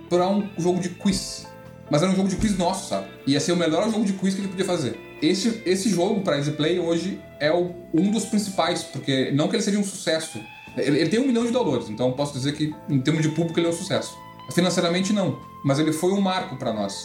[0.09, 1.45] para um jogo de quiz.
[1.89, 3.07] Mas era um jogo de quiz nosso, sabe?
[3.25, 4.99] Ia ser o melhor jogo de quiz que gente podia fazer.
[5.21, 9.55] Esse, esse jogo para Easy Play hoje é o, um dos principais, porque não que
[9.55, 10.39] ele seja um sucesso.
[10.77, 13.59] Ele, ele, tem um milhão de dólares, então posso dizer que em termos de público
[13.59, 14.15] ele é um sucesso.
[14.51, 17.03] Financeiramente não, mas ele foi um marco para nós.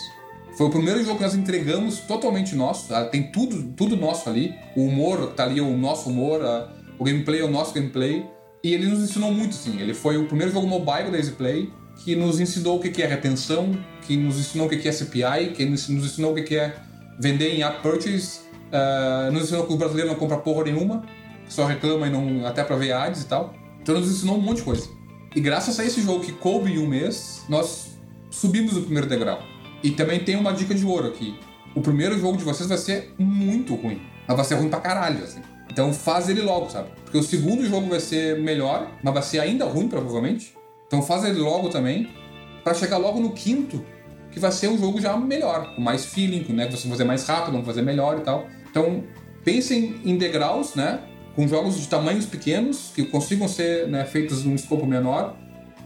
[0.56, 3.04] Foi o primeiro jogo que nós entregamos totalmente nosso, tá?
[3.06, 4.54] tem tudo, tudo nosso ali.
[4.76, 6.42] O humor tá ali, o nosso humor,
[7.02, 8.24] o gameplay é o nosso gameplay.
[8.62, 9.80] E ele nos ensinou muito, sim.
[9.80, 11.68] Ele foi o primeiro jogo mobile da EasyPlay
[12.04, 13.76] que nos ensinou o que é retenção,
[14.06, 16.76] que nos ensinou o que é CPI, que nos ensinou o que é
[17.20, 21.04] vender em app purchase, uh, nos ensinou que o brasileiro não compra porra nenhuma,
[21.48, 23.52] só reclama e não até pra ver ads e tal.
[23.82, 24.88] Então nos ensinou um monte de coisa.
[25.34, 27.98] E graças a esse jogo que coube em um mês, nós
[28.30, 29.42] subimos o primeiro degrau.
[29.82, 31.34] E também tem uma dica de ouro aqui.
[31.74, 34.00] O primeiro jogo de vocês vai ser muito ruim.
[34.26, 35.40] Mas vai ser ruim pra caralho, assim.
[35.72, 36.90] Então faz ele logo, sabe?
[37.02, 40.54] Porque o segundo jogo vai ser melhor, mas vai ser ainda ruim, provavelmente.
[40.86, 42.10] Então faz ele logo também,
[42.62, 43.82] para chegar logo no quinto,
[44.30, 46.66] que vai ser um jogo já melhor, com mais feeling, né?
[46.66, 48.46] Que você vai fazer mais rápido, vai fazer melhor e tal.
[48.70, 49.02] Então
[49.42, 51.00] pensem em degraus, né?
[51.34, 55.34] Com jogos de tamanhos pequenos, que consigam ser né, feitos num escopo menor,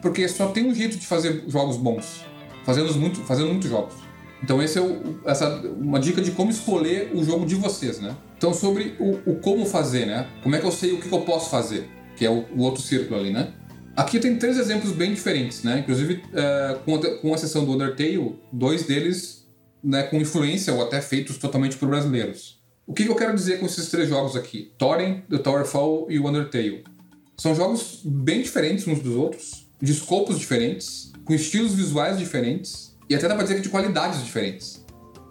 [0.03, 2.25] porque só tem um jeito de fazer jogos bons,
[2.65, 3.95] fazendo muito, fazendo muitos jogos.
[4.43, 5.49] Então esse é o, essa
[5.81, 8.17] uma dica de como escolher o jogo de vocês, né?
[8.37, 10.29] Então sobre o, o como fazer, né?
[10.43, 12.83] Como é que eu sei o que, eu posso fazer, que é o, o, outro
[12.83, 13.53] círculo ali, né?
[13.97, 15.79] Aqui tem três exemplos bem diferentes, né?
[15.79, 19.47] Inclusive é, com, com exceção do Undertale, dois deles
[19.83, 22.61] né, com influência ou até feitos totalmente por brasileiros.
[22.87, 24.73] O que, que eu quero dizer com esses três jogos aqui?
[24.77, 26.85] Thorin, The Towerfall e o Undertale.
[27.37, 33.15] São jogos bem diferentes uns dos outros, de escopos diferentes, com estilos visuais diferentes, e
[33.15, 34.85] até dá pra dizer que de qualidades diferentes.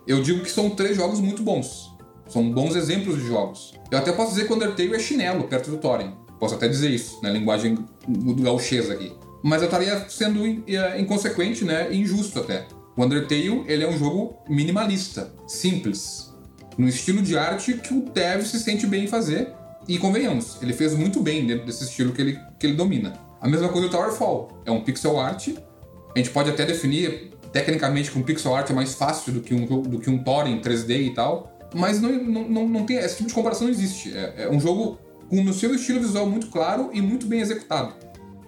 [0.08, 1.95] Eu digo que são três jogos muito bons.
[2.28, 3.74] São bons exemplos de jogos.
[3.92, 6.14] Eu até posso dizer que o Undertale é chinelo perto do Thorin.
[6.40, 7.40] Posso até dizer isso, na né?
[7.40, 7.78] linguagem
[8.40, 9.14] gauchesa aqui.
[9.44, 11.94] Mas eu estaria sendo é, inconsequente, né?
[11.94, 12.68] injusto até.
[12.98, 16.34] O Undertale, ele é um jogo minimalista, simples,
[16.78, 19.54] no estilo de arte que o dev se sente bem em fazer.
[19.88, 23.14] E convenhamos, ele fez muito bem dentro desse estilo que ele, que ele domina.
[23.40, 24.50] A mesma coisa do Towerfall.
[24.66, 25.50] É um pixel art.
[25.50, 29.54] A gente pode até definir tecnicamente que um pixel art é mais fácil do que
[29.54, 33.18] um do que um Thor em 3D e tal, mas não, não, não, tem esse
[33.18, 34.16] tipo de comparação não existe.
[34.16, 34.98] É, é um jogo
[35.30, 37.94] com o seu estilo visual muito claro e muito bem executado,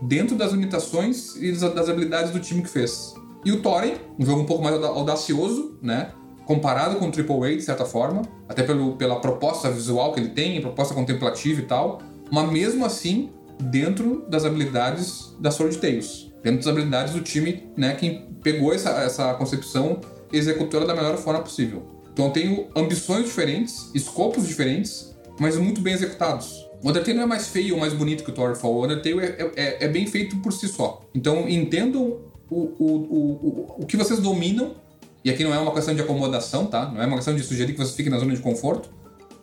[0.01, 3.13] dentro das limitações e das habilidades do time que fez.
[3.43, 6.11] E o Thorin, um jogo um pouco mais audacioso, né?
[6.45, 10.61] Comparado com o AAA, de certa forma, até pelo, pela proposta visual que ele tem,
[10.61, 12.01] proposta contemplativa e tal,
[12.31, 13.29] mas mesmo assim,
[13.59, 18.89] dentro das habilidades da Sword Tales dentro das habilidades do time, né, que pegou essa,
[19.01, 19.99] essa concepção
[20.31, 21.83] e executou ela da melhor forma possível.
[22.17, 26.67] Então eu tenho ambições diferentes, escopos diferentes, mas muito bem executados.
[26.81, 28.73] O Undertale não é mais feio ou mais bonito que o Towerfall.
[28.73, 31.03] O Undertale é, é, é bem feito por si só.
[31.13, 32.17] Então entendam
[32.49, 34.77] o, o, o, o, que vocês dominam,
[35.23, 36.89] e aqui não é uma questão de acomodação, tá?
[36.91, 38.89] Não é uma questão de sugerir que vocês fiquem na zona de conforto,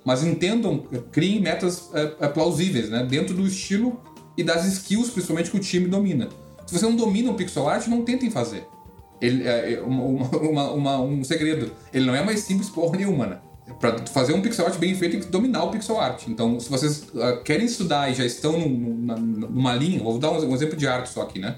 [0.05, 0.79] mas entendam,
[1.13, 3.07] criem metas é, é, plausíveis, né?
[3.09, 4.01] Dentro do estilo
[4.37, 6.29] e das skills, principalmente, que o time domina.
[6.67, 8.67] Se você não domina o pixel art, não tentem fazer.
[9.25, 10.03] Ele, é, é uma,
[10.39, 11.73] uma, uma, um segredo.
[11.93, 13.39] Ele não é mais simples porra nenhuma, né?
[13.81, 16.29] para fazer um pixel art bem feito, tem que dominar o pixel art.
[16.29, 20.31] Então, se vocês uh, querem estudar e já estão num, na, numa linha, vou dar
[20.31, 21.57] um, um, exemplo de arte só aqui, né?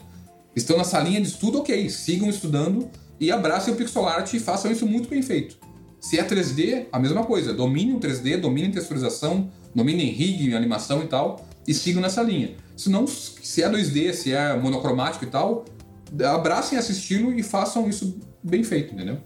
[0.55, 2.89] Estão nessa linha de estudo, ok, sigam estudando
[3.21, 5.57] e abracem o pixel art e façam isso muito bem feito.
[6.01, 7.53] Se é 3D, a mesma coisa.
[7.53, 12.55] Dominem o 3D, dominem texturização, dominem rig, animação e tal, e sigam nessa linha.
[12.77, 15.65] Se não, se é 2D, se é monocromático e tal,
[16.25, 19.19] abracem esse estilo e façam isso bem feito, entendeu?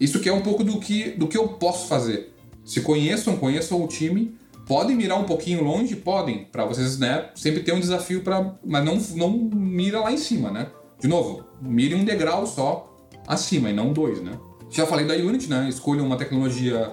[0.00, 2.34] Isso que é um pouco do que, do que eu posso fazer.
[2.64, 4.36] Se conheçam, conheçam o time,
[4.66, 8.84] podem mirar um pouquinho longe, podem, para vocês, né, sempre ter um desafio para, mas
[8.84, 10.68] não não mira lá em cima, né?
[10.98, 12.94] De novo, mire um degrau só
[13.26, 14.32] acima e não dois, né?
[14.70, 15.68] Já falei da Unity, né?
[15.68, 16.92] Escolha uma tecnologia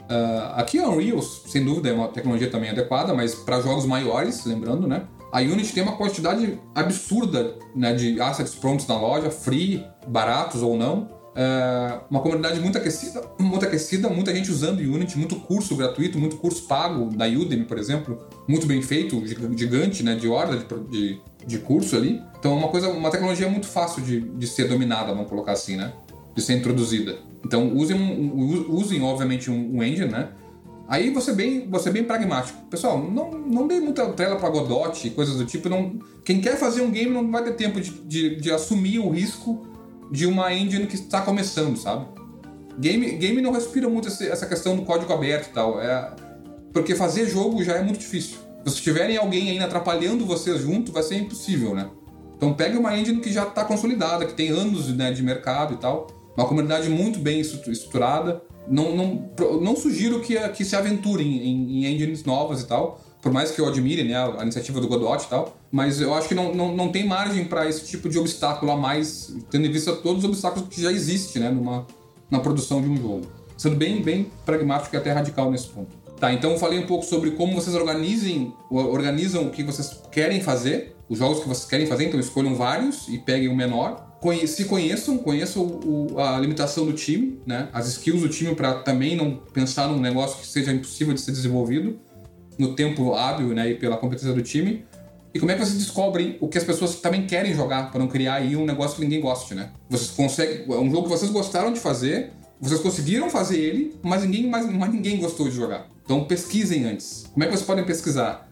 [0.00, 4.44] uh, aqui a Unreal, sem dúvida, é uma tecnologia também adequada, mas para jogos maiores,
[4.44, 5.06] lembrando, né?
[5.32, 10.76] A Unity tem uma quantidade absurda né, de assets prontos na loja, free, baratos ou
[10.76, 11.08] não.
[11.34, 16.36] É uma comunidade muito aquecida, muito aquecida, muita gente usando Unity, muito curso gratuito, muito
[16.36, 19.26] curso pago da Udemy, por exemplo, muito bem feito,
[19.56, 22.20] gigante, né, de horda de, de, curso ali.
[22.38, 25.76] Então é uma coisa, uma tecnologia muito fácil de, de ser dominada, vamos colocar assim,
[25.76, 25.94] né,
[26.34, 27.16] de ser introduzida.
[27.42, 28.30] Então usem,
[28.68, 30.28] usem obviamente um, engine, né,
[30.92, 32.66] Aí você bem, você bem pragmático.
[32.66, 35.66] Pessoal, não, não dê muita tela para Godot e coisas do tipo.
[35.70, 39.08] Não, quem quer fazer um game não vai ter tempo de, de, de assumir o
[39.08, 39.66] risco
[40.10, 42.04] de uma engine que está começando, sabe?
[42.78, 45.80] Game, game não respira muito essa questão do código aberto e tal.
[45.80, 46.14] É,
[46.74, 48.36] porque fazer jogo já é muito difícil.
[48.66, 51.88] Se tiverem alguém ainda atrapalhando vocês junto, vai ser impossível, né?
[52.36, 55.78] Então pegue uma engine que já está consolidada, que tem anos né, de mercado e
[55.78, 56.08] tal.
[56.36, 58.42] Uma comunidade muito bem estruturada.
[58.68, 59.28] Não, não,
[59.60, 63.60] não sugiro que, que se aventurem em, em engines novas e tal por mais que
[63.60, 66.74] eu admire né, a iniciativa do Godot e tal, mas eu acho que não, não,
[66.74, 70.28] não tem margem para esse tipo de obstáculo a mais, tendo em vista todos os
[70.28, 71.86] obstáculos que já existem né, numa,
[72.28, 73.22] na produção de um jogo.
[73.56, 75.96] Sendo bem, bem pragmático e até radical nesse ponto.
[76.18, 80.40] Tá, então eu falei um pouco sobre como vocês organizem, organizam o que vocês querem
[80.40, 84.11] fazer, os jogos que vocês querem fazer, então escolham vários e peguem o menor.
[84.46, 87.68] Se conheçam, conheçam o, a limitação do time, né?
[87.72, 91.32] as skills do time para também não pensar num negócio que seja impossível de ser
[91.32, 91.98] desenvolvido
[92.58, 94.84] no tempo hábil né, e pela competência do time.
[95.34, 98.06] E como é que vocês descobrem o que as pessoas também querem jogar para não
[98.06, 99.70] criar aí um negócio que ninguém goste, né?
[99.88, 104.22] Vocês conseguem, é um jogo que vocês gostaram de fazer, vocês conseguiram fazer ele, mas
[104.22, 105.86] ninguém mais, mais ninguém gostou de jogar.
[106.04, 107.24] Então pesquisem antes.
[107.32, 108.51] Como é que vocês podem pesquisar?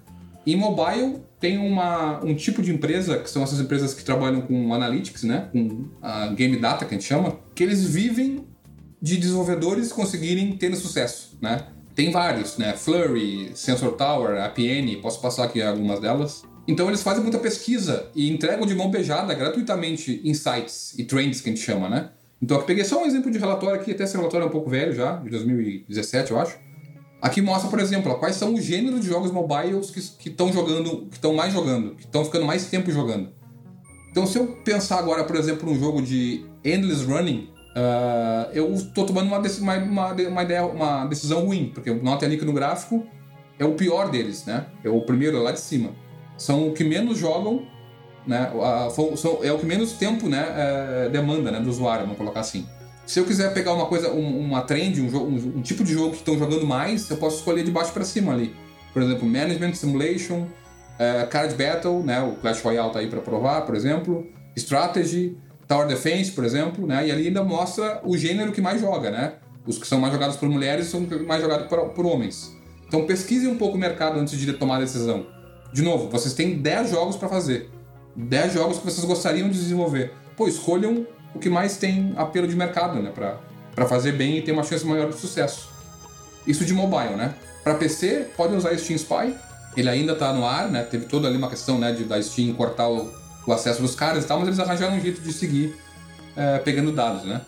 [0.51, 4.75] Em mobile tem uma, um tipo de empresa, que são essas empresas que trabalham com
[4.75, 5.49] analytics, né?
[5.53, 8.45] Com a game data que a gente chama, que eles vivem
[9.01, 11.69] de desenvolvedores conseguirem ter sucesso, né?
[11.95, 12.73] Tem vários, né?
[12.73, 16.43] Flurry, Sensor Tower, APN, posso passar aqui algumas delas.
[16.67, 21.49] Então eles fazem muita pesquisa e entregam de mão beijada gratuitamente insights e trends que
[21.49, 22.11] a gente chama, né?
[22.43, 24.69] Então eu peguei só um exemplo de relatório aqui, até esse relatório é um pouco
[24.69, 26.59] velho já, de 2017 eu acho.
[27.21, 31.17] Aqui mostra, por exemplo, quais são os gêneros de jogos mobiles que estão jogando, que
[31.17, 33.29] estão mais jogando, que estão ficando mais tempo jogando.
[34.11, 39.07] Então se eu pensar agora, por exemplo, num jogo de endless running, Uh, eu estou
[39.07, 43.07] tomando uma, uma, uma, ideia, uma decisão ruim, porque nota ali que no gráfico
[43.59, 44.67] é o pior deles, né?
[44.83, 45.91] É o primeiro lá de cima.
[46.37, 47.63] São o que menos jogam,
[48.27, 48.51] né?
[48.53, 52.41] Uh, são, é o que menos tempo né, é, demanda né, do usuário, vamos colocar
[52.41, 52.67] assim.
[53.11, 56.11] Se eu quiser pegar uma coisa, um, uma trend, um, um, um, tipo de jogo
[56.11, 58.55] que estão jogando mais, eu posso escolher de baixo para cima ali.
[58.93, 62.23] Por exemplo, Management Simulation, uh, Card Battle, né?
[62.23, 64.29] O Clash Royale tá aí para provar, por exemplo.
[64.55, 67.09] Strategy, Tower Defense, por exemplo, né?
[67.09, 69.33] E ali ainda mostra o gênero que mais joga, né?
[69.67, 72.57] Os que são mais jogados por mulheres são mais jogados por, por homens.
[72.87, 75.27] Então pesquisem um pouco o mercado antes de tomar a decisão.
[75.73, 77.71] De novo, vocês têm 10 jogos para fazer.
[78.15, 80.13] 10 jogos que vocês gostariam de desenvolver.
[80.37, 83.13] Pô, escolham o que mais tem apelo de mercado, né?
[83.75, 85.69] Pra fazer bem e ter uma chance maior de sucesso.
[86.47, 87.35] Isso de mobile, né?
[87.63, 89.35] Para PC, podem usar Steam Spy.
[89.77, 90.83] Ele ainda tá no ar, né?
[90.83, 93.13] Teve toda ali uma questão, né, de da Steam cortar o,
[93.47, 95.77] o acesso dos caras e tal, mas eles arranjaram um jeito de seguir
[96.37, 97.41] é, pegando dados, né?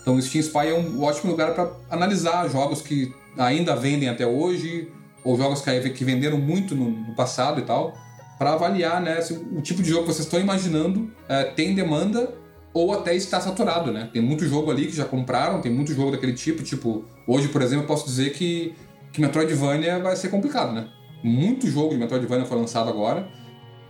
[0.00, 4.26] Então o Steam Spy é um ótimo lugar para analisar jogos que ainda vendem até
[4.26, 4.88] hoje,
[5.24, 7.94] ou jogos que, que venderam muito no, no passado e tal,
[8.38, 12.32] para avaliar né, se o tipo de jogo que vocês estão imaginando é, tem demanda
[12.76, 14.10] ou até está saturado, né?
[14.12, 17.62] Tem muito jogo ali que já compraram, tem muito jogo daquele tipo, tipo, hoje, por
[17.62, 18.74] exemplo, eu posso dizer que,
[19.14, 20.86] que Metroidvania vai ser complicado, né?
[21.24, 23.26] Muito jogo de Metroidvania foi lançado agora,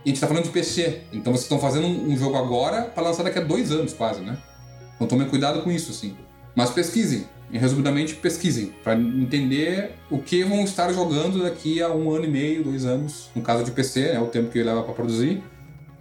[0.05, 1.01] e a gente tá falando de PC.
[1.11, 4.37] Então vocês estão fazendo um, jogo agora para lançar daqui a dois anos, quase, né?
[4.95, 6.15] Então tomem cuidado com isso, assim.
[6.55, 7.25] Mas pesquisem.
[7.51, 8.73] Resumidamente, pesquisem.
[8.85, 13.29] para entender o que vão estar jogando daqui a um ano e meio, dois anos.
[13.35, 15.43] No caso de PC, é o tempo que leva para produzir.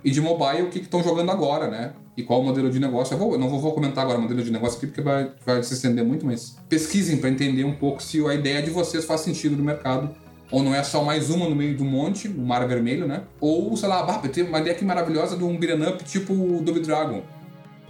[0.05, 1.93] e de mobile o que estão jogando agora, né?
[2.17, 3.15] E qual o modelo de negócio.
[3.15, 5.31] Eu, vou, eu não vou, vou, comentar agora o modelo de negócio aqui porque vai,
[5.45, 9.05] vai se estender muito, mas pesquisem para entender um pouco se a ideia de vocês
[9.05, 10.15] faz sentido no mercado.
[10.51, 13.25] Ou não é só mais uma no meio do monte, o mar vermelho, né?
[13.41, 16.63] Ou, sei lá, bah, tenho uma ideia aqui maravilhosa de um beat'em up tipo o
[16.63, 17.23] Double Dragon.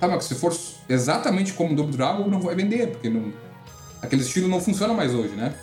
[0.01, 0.57] Tá, mas se for
[0.89, 3.33] exatamente como o Double Dragon, não vai vender, porque não,
[4.01, 5.55] aquele estilo não funciona mais hoje, né?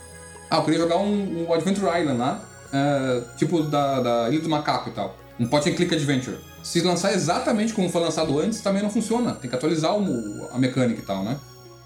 [0.50, 4.50] Ah, eu queria jogar um, um Adventure Island lá, uh, tipo da, da Ilha do
[4.50, 5.18] Macaco e tal.
[5.40, 6.38] Um point and click adventure.
[6.64, 9.34] Se lançar exatamente como foi lançado antes, também não funciona.
[9.34, 11.38] Tem que atualizar o, a mecânica e tal, né?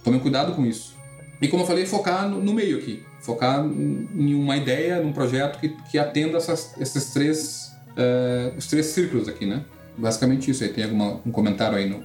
[0.04, 0.96] Tomem cuidado com isso.
[1.42, 3.04] E como eu falei, focar no, no meio aqui.
[3.20, 8.86] Focar em uma ideia, num projeto que, que atenda essas, esses três, uh, os três
[8.86, 9.66] círculos aqui, né?
[9.98, 10.70] Basicamente isso aí.
[10.70, 12.04] Tem algum um comentário aí no,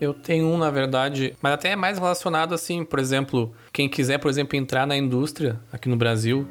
[0.00, 4.18] eu tenho um, na verdade, mas até é mais relacionado assim, por exemplo, quem quiser,
[4.18, 6.46] por exemplo, entrar na indústria aqui no Brasil,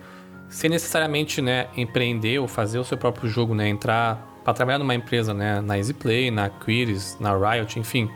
[0.50, 4.94] sem necessariamente, né, empreender ou fazer o seu próprio jogo, né, entrar para trabalhar numa
[4.94, 8.08] empresa, né, na EasyPlay, na Quiris, na Riot, enfim,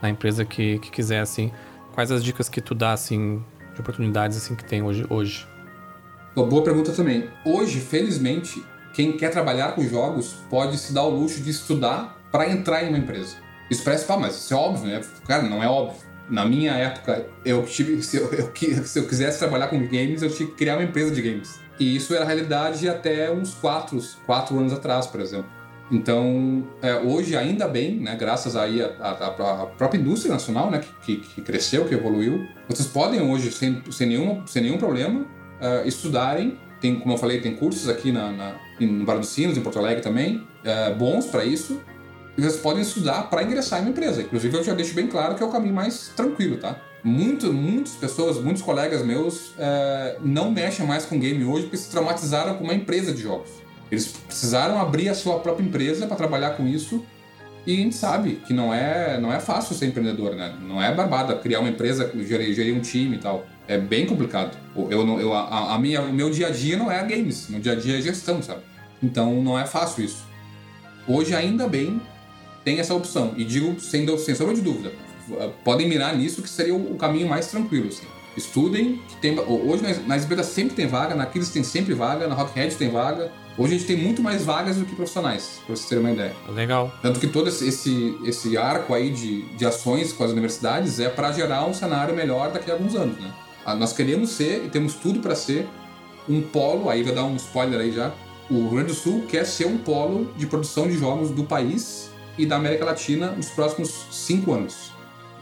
[0.00, 1.50] na empresa que, que quiser, assim.
[1.92, 3.44] Quais as dicas que tu dá, assim,
[3.74, 5.04] de oportunidades, assim, que tem hoje?
[5.10, 5.44] hoje?
[6.36, 7.28] boa pergunta também.
[7.44, 8.64] Hoje, felizmente,
[8.94, 12.88] quem quer trabalhar com jogos pode se dar o luxo de estudar para entrar em
[12.88, 13.36] uma empresa.
[13.68, 15.00] Isso parece, pá, mas isso é óbvio, né?
[15.26, 16.00] Cara, não é óbvio.
[16.30, 18.52] Na minha época, eu tive, se eu, eu,
[18.84, 21.58] se eu quisesse trabalhar com games, eu tinha que criar uma empresa de games.
[21.80, 25.61] E isso era realidade até uns quatro, quatro anos atrás, por exemplo.
[25.92, 31.42] Então, é, hoje, ainda bem, né, graças aí à própria indústria nacional, né, que, que,
[31.42, 36.58] cresceu, que evoluiu, vocês podem hoje, sem, sem, nenhum, sem nenhum problema, uh, estudarem.
[36.80, 39.78] Tem, como eu falei, tem cursos aqui na, na, no Bar dos Sinos, em Porto
[39.78, 41.80] Alegre também, uh, bons para isso
[42.36, 44.22] vocês podem estudar para ingressar em uma empresa.
[44.22, 46.80] Inclusive, eu já deixo bem claro que é o caminho mais tranquilo, tá?
[47.04, 51.90] Muito, muitas pessoas, muitos colegas meus é, não mexem mais com game hoje porque se
[51.90, 53.50] traumatizaram com uma empresa de jogos.
[53.92, 57.04] Eles precisaram abrir a sua própria empresa para trabalhar com isso
[57.66, 60.56] e a gente sabe que não é, não é fácil ser empreendedor, né?
[60.62, 63.46] Não é barbada criar uma empresa, gerir, gerir um time e tal.
[63.68, 64.56] É bem complicado.
[64.74, 67.72] Eu, eu, a, a minha, o meu dia a dia não é games, meu dia
[67.72, 68.62] a dia é gestão, sabe?
[69.02, 70.24] Então não é fácil isso.
[71.06, 72.00] Hoje, ainda bem,
[72.64, 73.34] tem essa opção.
[73.36, 74.90] E digo sem, sem sombra de dúvida,
[75.62, 77.88] podem mirar nisso que seria o, caminho mais tranquilo.
[77.88, 78.06] Assim.
[78.36, 82.26] Estudem, que tem, hoje nas, nas empresas sempre tem vaga, na Aquiles tem sempre vaga,
[82.26, 83.30] na Rockhead tem vaga.
[83.58, 86.34] Hoje a gente tem muito mais vagas do que profissionais, para vocês terem uma ideia.
[86.48, 86.90] Legal.
[87.02, 91.30] Tanto que todo esse, esse arco aí de, de ações com as universidades é para
[91.32, 93.30] gerar um cenário melhor daqui a alguns anos, né?
[93.64, 95.68] Ah, nós queremos ser, e temos tudo para ser,
[96.28, 98.12] um polo, aí vai dar um spoiler aí já,
[98.50, 102.10] o Rio Grande do Sul quer ser um polo de produção de jogos do país
[102.38, 104.92] e da América Latina nos próximos cinco anos.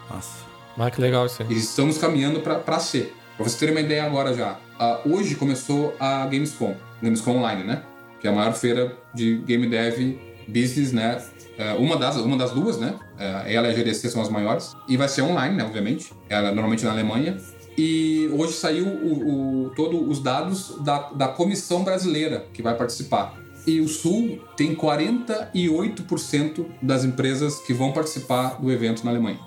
[0.09, 0.50] Nossa.
[0.79, 1.49] Ah, que legal isso aí.
[1.51, 3.15] E estamos caminhando para ser.
[3.37, 4.59] Para vocês terem uma ideia agora já.
[4.79, 7.83] Uh, hoje começou a Gamescom, Gamescom Online, né?
[8.21, 11.23] Que é a maior feira de game dev business, né?
[11.59, 12.95] Uh, uma, das, uma das duas, né?
[13.15, 14.77] Uh, ela e a GDC são as maiores.
[14.89, 15.65] E vai ser online, né?
[15.65, 16.13] Obviamente.
[16.29, 17.37] Ela é normalmente na Alemanha.
[17.77, 23.39] E hoje saiu o, o, todos os dados da, da comissão brasileira que vai participar.
[23.67, 29.39] E o Sul tem 48% das empresas que vão participar do evento na Alemanha.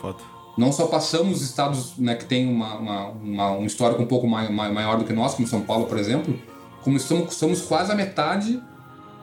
[0.00, 0.18] Foda.
[0.56, 4.50] Não só passamos estados né, que têm uma, uma, uma, um histórico um pouco mai,
[4.50, 6.36] maior do que nós, como São Paulo, por exemplo,
[6.82, 8.60] como estamos, somos quase a metade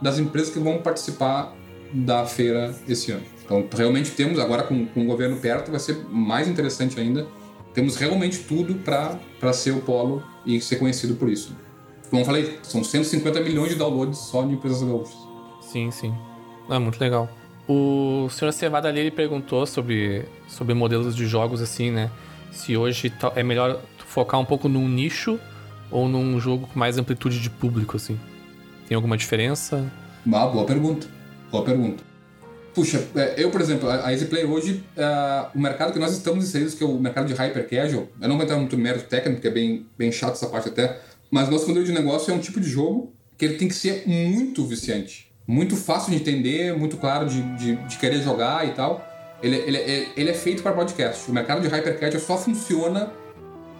[0.01, 1.53] das empresas que vão participar
[1.93, 3.23] da feira esse ano.
[3.43, 7.27] Então, realmente temos, agora com, com o governo perto, vai ser mais interessante ainda.
[7.73, 11.55] Temos realmente tudo para ser o polo e ser conhecido por isso.
[12.09, 15.17] Como eu falei, são 150 milhões de downloads só de empresas gaúchas.
[15.61, 16.13] Sim, sim.
[16.69, 17.29] É muito legal.
[17.67, 22.11] O senhor Cevada ali ele perguntou sobre, sobre modelos de jogos assim, né?
[22.51, 25.39] Se hoje é melhor focar um pouco num nicho
[25.89, 28.19] ou num jogo com mais amplitude de público, assim.
[28.87, 29.91] Tem alguma diferença?
[30.31, 31.07] Ah, boa pergunta.
[31.51, 32.03] Boa pergunta.
[32.73, 36.73] Puxa, é, eu, por exemplo, a EasyPlay hoje, uh, o mercado que nós estamos inseridos,
[36.73, 39.37] que é o mercado de hyper casual, eu não vou entrar muito no mérito técnico,
[39.37, 40.99] porque é bem, bem chato essa parte até,
[41.31, 44.03] mas nosso modelo de negócio é um tipo de jogo que ele tem que ser
[44.05, 45.24] muito viciante.
[45.47, 49.05] Muito fácil de entender, muito claro de, de, de querer jogar e tal.
[49.43, 51.29] Ele, ele, ele é feito para podcast.
[51.29, 53.11] O mercado de hypercasual só funciona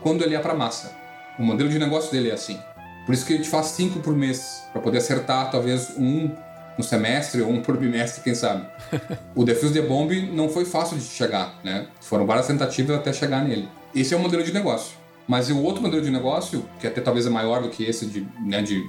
[0.01, 0.95] quando ele é para massa.
[1.39, 2.59] O modelo de negócio dele é assim.
[3.05, 6.29] Por isso que a gente faz cinco por mês, para poder acertar talvez um
[6.77, 8.65] no semestre ou um por bimestre, quem sabe.
[9.33, 11.87] o Defuse the Bomb não foi fácil de chegar, né?
[12.01, 13.69] Foram várias tentativas até chegar nele.
[13.93, 14.97] Esse é o modelo de negócio.
[15.27, 18.27] Mas o outro modelo de negócio, que até talvez é maior do que esse de,
[18.45, 18.83] né, de,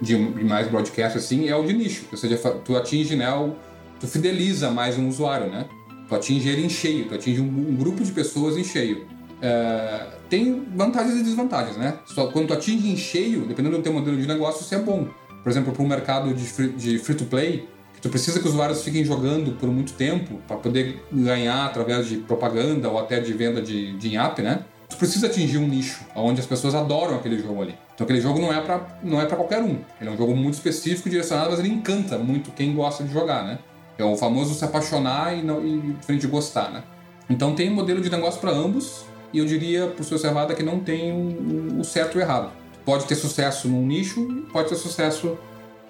[0.00, 2.04] de mais broadcast assim, é o de nicho.
[2.10, 3.54] Ou seja, tu atinge, né, o,
[4.00, 5.66] tu fideliza mais um usuário, né?
[6.08, 9.06] Tu atinge ele em cheio, tu atinge um, um grupo de pessoas em cheio.
[9.40, 11.98] É, tem vantagens e desvantagens, né?
[12.06, 15.08] Só quando tu atinge em cheio, dependendo do teu modelo de negócio, isso é bom.
[15.42, 17.68] Por exemplo, para o mercado de free, de free to play,
[18.00, 22.16] tu precisa que os usuários fiquem jogando por muito tempo para poder ganhar através de
[22.18, 24.64] propaganda ou até de venda de, de in-app, né?
[24.88, 27.74] Tu precisa atingir um nicho onde as pessoas adoram aquele jogo ali.
[27.94, 29.78] Então aquele jogo não é para não é para qualquer um.
[30.00, 33.44] Ele é um jogo muito específico, direcionado, mas ele encanta muito quem gosta de jogar,
[33.44, 33.58] né?
[33.98, 36.82] É o famoso se apaixonar e, não, e diferente de gostar, né?
[37.28, 40.62] Então tem um modelo de negócio para ambos e eu diria pro seu Servada que
[40.62, 42.50] não tem o um, um certo ou errado.
[42.84, 45.36] Pode ter sucesso num nicho, pode ter sucesso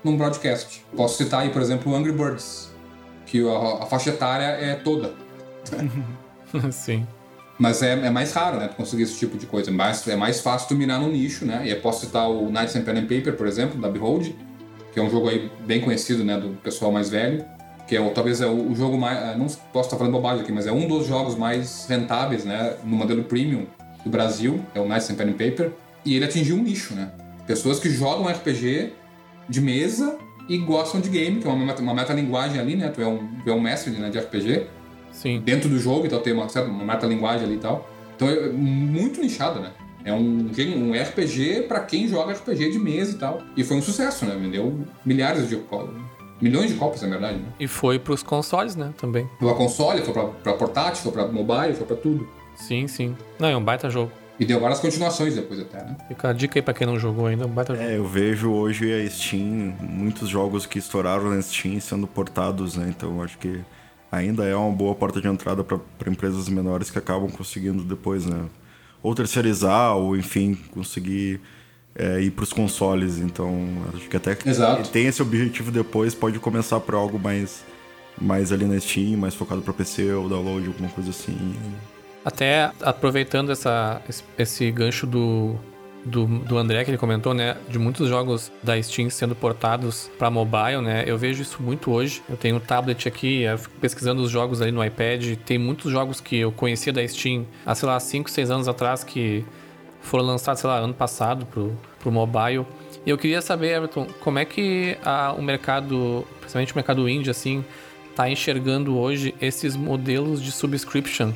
[0.03, 0.85] num broadcast.
[0.97, 2.73] Posso citar aí, por exemplo, o Angry Birds,
[3.27, 5.13] que a, a faixa etária é toda.
[6.73, 7.07] Sim.
[7.59, 8.69] Mas é, é, mais raro, né?
[8.69, 9.71] Tu conseguir esse tipo de coisa.
[9.71, 11.63] Mas é mais fácil tu mirar no nicho, né?
[11.65, 14.33] E eu posso citar o Knights and Pen and Paper, por exemplo, da Behold,
[14.93, 16.39] que é um jogo aí bem conhecido, né?
[16.39, 17.45] Do pessoal mais velho.
[17.89, 19.19] Que é talvez é o, o jogo mais.
[19.19, 22.75] É, não posso estar falando bobagem aqui, mas é um dos jogos mais rentáveis, né?
[22.85, 23.67] No modelo premium
[24.05, 24.65] do Brasil.
[24.73, 25.73] É o Knights and Pen and Paper.
[26.05, 27.11] E ele atingiu um nicho, né?
[27.45, 28.93] Pessoas que jogam RPG
[29.49, 30.17] de mesa
[30.49, 32.89] e gostam de game, que é uma, uma metalinguagem ali, né?
[32.89, 34.67] Tu é um, é um mestre né, de RPG.
[35.19, 35.41] Sim.
[35.41, 37.89] Dentro do jogo, então tem uma, certa, uma metalinguagem ali e tal.
[38.15, 39.73] Então é muito nichado, né?
[40.05, 43.43] É um, um RPG para quem joga RPG de mesa e tal.
[43.57, 44.37] E foi um sucesso, né?
[44.41, 45.61] Vendeu milhares de
[46.41, 47.39] milhões de cópias, na verdade.
[47.39, 47.47] Né?
[47.59, 48.95] E foi pros consoles, né?
[48.97, 49.29] Também.
[49.41, 52.29] Foi pra console, foi pra, pra portátil, foi pra mobile, foi pra tudo.
[52.55, 53.17] Sim, sim.
[53.41, 54.13] Não, é um baita jogo.
[54.39, 55.97] E deu várias continuações depois até, né?
[56.07, 57.89] Fica a dica aí pra quem não jogou ainda, um baita jogo.
[57.89, 62.87] É, eu vejo hoje a Steam, muitos jogos que estouraram na Steam sendo portados, né?
[62.89, 63.61] Então eu acho que
[64.11, 68.47] ainda é uma boa porta de entrada para empresas menores que acabam conseguindo depois, né?
[69.03, 71.41] Ou terceirizar, ou enfim, conseguir
[71.95, 73.19] é, ir para os consoles.
[73.19, 73.53] Então,
[73.95, 74.45] acho que até que
[74.93, 77.65] tem esse objetivo depois, pode começar por algo mais,
[78.21, 81.37] mais ali na Steam, mais focado para PC ou download, alguma coisa assim.
[82.25, 84.03] Até aproveitando essa,
[84.37, 85.57] esse gancho do,
[86.05, 90.31] do, do André que ele comentou, né, de muitos jogos da Steam sendo portados para
[90.31, 91.05] mobile, né?
[91.07, 92.23] Eu vejo isso muito hoje.
[92.29, 95.37] Eu tenho um tablet aqui, eu fico pesquisando os jogos ali no iPad.
[95.45, 99.05] Tem muitos jogos que eu conhecia da Steam há, sei lá, 5, 6 anos atrás
[99.05, 99.45] que
[100.01, 102.65] foram lançados, sei lá, ano passado pro, pro mobile.
[103.05, 107.31] E eu queria saber, Everton, como é que a, o mercado, principalmente o mercado indie,
[107.31, 107.65] assim,
[108.15, 111.33] tá enxergando hoje esses modelos de subscription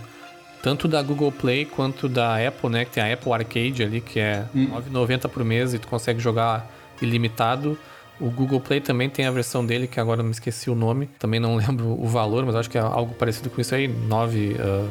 [0.63, 2.85] tanto da Google Play quanto da Apple, né?
[2.85, 4.69] Que tem a Apple Arcade ali, que é hum.
[4.93, 6.71] 9,90 por mês e tu consegue jogar
[7.01, 7.77] ilimitado.
[8.21, 11.09] O Google Play também tem a versão dele, que agora eu me esqueci o nome.
[11.19, 13.89] Também não lembro o valor, mas acho que é algo parecido com isso aí.
[13.89, 14.89] 9, uh,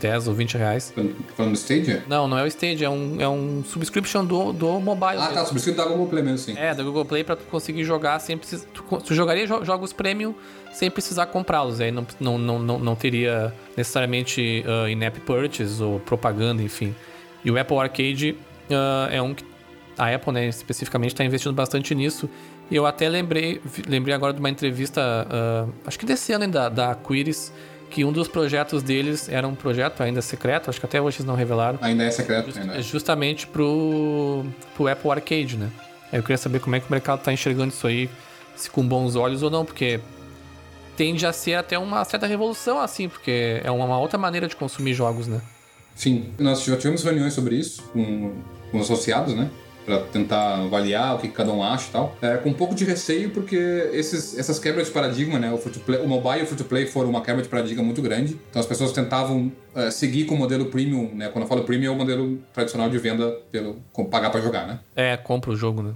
[0.00, 0.92] 10 ou 20 reais.
[1.36, 2.04] Falando do Stadia?
[2.08, 5.16] Não, não é o Stadia, é um, é um subscription do, do mobile.
[5.16, 5.34] Ah, mesmo.
[5.34, 6.54] tá, subscription da Google Play mesmo, sim.
[6.56, 8.66] É, da Google Play pra tu conseguir jogar sem precisar.
[8.72, 10.34] Tu, tu jogaria jo jogos premium
[10.72, 11.80] sem precisar comprá-los.
[11.80, 16.94] Aí não, não, não, não, não teria necessariamente uh, in-app purchase ou propaganda, enfim.
[17.44, 18.36] E o Apple Arcade
[18.70, 19.44] uh, é um que
[19.96, 22.30] a Apple, né, especificamente, está investindo bastante nisso.
[22.70, 26.68] E eu até lembrei, lembrei agora de uma entrevista, uh, acho que desse ano ainda,
[26.68, 27.52] da Quiris,
[27.90, 31.26] que um dos projetos deles era um projeto ainda secreto, acho que até hoje eles
[31.26, 31.78] não revelaram.
[31.82, 32.78] Ainda é secreto, just, ainda.
[32.78, 32.82] É.
[32.82, 34.44] Justamente pro,
[34.76, 35.70] pro Apple Arcade, né?
[36.12, 38.08] Eu queria saber como é que o mercado está enxergando isso aí,
[38.56, 40.00] se com bons olhos ou não, porque
[40.96, 44.94] tende a ser até uma certa revolução, assim, porque é uma outra maneira de consumir
[44.94, 45.40] jogos, né?
[45.94, 48.32] Sim, nós já tivemos reuniões sobre isso com,
[48.70, 49.50] com associados, né?
[49.88, 52.16] Para tentar avaliar o que cada um acha e tal.
[52.20, 53.56] É, com um pouco de receio, porque
[53.92, 55.50] esses, essas quebras de paradigma, né?
[55.50, 57.82] O, free play, o mobile e o free to play foram uma quebra de paradigma
[57.82, 58.38] muito grande.
[58.50, 61.28] Então as pessoas tentavam é, seguir com o modelo premium, né?
[61.28, 63.78] Quando eu falo premium, é o modelo tradicional de venda pelo
[64.10, 64.78] pagar para jogar, né?
[64.94, 65.94] É, compra o jogo, né?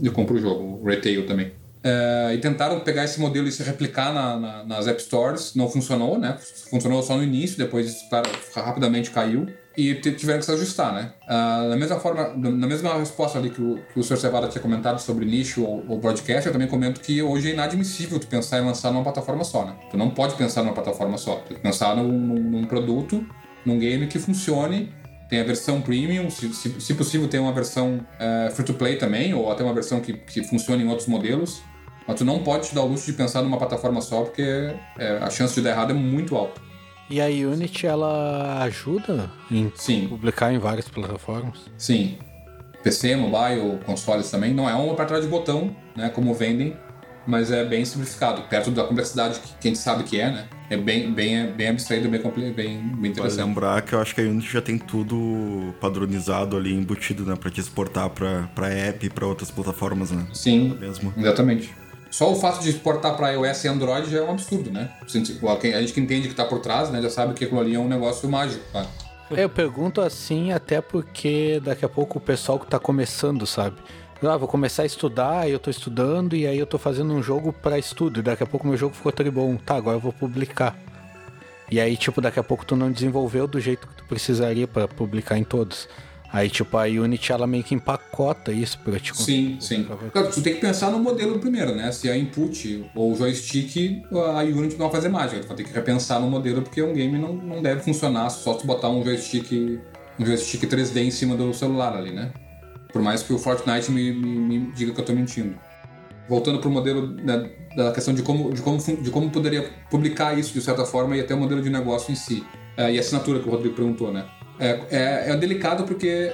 [0.00, 1.52] E compra o jogo, o retail também.
[1.82, 5.54] É, e tentaram pegar esse modelo e se replicar na, na, nas App Stores.
[5.54, 6.38] Não funcionou, né?
[6.70, 9.46] Funcionou só no início, depois claro, rapidamente caiu.
[9.76, 11.12] E tiveram que se ajustar, né?
[11.24, 14.16] Uh, da mesma forma, na mesma resposta ali que o, que o Sr.
[14.16, 18.20] Cevada tinha comentado sobre nicho ou, ou, broadcast, eu também comento que hoje é inadmissível
[18.20, 19.74] tu pensar em lançar numa plataforma só, né?
[19.90, 21.36] Tu não pode pensar numa plataforma só.
[21.36, 23.26] Tu tem que pensar num, num, produto,
[23.64, 24.92] num game que funcione
[25.28, 29.50] tem a versão premium, se, se, se possível tem uma versão uh, free-to-play também, ou
[29.50, 31.62] até uma versão que, que funcione em outros modelos.
[32.06, 34.42] Mas tu não pode te dar o luxo de pensar numa plataforma só, porque
[34.98, 36.60] é, a chance de dar errado é muito alta.
[37.10, 40.08] E a Unity, ela ajuda em Sim.
[40.08, 41.60] publicar em várias plataformas?
[41.76, 42.18] Sim.
[42.82, 44.52] PC, mobile, consoles também.
[44.52, 46.76] Não é um apertar de botão, né, como vendem,
[47.26, 50.48] mas é bem simplificado, perto da complexidade que a gente sabe que é, né?
[50.70, 53.36] É bem, bem, bem abstraído, bem, bem, bem interessante.
[53.36, 57.36] Vale lembrar que eu acho que a Unity já tem tudo padronizado ali, embutido, né?
[57.36, 60.26] Pra te exportar pra, pra app e pra outras plataformas, né?
[60.32, 61.12] Sim, mesmo.
[61.16, 61.74] exatamente.
[62.14, 64.88] Só o fato de exportar para iOS e Android já é um absurdo, né?
[65.02, 67.78] A gente que entende que está por trás, né, já sabe que aquilo ali é
[67.78, 68.86] um negócio mágico, tá?
[69.36, 73.78] Eu pergunto assim até porque daqui a pouco o pessoal que está começando, sabe?
[74.22, 77.52] Ah, vou começar a estudar, eu tô estudando e aí eu tô fazendo um jogo
[77.52, 78.22] para estudo.
[78.22, 79.56] Daqui a pouco meu jogo ficou tribom.
[79.56, 80.78] Tá, agora eu vou publicar.
[81.70, 84.86] E aí, tipo, daqui a pouco tu não desenvolveu do jeito que tu precisaria para
[84.86, 85.88] publicar em todos.
[86.34, 89.86] Aí, tipo, a Unity, ela meio que empacota isso pra te Sim, sim.
[90.12, 91.92] Claro, tu tem que pensar no modelo primeiro, né?
[91.92, 95.42] Se é input ou joystick, a Unity não vai fazer mágica.
[95.42, 98.54] Tu vai ter que repensar no modelo, porque um game não, não deve funcionar só
[98.54, 99.80] tu botar um joystick,
[100.18, 102.32] um joystick 3D em cima do celular ali, né?
[102.92, 105.54] Por mais que o Fortnite me, me, me diga que eu tô mentindo.
[106.28, 110.52] Voltando pro modelo né, da questão de como, de, como, de como poderia publicar isso
[110.52, 112.44] de certa forma e até o modelo de negócio em si.
[112.76, 114.24] É, e a assinatura que o Rodrigo perguntou, né?
[114.58, 116.32] É, é, é delicado porque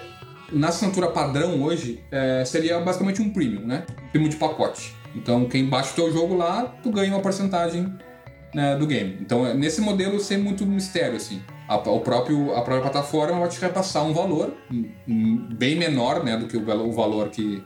[0.53, 3.85] na assinatura padrão hoje é, seria basicamente um premium, né?
[4.07, 4.95] Um premium de pacote.
[5.15, 7.93] Então, quem baixa o teu jogo lá, tu ganha uma porcentagem
[8.55, 9.19] né, do game.
[9.21, 11.43] Então, é, nesse modelo, sem muito mistério, assim.
[11.69, 14.55] A, o próprio, a própria plataforma vai te repassar um valor
[15.57, 17.63] bem menor né, do que o, o valor que,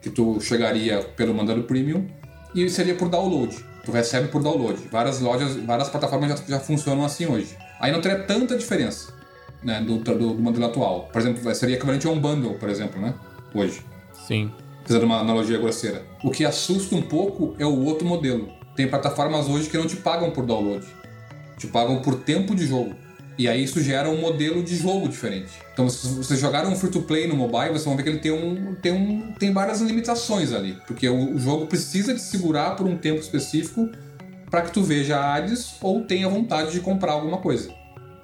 [0.00, 2.06] que tu chegaria pelo mandando premium
[2.54, 3.56] e seria por download.
[3.84, 4.80] Tu recebe por download.
[4.90, 7.56] Várias lojas, várias plataformas já, já funcionam assim hoje.
[7.80, 9.17] Aí não teria tanta diferença
[9.62, 11.08] né, do, do, do, modelo atual.
[11.12, 13.14] Por exemplo, seria equivalente a um bundle, por exemplo, né?
[13.54, 13.82] Hoje.
[14.26, 14.50] Sim.
[14.84, 16.02] Fazendo uma analogia grosseira.
[16.22, 18.48] O que assusta um pouco é o outro modelo.
[18.74, 20.86] Tem plataformas hoje que não te pagam por download.
[21.56, 22.94] Te pagam por tempo de jogo.
[23.36, 25.50] E aí isso gera um modelo de jogo diferente.
[25.72, 28.74] Então, se vocês jogaram um free-to-play no mobile, vocês vão ver que ele tem, um,
[28.74, 30.76] tem, um, tem várias limitações ali.
[30.86, 33.88] Porque o, o jogo precisa te segurar por um tempo específico
[34.50, 37.70] para que tu veja ads ou tenha vontade de comprar alguma coisa.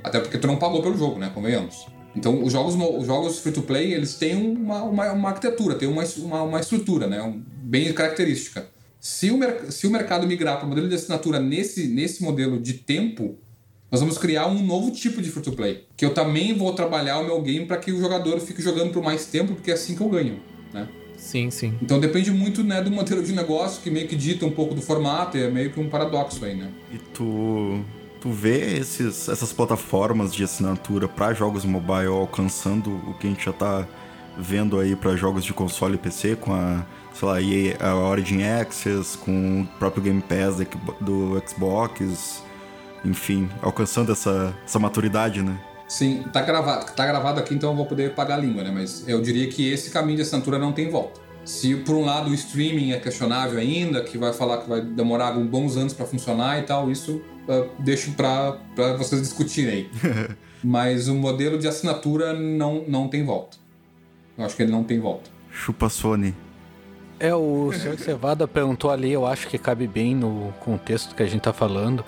[0.05, 1.31] Até porque tu não pagou pelo jogo, né?
[1.35, 1.87] Convenhamos.
[2.15, 6.43] Então, os jogos, os jogos free-to-play, eles têm uma, uma, uma, arquitetura, têm uma, uma,
[6.43, 7.23] uma estrutura, né?
[7.23, 8.67] Um, bem característica.
[9.01, 9.39] Se o,
[9.73, 13.37] se o mercado migrar para o modelo de assinatura nesse, nesse modelo de tempo,
[13.91, 15.87] nós vamos criar um novo tipo de free-to-play.
[15.97, 19.03] Que eu também vou trabalhar o meu game para que o jogador fique jogando por
[19.03, 20.39] mais tempo, porque é assim que eu ganho,
[20.73, 20.87] né?
[21.17, 21.75] Sim, sim.
[21.81, 24.83] Então depende muito né, do modelo de negócio, que meio que dita um pouco do
[24.83, 26.71] formato, é meio que um paradoxo aí, né?
[26.93, 27.83] E tu
[28.25, 33.45] tu vê esses, essas plataformas de assinatura para jogos mobile alcançando o que a gente
[33.45, 33.87] já tá
[34.39, 38.43] vendo aí para jogos de console e PC com a, sei lá, EA, a Origin
[38.43, 40.57] Access, com o próprio Game Pass
[41.03, 42.43] do Xbox,
[43.05, 45.61] enfim, alcançando essa, essa maturidade, né?
[45.87, 48.71] Sim, tá gravado, tá gravado aqui, então eu vou poder pagar a língua, né?
[48.73, 51.21] Mas eu diria que esse caminho de assinatura não tem volta.
[51.45, 55.29] Se por um lado o streaming é questionável ainda, que vai falar que vai demorar
[55.29, 58.59] alguns bons anos para funcionar e tal, isso uh, deixo para
[58.97, 59.91] vocês discutirem aí.
[60.65, 63.59] Mas o modelo de assinatura não, não tem volta.
[64.39, 65.31] Eu acho que ele não tem volta.
[65.51, 66.35] Chupa Sony.
[67.21, 71.27] É, o senhor Cevada perguntou ali, eu acho que cabe bem no contexto que a
[71.27, 72.05] gente tá falando,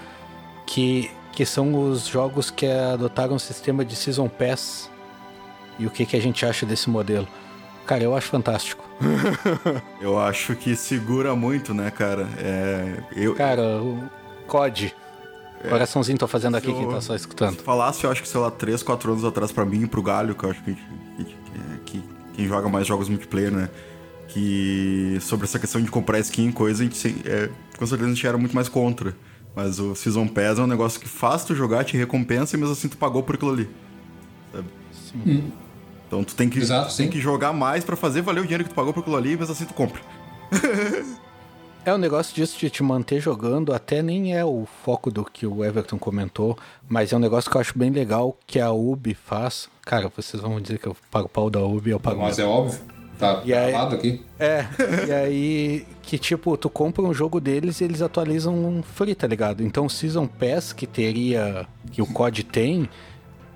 [0.67, 4.91] que, que são os jogos que adotaram o sistema de Season Pass
[5.79, 7.29] e o que, que a gente acha desse modelo.
[7.87, 8.86] Cara, eu acho fantástico.
[10.01, 12.28] eu acho que segura muito, né, cara?
[12.39, 13.35] É, eu...
[13.35, 14.02] Cara, o
[14.47, 14.94] COD.
[15.62, 17.56] É, Coraçãozinho tô fazendo aqui, eu, quem tá só escutando.
[17.62, 20.35] Falasse, eu acho que, sei lá, 3, 4 anos atrás pra mim e pro Galho,
[20.35, 21.36] que eu acho que, que, que,
[21.85, 22.02] que
[22.35, 23.68] quem joga mais jogos multiplayer, né?
[24.28, 27.48] Que sobre essa questão de comprar skin e coisa, a gente, é,
[27.78, 29.16] com certeza a gente era muito mais contra.
[29.55, 32.74] Mas o Season Pass é um negócio que faz tu jogar, te recompensa e mesmo
[32.74, 33.68] assim tu pagou por aquilo ali.
[34.52, 34.68] Sabe?
[34.93, 35.23] Sim.
[35.27, 35.65] Hum.
[36.07, 38.70] Então tu tem que, Exato, tem que jogar mais para fazer valer o dinheiro que
[38.70, 40.01] tu pagou por aquilo ali, mas assim tu compra.
[41.85, 45.24] é o um negócio disso de te manter jogando, até nem é o foco do
[45.24, 46.57] que o Everton comentou,
[46.89, 49.69] mas é um negócio que eu acho bem legal que a UB faz.
[49.83, 52.20] Cara, vocês vão dizer que eu pago pau da UB, eu pago.
[52.20, 52.78] Mas é óbvio.
[53.19, 54.23] Tá e aí, aqui.
[54.39, 54.66] É,
[55.09, 59.27] e aí que tipo, tu compra um jogo deles e eles atualizam um free, tá
[59.27, 59.62] ligado?
[59.62, 62.89] Então o Season Pass que teria, que o COD tem,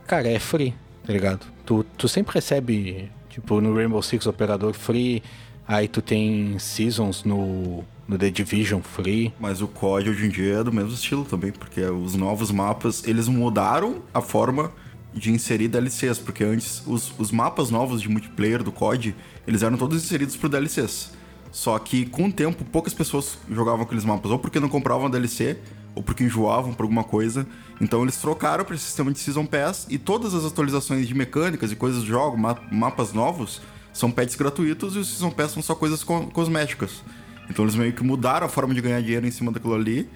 [0.07, 0.75] cara, é free,
[1.05, 1.47] tá ligado?
[1.65, 5.23] Tu, tu sempre recebe, tipo, no Rainbow Six Operador Free,
[5.67, 9.33] aí tu tem Seasons no, no The Division Free.
[9.39, 13.07] Mas o COD hoje em dia é do mesmo estilo também, porque os novos mapas,
[13.07, 14.73] eles mudaram a forma
[15.13, 19.15] de inserir DLCs, porque antes os, os mapas novos de multiplayer do COD,
[19.47, 21.13] eles eram todos inseridos por DLCs.
[21.51, 25.59] Só que com o tempo, poucas pessoas jogavam aqueles mapas, ou porque não compravam DLC,
[25.95, 27.47] ou porque enjoavam por alguma coisa.
[27.81, 31.73] Então eles trocaram para esse sistema de Season Pass e todas as atualizações de mecânicas
[31.73, 33.61] e coisas do jogo, ma mapas novos,
[33.93, 37.03] são pets gratuitos e os Season Pass são só coisas co cosméticas.
[37.49, 40.09] Então eles meio que mudaram a forma de ganhar dinheiro em cima daquilo ali.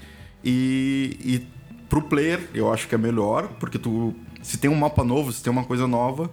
[0.44, 1.46] E, e
[1.88, 5.42] pro player, eu acho que é melhor, porque tu, se tem um mapa novo, se
[5.42, 6.30] tem uma coisa nova,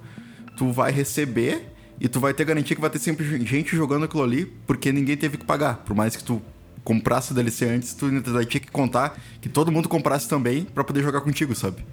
[0.58, 4.24] tu vai receber e tu vai ter garantia que vai ter sempre gente jogando aquilo
[4.24, 5.78] ali, porque ninguém teve que pagar.
[5.78, 6.42] Por mais que tu
[6.84, 10.84] comprasse o DLC antes, tu ainda tinha que contar que todo mundo comprasse também para
[10.84, 11.86] poder jogar contigo, sabe?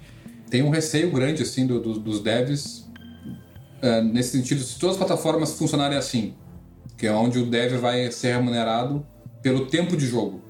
[0.49, 2.89] Tem um receio grande, assim, do, do, dos devs,
[3.83, 6.33] uh, nesse sentido, se todas as plataformas funcionarem assim,
[6.97, 9.05] que é onde o dev vai ser remunerado
[9.41, 10.41] pelo tempo de jogo.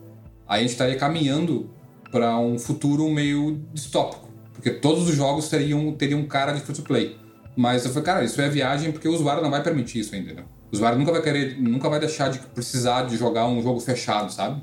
[0.48, 1.70] Aí a gente estaria caminhando
[2.11, 7.18] para um futuro meio distópico, porque todos os jogos teriam, teriam cara de free-to-play.
[7.56, 10.34] Mas eu falei, cara, isso é viagem porque o usuário não vai permitir isso ainda.
[10.34, 10.44] Né?
[10.71, 14.31] O usuário nunca vai querer, nunca vai deixar de precisar de jogar um jogo fechado,
[14.31, 14.61] sabe?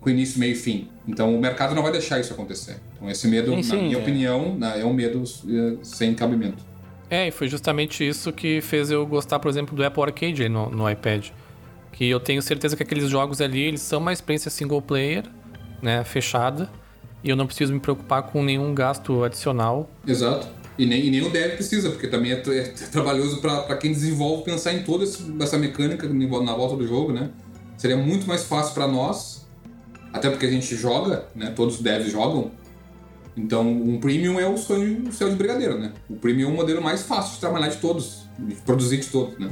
[0.00, 0.88] Com início, meio e fim.
[1.06, 2.76] Então o mercado não vai deixar isso acontecer.
[2.94, 4.00] Então esse medo, Sim, sim, na minha é.
[4.00, 6.64] opinião, né, é um medo eh, sem cabimento.
[7.08, 10.70] É, e foi justamente isso que fez eu gostar, por exemplo, do Apple Arcade no,
[10.70, 11.28] no iPad.
[11.92, 15.24] Que eu tenho certeza que aqueles jogos ali, eles são uma experiência single player,
[15.80, 16.68] né, fechada.
[17.22, 19.88] E eu não preciso me preocupar com nenhum gasto adicional.
[20.06, 20.48] Exato.
[20.78, 24.44] E nem, e nem o dev precisa, porque também é, é trabalhoso para quem desenvolve
[24.44, 27.30] pensar em toda essa mecânica na volta do jogo, né?
[27.78, 29.46] Seria muito mais fácil para nós,
[30.12, 31.52] até porque a gente joga, né?
[31.56, 32.50] Todos os devs jogam.
[33.36, 35.92] Então, um premium é o sonho o céu de brigadeiro, né?
[36.08, 39.38] O premium é o modelo mais fácil de trabalhar de todos, de produzir de todos,
[39.38, 39.50] né?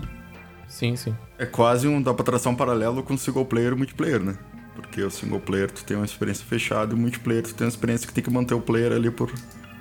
[0.68, 1.14] Sim, sim.
[1.38, 2.02] É quase um.
[2.02, 4.36] dá pra traçar um paralelo com single player e multiplayer, né?
[4.74, 7.70] Porque o single player tu tem uma experiência fechada e o multiplayer tu tem uma
[7.70, 9.32] experiência que tem que manter o player ali por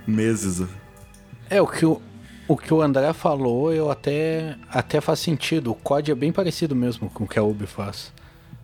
[0.06, 0.62] meses.
[1.54, 2.02] É, o que o,
[2.48, 5.70] o que o André falou, eu até, até faz sentido.
[5.70, 8.12] O COD é bem parecido mesmo com o que a Ubi faz.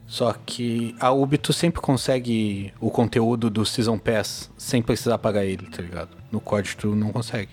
[0.08, 5.46] Só que a Ubi tu sempre consegue o conteúdo do Season Pass sem precisar pagar
[5.46, 6.18] ele, tá ligado?
[6.32, 7.52] No COD tu não consegue.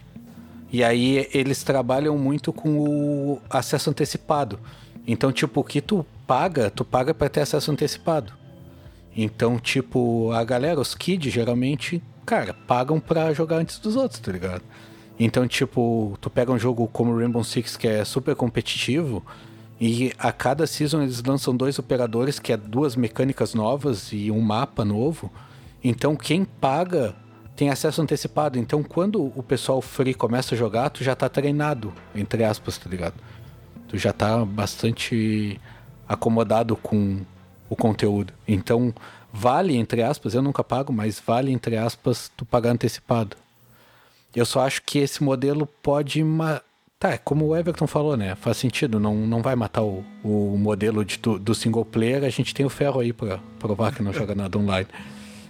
[0.72, 4.58] E aí eles trabalham muito com o acesso antecipado.
[5.06, 8.32] Então, tipo, o que tu paga, tu paga pra ter acesso antecipado.
[9.14, 14.32] Então, tipo, a galera, os kids, geralmente, cara, pagam pra jogar antes dos outros, tá
[14.32, 14.62] ligado?
[15.18, 19.24] Então, tipo, tu pega um jogo como Rainbow Six, que é super competitivo,
[19.80, 24.40] e a cada season eles lançam dois operadores, que é duas mecânicas novas e um
[24.40, 25.30] mapa novo.
[25.82, 27.14] Então, quem paga
[27.55, 28.59] tem acesso antecipado.
[28.59, 32.88] Então, quando o pessoal free começa a jogar, tu já tá treinado, entre aspas, tá
[32.88, 33.14] ligado?
[33.88, 35.59] Tu já tá bastante
[36.06, 37.20] acomodado com
[37.68, 38.32] o conteúdo.
[38.47, 38.94] Então,
[39.32, 43.36] vale, entre aspas, eu nunca pago, mas vale, entre aspas, tu pagar antecipado.
[44.36, 46.22] Eu só acho que esse modelo pode.
[46.22, 46.60] Ma...
[46.98, 48.34] Tá, é como o Everton falou, né?
[48.36, 52.22] Faz sentido, não, não vai matar o, o modelo de do single player.
[52.24, 54.86] A gente tem o ferro aí pra provar que não joga nada online.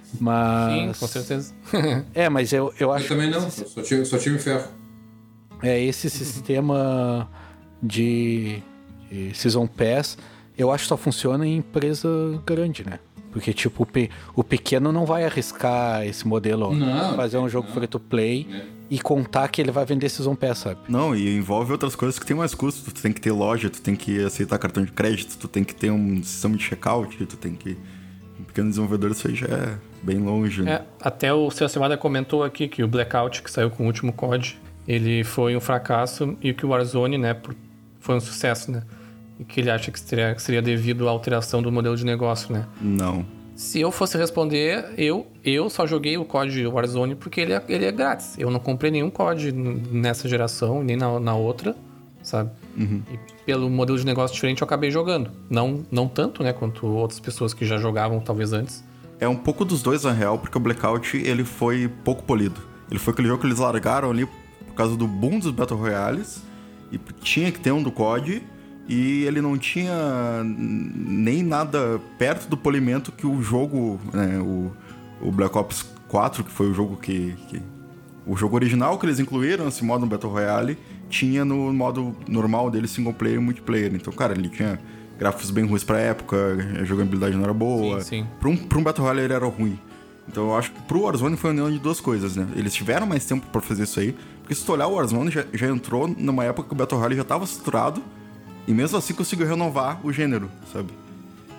[0.05, 0.99] Sim, Mas.
[0.99, 1.53] com certeza.
[2.15, 4.69] É, mas eu, eu Eu acho também não, eu só tive, só tive ferro.
[5.63, 7.29] é esse sistema
[7.83, 8.63] de,
[9.11, 10.17] de Season Pass,
[10.57, 12.09] eu acho que só funciona em empresa
[12.47, 12.99] grande, né?
[13.37, 17.69] Porque, tipo, o, pe- o pequeno não vai arriscar esse modelo, Não, fazer um jogo
[17.69, 17.75] não.
[17.75, 18.63] free to play É.
[18.89, 20.81] e contar que ele vai vender Season Pass, sabe?
[20.89, 22.91] Não, e envolve outras coisas que tem mais custo.
[22.91, 25.75] Tu tem que ter loja, tu tem que aceitar cartão de crédito, tu tem que
[25.75, 27.77] ter um sistema de checkout, tu tem que.
[28.41, 30.63] Um pequeno desenvolvedor, isso aí já é bem longe.
[30.63, 30.73] né?
[30.77, 34.15] É, até o Seu Cevada comentou aqui que o Blackout, que saiu com o último
[34.15, 34.59] COD,
[34.89, 37.37] ele foi um fracasso e que o Warzone, né,
[38.01, 38.83] foi um sucesso, né?
[39.39, 42.53] E que ele acha que seria, que seria devido à alteração do modelo de negócio,
[42.53, 42.67] né?
[42.81, 43.25] Não.
[43.55, 47.87] Se eu fosse responder, eu, eu só joguei o COD Warzone porque ele é, ele
[47.87, 48.39] é grátis.
[48.39, 51.75] Eu não comprei nenhum COD nessa geração, nem na, na outra,
[52.23, 52.51] sabe?
[52.77, 55.31] E pelo modelo de negócio diferente eu acabei jogando.
[55.49, 58.85] Não, não tanto, né, quanto outras pessoas que já jogavam talvez antes.
[59.19, 62.61] É um pouco dos dois, na real, porque o Blackout ele foi pouco polido.
[62.91, 66.43] Ele foi aquele jogo que eles largaram ali por causa do boom dos Battle Royales.
[66.93, 68.43] E tinha que ter um do COD.
[68.89, 69.93] E ele não tinha
[70.45, 74.73] nem nada perto do polimento que o jogo, né, o,
[75.21, 77.61] o Black Ops 4, que foi o jogo que, que-
[78.27, 82.87] O jogo original que eles incluíram, esse modo Battle Royale, tinha no modo normal dele,
[82.89, 83.93] single player e multiplayer.
[83.95, 84.79] Então, cara, ele tinha
[85.19, 86.37] gráficos bem ruins pra época,
[86.81, 88.01] a jogabilidade não era boa.
[88.01, 88.27] Sim, sim.
[88.41, 89.79] Pra um, pra um Battle Royale ele era ruim.
[90.29, 92.47] Então eu acho que pro Warzone foi a união de duas coisas, né?
[92.57, 95.45] Eles tiveram mais tempo pra fazer isso aí, porque se tu olhar o Warzone já,
[95.55, 98.03] já entrou numa época que o Battle Royale já tava saturado,
[98.67, 100.93] e mesmo assim conseguiu renovar o gênero, sabe?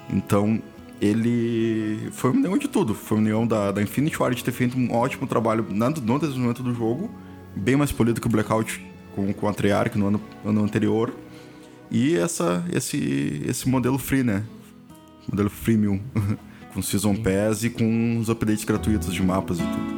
[0.10, 0.62] Então
[1.02, 2.94] ele foi uma união de tudo.
[2.94, 6.64] Foi uma união da, da Infinity Ward de ter feito um ótimo trabalho no desenvolvimento
[6.64, 7.10] do jogo,
[7.56, 8.86] bem mais polido que o Blackout
[9.16, 11.14] com, com a Treyarch no ano, ano anterior.
[11.90, 14.44] E essa, esse, esse modelo free, né?
[15.30, 16.02] Modelo freemium.
[16.78, 19.97] com Season Pass e com os updates gratuitos de mapas e tudo.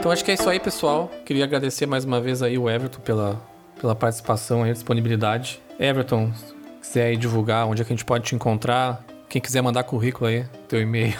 [0.00, 1.10] Então acho que é isso aí, pessoal.
[1.26, 3.40] Queria agradecer mais uma vez aí o Everton pela,
[3.78, 5.60] pela participação e disponibilidade.
[5.78, 9.60] Everton, se quiser aí divulgar onde é que a gente pode te encontrar, quem quiser
[9.62, 11.14] mandar currículo aí, teu e-mail,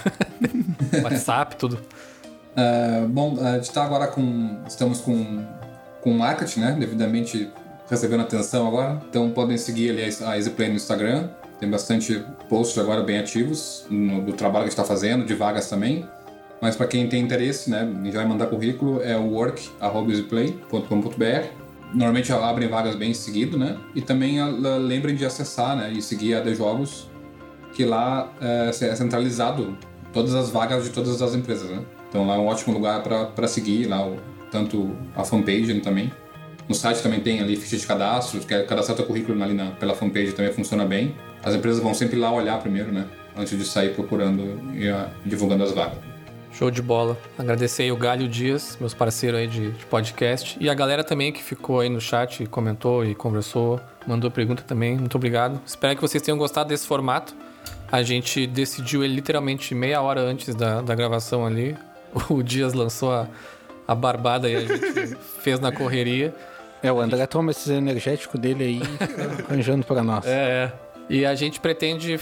[1.05, 1.78] WhatsApp, tudo.
[2.57, 4.59] É, bom, a gente está agora com.
[4.66, 5.44] Estamos com,
[6.01, 6.77] com marketing, né?
[6.81, 7.48] Devidamente
[7.89, 9.01] recebendo atenção agora.
[9.11, 11.28] Então podem seguir ali a EasyPlay no Instagram.
[11.61, 15.35] Tem bastante posts agora bem ativos no- do trabalho que a gente está fazendo, de
[15.35, 16.09] vagas também.
[16.61, 21.47] Mas para quem tem interesse, né, já vai mandar currículo, é work.easyplay.com.br.
[21.93, 23.77] Normalmente abrem vagas bem seguido, né?
[23.95, 24.37] E também
[24.78, 27.09] lembrem de acessar né, e seguir a de Jogos,
[27.73, 29.77] que lá é, é centralizado
[30.12, 31.82] todas as vagas de todas as empresas, né?
[32.09, 34.16] Então lá é um ótimo lugar para seguir, lá o,
[34.51, 36.12] tanto a fanpage também.
[36.69, 39.73] No site também tem ali ficha de cadastro, que é cadastrar teu currículo ali na,
[39.73, 41.15] pela fanpage também funciona bem.
[41.43, 43.07] As empresas vão sempre lá olhar primeiro, né?
[43.37, 46.10] Antes de sair procurando e uh, divulgando as vagas.
[46.61, 47.16] Show de bola.
[47.39, 50.59] Agradecer aí o Galho Dias, meus parceiros aí de, de, podcast.
[50.61, 54.95] E a galera também que ficou aí no chat, comentou e conversou, mandou pergunta também.
[54.99, 55.59] Muito obrigado.
[55.65, 57.35] Espero que vocês tenham gostado desse formato.
[57.91, 61.74] A gente decidiu ele literalmente meia hora antes da, da gravação ali.
[62.28, 63.27] O Dias lançou a,
[63.89, 66.35] a barbada e a gente fez na correria.
[66.82, 68.82] É, o André toma esses energéticos dele aí
[69.49, 70.27] arranjando para nós.
[70.27, 70.73] É, é.
[71.09, 72.20] E a gente pretende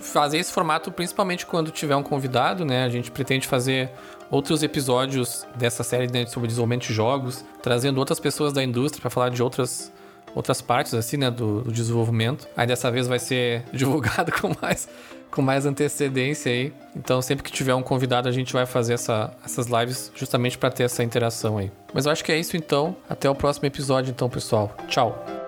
[0.00, 2.84] fazer esse formato principalmente quando tiver um convidado, né?
[2.84, 3.90] A gente pretende fazer
[4.30, 9.10] outros episódios dessa série né, sobre desenvolvimento de jogos, trazendo outras pessoas da indústria para
[9.10, 9.92] falar de outras
[10.34, 12.48] outras partes assim, né, do, do, desenvolvimento.
[12.56, 14.88] Aí dessa vez vai ser divulgado com mais
[15.30, 16.72] com mais antecedência aí.
[16.94, 20.70] Então, sempre que tiver um convidado, a gente vai fazer essa, essas lives justamente para
[20.70, 21.72] ter essa interação aí.
[21.92, 22.94] Mas eu acho que é isso então.
[23.08, 24.74] Até o próximo episódio então, pessoal.
[24.88, 25.41] Tchau.